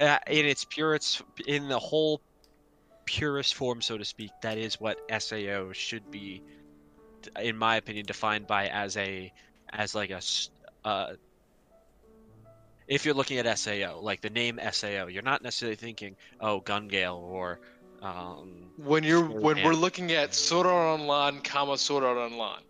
[0.00, 2.20] uh, in its purest in the whole
[3.04, 4.30] purest form, so to speak.
[4.42, 6.42] That is what Sao should be,
[7.40, 9.32] in my opinion, defined by as a
[9.72, 10.20] as like a,
[10.84, 11.14] uh,
[12.86, 16.88] if you're looking at Sao, like the name Sao, you're not necessarily thinking, oh, Gun
[16.88, 17.60] Gale or
[18.02, 19.64] um, When you're when yeah.
[19.66, 22.62] we're looking at Sword Art Online, comma Sword Art Online.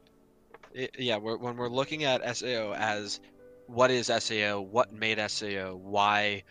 [0.79, 3.21] I- yeah, we're, when we're looking at SAO as
[3.67, 6.45] what is SAO, what made SAO, why,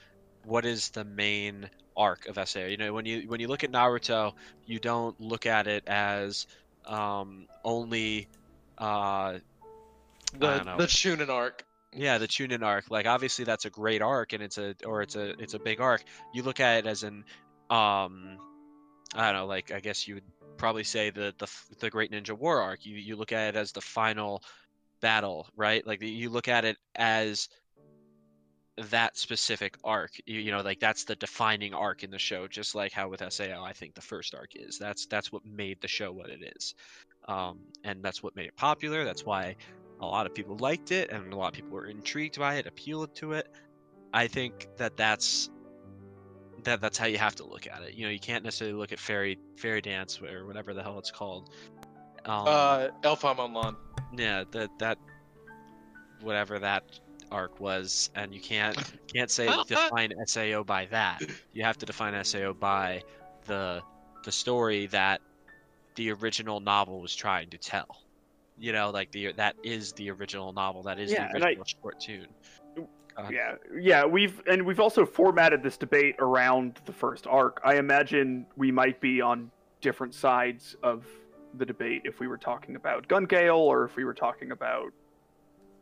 [0.45, 2.65] what is the main arc of SAO?
[2.65, 4.33] You know, when you when you look at Naruto,
[4.65, 6.47] you don't look at it as
[6.85, 8.27] um, only
[8.77, 9.39] uh,
[10.37, 11.65] The the Shunin arc.
[11.93, 12.89] yeah the Chunin arc.
[12.89, 15.79] Like obviously that's a great arc and it's a or it's a it's a big
[15.79, 16.03] arc.
[16.33, 17.23] You look at it as an
[17.69, 18.37] um,
[19.15, 20.23] I don't know, like I guess you would
[20.57, 21.47] probably say the the
[21.79, 22.85] the Great Ninja War arc.
[22.85, 24.43] You you look at it as the final
[25.01, 25.85] battle, right?
[25.85, 27.49] Like you look at it as
[28.77, 30.11] that specific arc.
[30.25, 32.47] You, you know, like that's the defining arc in the show.
[32.47, 34.77] Just like how with Sao, I think the first arc is.
[34.77, 36.75] That's that's what made the show what it is,
[37.27, 39.05] um, and that's what made it popular.
[39.05, 39.55] That's why
[39.99, 42.67] a lot of people liked it, and a lot of people were intrigued by it,
[42.67, 43.47] appealed to it.
[44.13, 45.49] I think that that's
[46.63, 47.93] that that's how you have to look at it.
[47.93, 51.11] You know, you can't necessarily look at fairy fairy dance or whatever the hell it's
[51.11, 51.49] called.
[52.25, 53.75] Um, Uh, ALfheim Online
[54.17, 54.97] yeah, that that
[56.21, 56.83] whatever that
[57.33, 58.77] arc was, and you can't
[59.13, 61.21] can't say define Sao by that.
[61.53, 63.01] You have to define Sao by
[63.45, 63.81] the
[64.23, 65.19] the story that
[65.95, 67.97] the original novel was trying to tell.
[68.57, 70.83] You know, like the that is the original novel.
[70.83, 72.27] That is Yeah, the and I- original short tune.
[73.15, 77.61] Uh, Yeah, yeah, we've and we've also formatted this debate around the first arc.
[77.63, 79.51] I imagine we might be on
[79.81, 81.05] different sides of
[81.55, 84.91] the debate if we were talking about Gun Gale or if we were talking about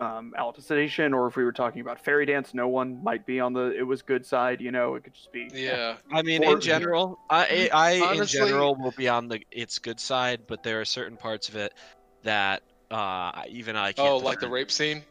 [0.01, 2.53] um, Alicization or if we were talking about Fairy Dance.
[2.53, 4.59] No one might be on the it was good side.
[4.59, 5.97] You know, it could just be Yeah.
[6.11, 9.99] I mean, Or- in general, I, I in general will be on the it's good
[9.99, 11.73] side, but there are certain parts of it
[12.23, 14.07] that uh, even I can't.
[14.07, 15.03] Oh, like the rape scene.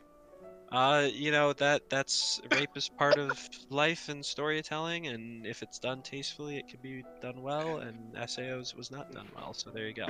[0.72, 5.80] Uh, you know that that's rape is part of life and storytelling, and if it's
[5.80, 7.78] done tastefully, it can be done well.
[7.78, 10.06] And SAO's was not done well, so there you go.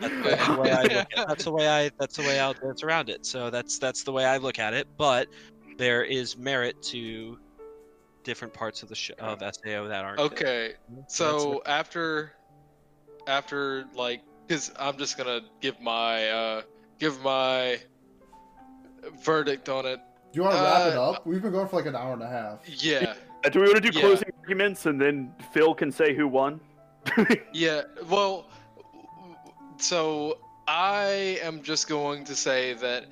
[0.00, 2.82] That's the way I look at, that's the way I that's the way I'll dance
[2.82, 3.26] around it.
[3.26, 4.86] So that's that's the way I look at it.
[4.96, 5.28] But
[5.76, 7.38] there is merit to
[8.24, 10.18] different parts of the sh- of SAO that aren't.
[10.18, 10.32] good.
[10.32, 10.72] Okay.
[10.88, 12.32] That's So after,
[13.26, 16.62] after like, cause I'm just gonna give my uh
[16.98, 17.78] give my
[19.22, 20.00] verdict on it.
[20.32, 21.26] Do you want to wrap it Uh, up?
[21.26, 22.60] We've been going for like an hour and a half.
[22.68, 23.14] Yeah.
[23.50, 24.04] Do we want to do Yeah.
[24.04, 26.60] closing arguments and then Phil can say who won?
[27.54, 28.46] Yeah, well,
[29.78, 33.06] so I am just going to say that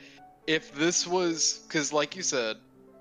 [0.47, 2.57] if this was, because like you said,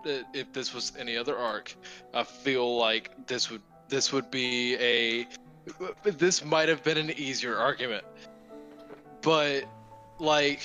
[0.06, 1.76] if this was any other arc,
[2.14, 5.28] I feel like this would this would be a
[6.04, 8.06] this might have been an easier argument,
[9.22, 9.66] but
[10.20, 10.62] like,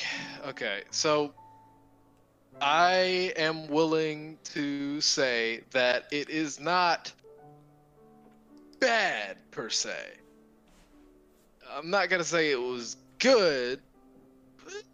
[0.47, 1.33] okay, so
[2.61, 7.11] I am willing to say that it is not
[8.81, 9.97] bad per se.
[11.73, 13.81] I'm not gonna say it was good,
[14.63, 14.85] but it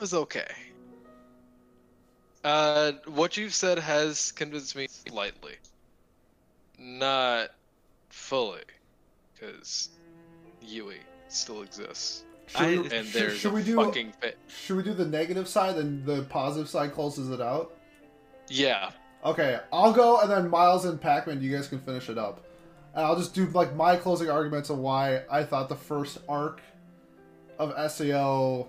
[0.00, 0.50] was okay.
[2.42, 5.54] Uh, what you've said has convinced me slightly,
[6.78, 7.50] not
[8.08, 8.62] fully,
[9.34, 9.90] because
[10.60, 14.12] Yui still exists, Should I- we, and there's should a we do fucking
[14.48, 17.72] should we do the negative side and the positive side closes it out?
[18.48, 18.90] yeah.
[19.24, 22.44] Okay, I'll go and then Miles and Pac-Man, you guys can finish it up.
[22.94, 26.60] And I'll just do like my closing arguments of why I thought the first arc
[27.58, 28.68] of SAO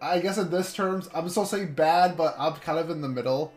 [0.00, 3.08] I guess in this terms, I'm still saying bad, but I'm kind of in the
[3.08, 3.52] middle.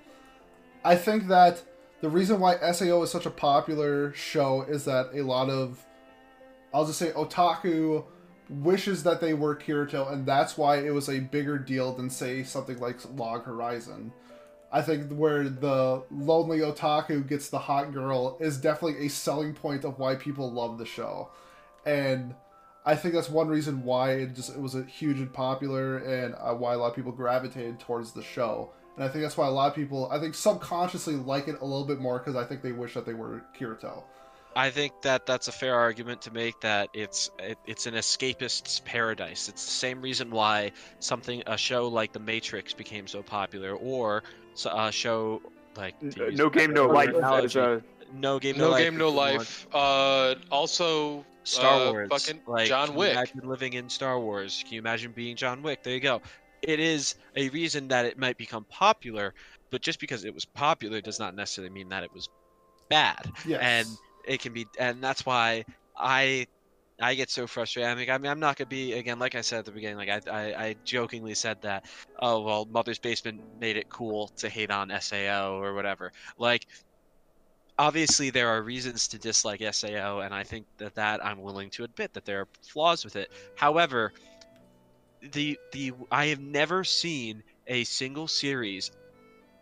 [0.84, 1.62] I think that
[2.02, 5.86] the reason why SAO is such a popular show is that a lot of
[6.74, 8.06] I'll just say otaku
[8.50, 12.44] wishes that they were Kirito, and that's why it was a bigger deal than say
[12.44, 14.12] something like Log Horizon.
[14.72, 19.84] I think where the lonely otaku gets the hot girl is definitely a selling point
[19.84, 21.30] of why people love the show,
[21.86, 22.36] and
[22.86, 26.36] I think that's one reason why it just it was a huge and popular, and
[26.40, 28.72] uh, why a lot of people gravitated towards the show.
[28.96, 31.66] And I think that's why a lot of people, I think subconsciously like it a
[31.66, 34.04] little bit more because I think they wish that they were Kirito.
[34.56, 36.60] I think that that's a fair argument to make.
[36.62, 39.48] That it's it, it's an escapist's paradise.
[39.48, 44.24] It's the same reason why something a show like The Matrix became so popular, or
[44.72, 45.42] a show
[45.78, 47.08] like to N- use no game, no life.
[47.10, 49.68] That analogy, is a no game, No no, game, no life.
[49.72, 49.76] life.
[49.76, 53.12] Uh, also, Star uh, Wars, fucking like John can you Wick.
[53.14, 54.64] imagine living in Star Wars.
[54.66, 55.84] Can you imagine being John Wick?
[55.84, 56.22] There you go.
[56.62, 59.34] It is a reason that it might become popular,
[59.70, 62.28] but just because it was popular does not necessarily mean that it was
[62.90, 63.32] bad.
[63.46, 63.62] Yes.
[63.62, 63.88] And
[64.26, 65.66] it can be, and that's why
[65.98, 66.48] I
[67.02, 67.90] I get so frustrated.
[67.90, 69.98] I mean, I mean, I'm not gonna be again, like I said at the beginning.
[69.98, 71.86] Like I, I, I jokingly said that,
[72.20, 76.12] oh well, Mother's Basement made it cool to hate on Sao or whatever.
[76.38, 76.66] Like,
[77.78, 81.84] obviously there are reasons to dislike Sao, and I think that that I'm willing to
[81.86, 83.32] admit that there are flaws with it.
[83.56, 84.14] However,
[85.22, 88.91] the the I have never seen a single series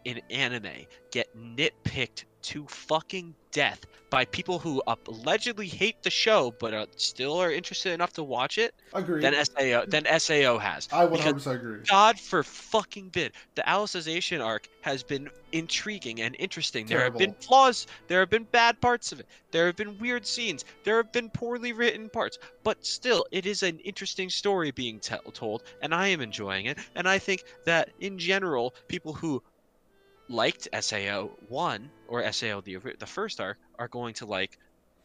[0.06, 6.74] in anime get nitpicked to fucking death by people who allegedly hate the show but
[6.74, 9.22] uh, still are interested enough to watch it Agree.
[9.22, 10.88] than Sao than Sao has.
[10.92, 11.80] I because 100% agree.
[11.90, 13.34] God for fucking bid.
[13.56, 16.86] The Alicization arc has been intriguing and interesting.
[16.86, 17.20] Terrible.
[17.20, 17.88] There have been flaws.
[18.08, 19.28] There have been bad parts of it.
[19.52, 20.64] There have been weird scenes.
[20.84, 22.38] There have been poorly written parts.
[22.64, 26.78] But still, it is an interesting story being tell told, and I am enjoying it.
[26.96, 29.42] And I think that in general, people who
[30.30, 34.58] liked Sao one or Sao the the first arc are going to like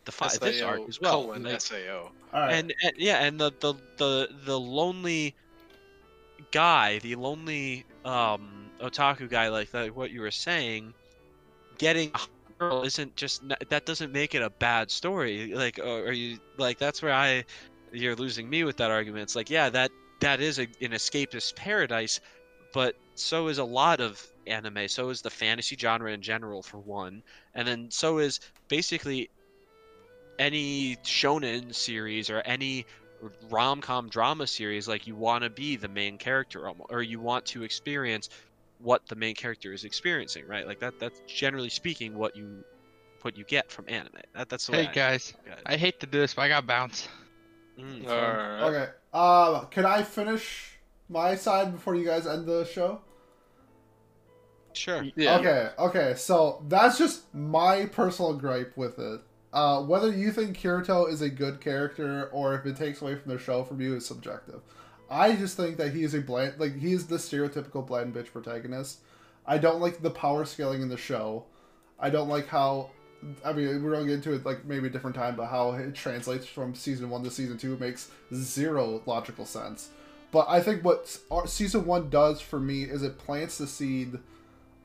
[0.04, 1.24] the fi- this SAO arc as well.
[1.24, 2.10] colon Like- SAO.
[2.32, 2.54] All right.
[2.54, 5.34] and, and yeah, and the, the the the lonely
[6.50, 10.92] guy, the lonely um otaku guy, like that, what you were saying,
[11.78, 12.20] getting a
[12.58, 15.54] girl isn't just that doesn't make it a bad story.
[15.54, 17.44] Like, uh, are you like that's where I
[17.92, 19.22] you're losing me with that argument.
[19.24, 19.90] It's like, yeah, that
[20.20, 22.20] that is a, an escapist paradise,
[22.72, 24.88] but so is a lot of anime.
[24.88, 27.22] So is the fantasy genre in general, for one,
[27.54, 29.30] and then so is basically
[30.38, 32.86] any shonen series or any
[33.50, 37.62] rom-com drama series like you want to be the main character or you want to
[37.62, 38.28] experience
[38.78, 42.64] what the main character is experiencing right like that that's generally speaking what you
[43.20, 45.62] what you get from anime that, that's the Hey I- guys, Go ahead.
[45.66, 47.08] I hate to do this, but I got bounce.
[47.78, 48.08] Mm.
[48.08, 48.62] Alright.
[48.62, 48.90] Okay.
[49.14, 50.78] Um, can I finish
[51.08, 53.00] my side before you guys end the show?
[54.74, 55.38] Sure Yeah.
[55.38, 59.20] Okay, okay, so that's just my personal gripe with it.
[59.52, 63.30] Uh, whether you think Kirito is a good character or if it takes away from
[63.32, 64.62] the show from you is subjective.
[65.10, 68.32] I just think that he is a bland, like he is the stereotypical bland bitch
[68.32, 69.00] protagonist.
[69.46, 71.44] I don't like the power scaling in the show.
[71.98, 72.90] I don't like how.
[73.44, 75.94] I mean, we're gonna get into it like maybe a different time, but how it
[75.94, 79.90] translates from season one to season two makes zero logical sense.
[80.32, 84.18] But I think what season one does for me is it plants the seed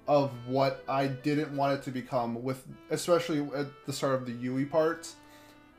[0.07, 4.31] of what I didn't want it to become with especially at the start of the
[4.31, 5.15] Yui parts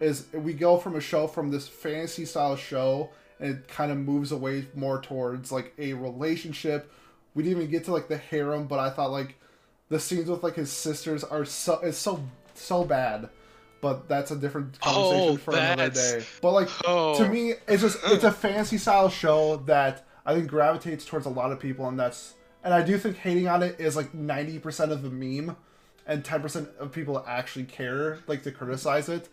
[0.00, 3.10] is we go from a show from this fantasy style show
[3.40, 6.92] and it kind of moves away more towards like a relationship.
[7.34, 9.36] We didn't even get to like the harem, but I thought like
[9.88, 12.22] the scenes with like his sisters are so it's so
[12.55, 13.28] so bad.
[13.80, 16.24] But that's a different oh, conversation Oh, for another day.
[16.42, 17.16] But like Oh.
[17.16, 21.30] to me it's just it's a fantasy style show that I think gravitates towards a
[21.30, 22.34] lot of people and that's
[22.64, 25.56] and I do think hating on it is like 90% of the meme
[26.06, 29.28] and 10% of people actually care like to criticize it.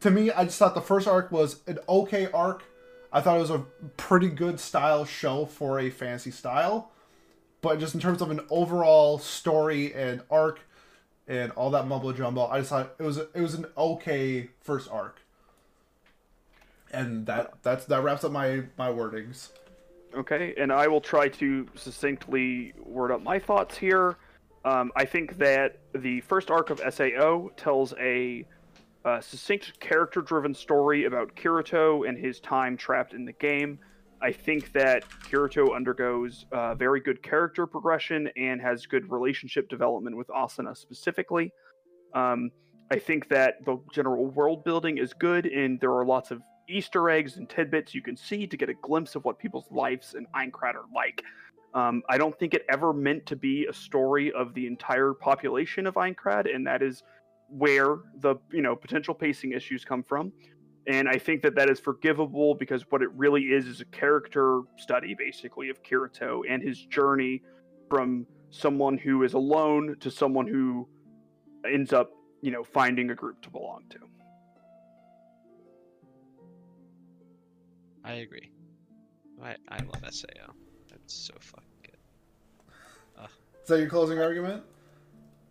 [0.00, 2.64] To me, I just thought the first arc was an okay arc.
[3.12, 3.64] I thought it was a
[3.96, 6.90] pretty good style show for a fantasy style.
[7.62, 10.60] but just in terms of an overall story and arc
[11.26, 14.90] and all that mumbo jumbo, I just thought it was it was an okay first
[14.90, 15.20] arc.
[16.92, 19.48] And that that's that wraps up my my wordings.
[20.16, 24.16] Okay, and I will try to succinctly word up my thoughts here.
[24.64, 28.46] Um, I think that the first arc of SAO tells a,
[29.20, 33.78] succinct character-driven story about Kirito and his time trapped in the game.
[34.22, 40.16] I think that Kirito undergoes uh, very good character progression and has good relationship development
[40.16, 41.52] with Asuna specifically.
[42.14, 42.50] Um,
[42.90, 47.10] I think that the general world building is good, and there are lots of Easter
[47.10, 50.26] eggs and tidbits you can see to get a glimpse of what people's lives in
[50.34, 51.22] Aincrad are like.
[51.74, 55.86] Um, I don't think it ever meant to be a story of the entire population
[55.86, 57.02] of Aincrad, and that is
[57.48, 60.32] where the you know potential pacing issues come from.
[60.86, 64.60] And I think that that is forgivable because what it really is is a character
[64.76, 67.42] study, basically, of Kirito and his journey
[67.88, 70.86] from someone who is alone to someone who
[71.66, 72.10] ends up,
[72.42, 73.98] you know, finding a group to belong to.
[78.04, 78.50] I agree.
[79.42, 80.26] I I love Sao.
[80.90, 81.98] That's so fucking good.
[83.62, 84.62] Is that your closing argument?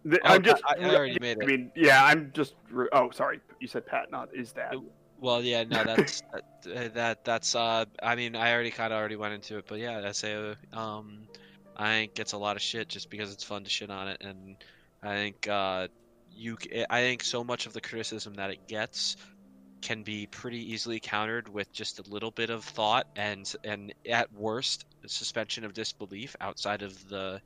[0.06, 0.62] The- Oh, I'm just.
[0.68, 1.48] I- I already made I it.
[1.48, 2.54] mean, yeah, I'm just.
[2.92, 3.40] Oh, sorry.
[3.60, 4.76] You said Pat, not is that.
[5.18, 6.22] Well, yeah, no, that's
[6.64, 9.66] that, uh, that that's uh I mean, I already kind of already went into it,
[9.68, 11.28] but yeah, Sao um
[11.76, 14.18] I think gets a lot of shit just because it's fun to shit on it
[14.22, 14.58] and
[15.02, 15.88] I think uh
[16.30, 19.16] you c- I think so much of the criticism that it gets
[19.84, 24.32] can be pretty easily countered with just a little bit of thought and and at
[24.34, 27.40] worst suspension of disbelief outside of the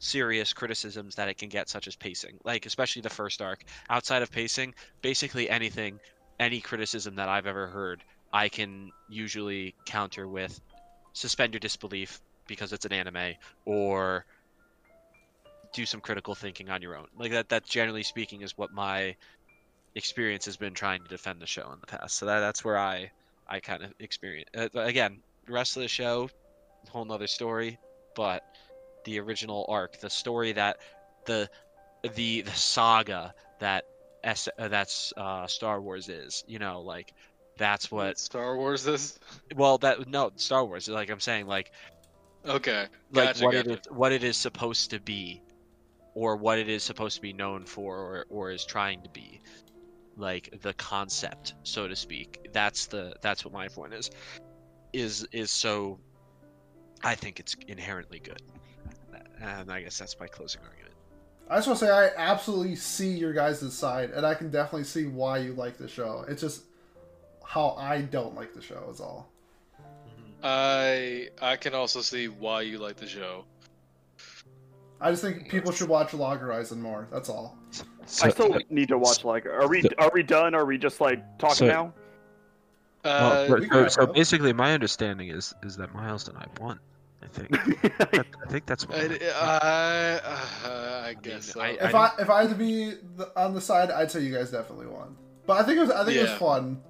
[0.00, 4.22] serious criticisms that it can get such as pacing like especially the first arc outside
[4.22, 5.98] of pacing basically anything
[6.40, 8.02] any criticism that I've ever heard,
[8.32, 10.60] I can usually counter with
[11.12, 13.34] suspend your disbelief because it's an anime
[13.64, 14.24] or
[15.74, 17.06] do some critical thinking on your own.
[17.16, 19.16] Like that that generally speaking is what my
[19.94, 22.16] experience has been trying to defend the show in the past.
[22.16, 23.10] So that that's where I
[23.46, 26.28] I kind of experience uh, again, the rest of the show
[26.90, 27.78] whole nother story,
[28.14, 28.42] but
[29.04, 30.78] the original arc, the story that
[31.26, 31.48] the
[32.14, 33.84] the the saga that
[34.24, 37.12] S uh, that's uh Star Wars is, you know, like
[37.56, 39.18] that's what Star Wars is?
[39.56, 41.70] well that no Star Wars like I'm saying like
[42.46, 42.86] Okay.
[43.12, 43.70] like Gotcha, what gotcha.
[43.70, 45.42] it is what it is supposed to be
[46.14, 49.40] or what it is supposed to be known for or, or is trying to be
[50.18, 54.10] like the concept so to speak that's the that's what my point is
[54.92, 55.98] is is so
[57.04, 58.42] i think it's inherently good
[59.40, 60.88] and i guess that's my closing argument
[61.50, 64.84] I just want to say I absolutely see your guys' side, and I can definitely
[64.84, 66.26] see why you like the show.
[66.28, 66.64] It's just
[67.42, 69.32] how I don't like the show is all.
[70.42, 73.44] I I can also see why you like the show.
[75.00, 77.08] I just think people should watch Log Horizon more.
[77.10, 77.57] That's all.
[78.22, 79.24] I still need to watch.
[79.24, 80.54] Like, are we are we done?
[80.54, 81.92] Are we just like talking So- now?
[83.04, 86.80] Uh, so- we can so basically my understanding is is that miles and i won
[87.22, 87.48] i think
[88.00, 89.04] i think that's what I,
[89.34, 90.18] I,
[90.68, 91.60] uh, I guess so.
[91.60, 94.34] I- If I if I had to be the, on the side, I'd say you
[94.34, 95.16] guys definitely won.
[95.46, 96.82] But I think it was I think it was fun.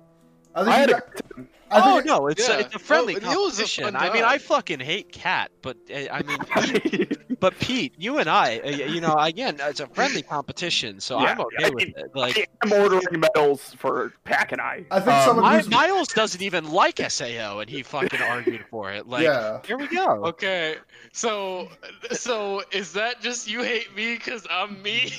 [0.55, 0.93] I think I had a
[1.37, 2.57] gu- I oh no, it's yeah.
[2.57, 3.85] a, it's a friendly it was a competition.
[3.85, 8.17] fun I mean, I fucking hate Cat, but uh, I mean, Pete, but Pete, you
[8.17, 11.75] and I, uh, you know, again, it's a friendly competition, so I'm okay I with
[11.85, 12.17] mean, it.
[12.17, 14.87] Like, I'm ordering medals for Pack and I.
[14.91, 18.65] I think Um, someone my, who's- Miles doesn't even like Sao, and he fucking argued
[18.71, 19.07] for it.
[19.07, 19.61] Like, yeah.
[19.67, 20.25] here we go.
[20.25, 20.77] Okay,
[21.13, 21.69] so
[22.13, 25.13] so is that just you hate me because I'm me?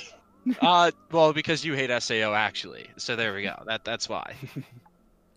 [0.60, 2.88] Uh, well, because you hate Sao, actually.
[2.96, 3.62] So there we go.
[3.66, 4.34] That that's why.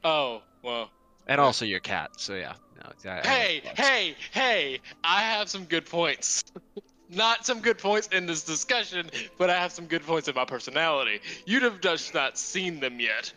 [0.03, 0.89] Oh well.
[1.27, 2.11] And also your cat.
[2.17, 2.53] So yeah.
[2.83, 4.79] No, I- I- Hey, hey, hey!
[5.03, 6.43] I have some good points.
[7.09, 10.45] Not some good points in this discussion, but I have some good points in my
[10.45, 11.19] personality.
[11.45, 13.31] You'd have just not seen them yet.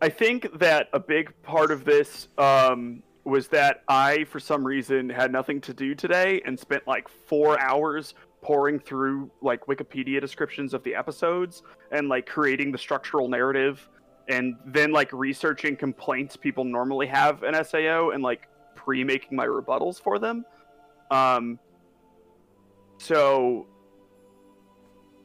[0.00, 5.08] I think that a big part of this um, was that I, for some reason,
[5.10, 10.74] had nothing to do today and spent like four hours pouring through like Wikipedia descriptions
[10.74, 13.88] of the episodes and like creating the structural narrative
[14.28, 20.00] and then like researching complaints people normally have in SAO and like pre-making my rebuttals
[20.00, 20.44] for them.
[21.10, 21.58] Um,
[22.98, 23.66] so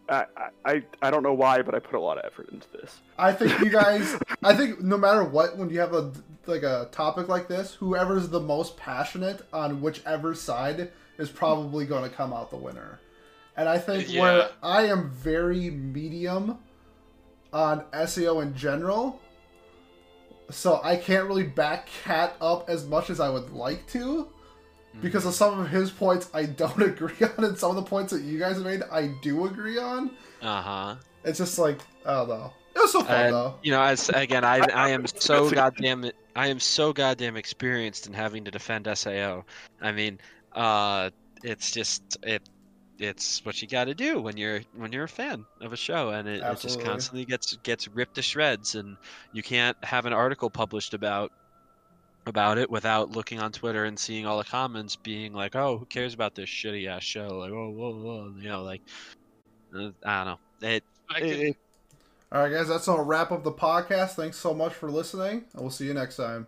[0.09, 0.25] I,
[0.65, 2.99] I I don't know why, but I put a lot of effort into this.
[3.17, 4.17] I think you guys.
[4.43, 6.11] I think no matter what, when you have a
[6.47, 12.09] like a topic like this, whoever's the most passionate on whichever side is probably going
[12.09, 12.99] to come out the winner.
[13.55, 14.21] And I think Yeah.
[14.21, 16.57] where I am very medium
[17.53, 19.19] on SAO in general,
[20.49, 24.29] so I can't really back Cat up as much as I would like to.
[25.01, 28.11] because of some of his points I don't agree on, and some of the points
[28.11, 30.11] that you guys have made I do agree on.
[30.41, 30.95] Uh huh.
[31.23, 32.53] It's just like I don't know.
[32.75, 33.55] It was so fun And though.
[33.61, 38.13] you know, as again, I I am so goddamn I am so goddamn experienced in
[38.13, 39.45] having to defend Sao.
[39.81, 40.19] I mean,
[40.53, 41.09] uh,
[41.43, 42.43] it's just it
[42.99, 46.09] it's what you got to do when you're when you're a fan of a show,
[46.09, 48.97] and it, it just constantly gets gets ripped to shreds, and
[49.31, 51.31] you can't have an article published about
[52.25, 55.85] about it without looking on Twitter and seeing all the comments being like, "Oh, who
[55.85, 58.81] cares about this shitty ass show?" Like, "Oh, whoa, whoa," you know, like
[59.73, 60.67] uh, I don't know.
[60.67, 61.57] It, I it, can, it
[62.31, 64.11] All right, guys, that's gonna wrap up the podcast.
[64.11, 66.47] Thanks so much for listening, and we'll see you next time.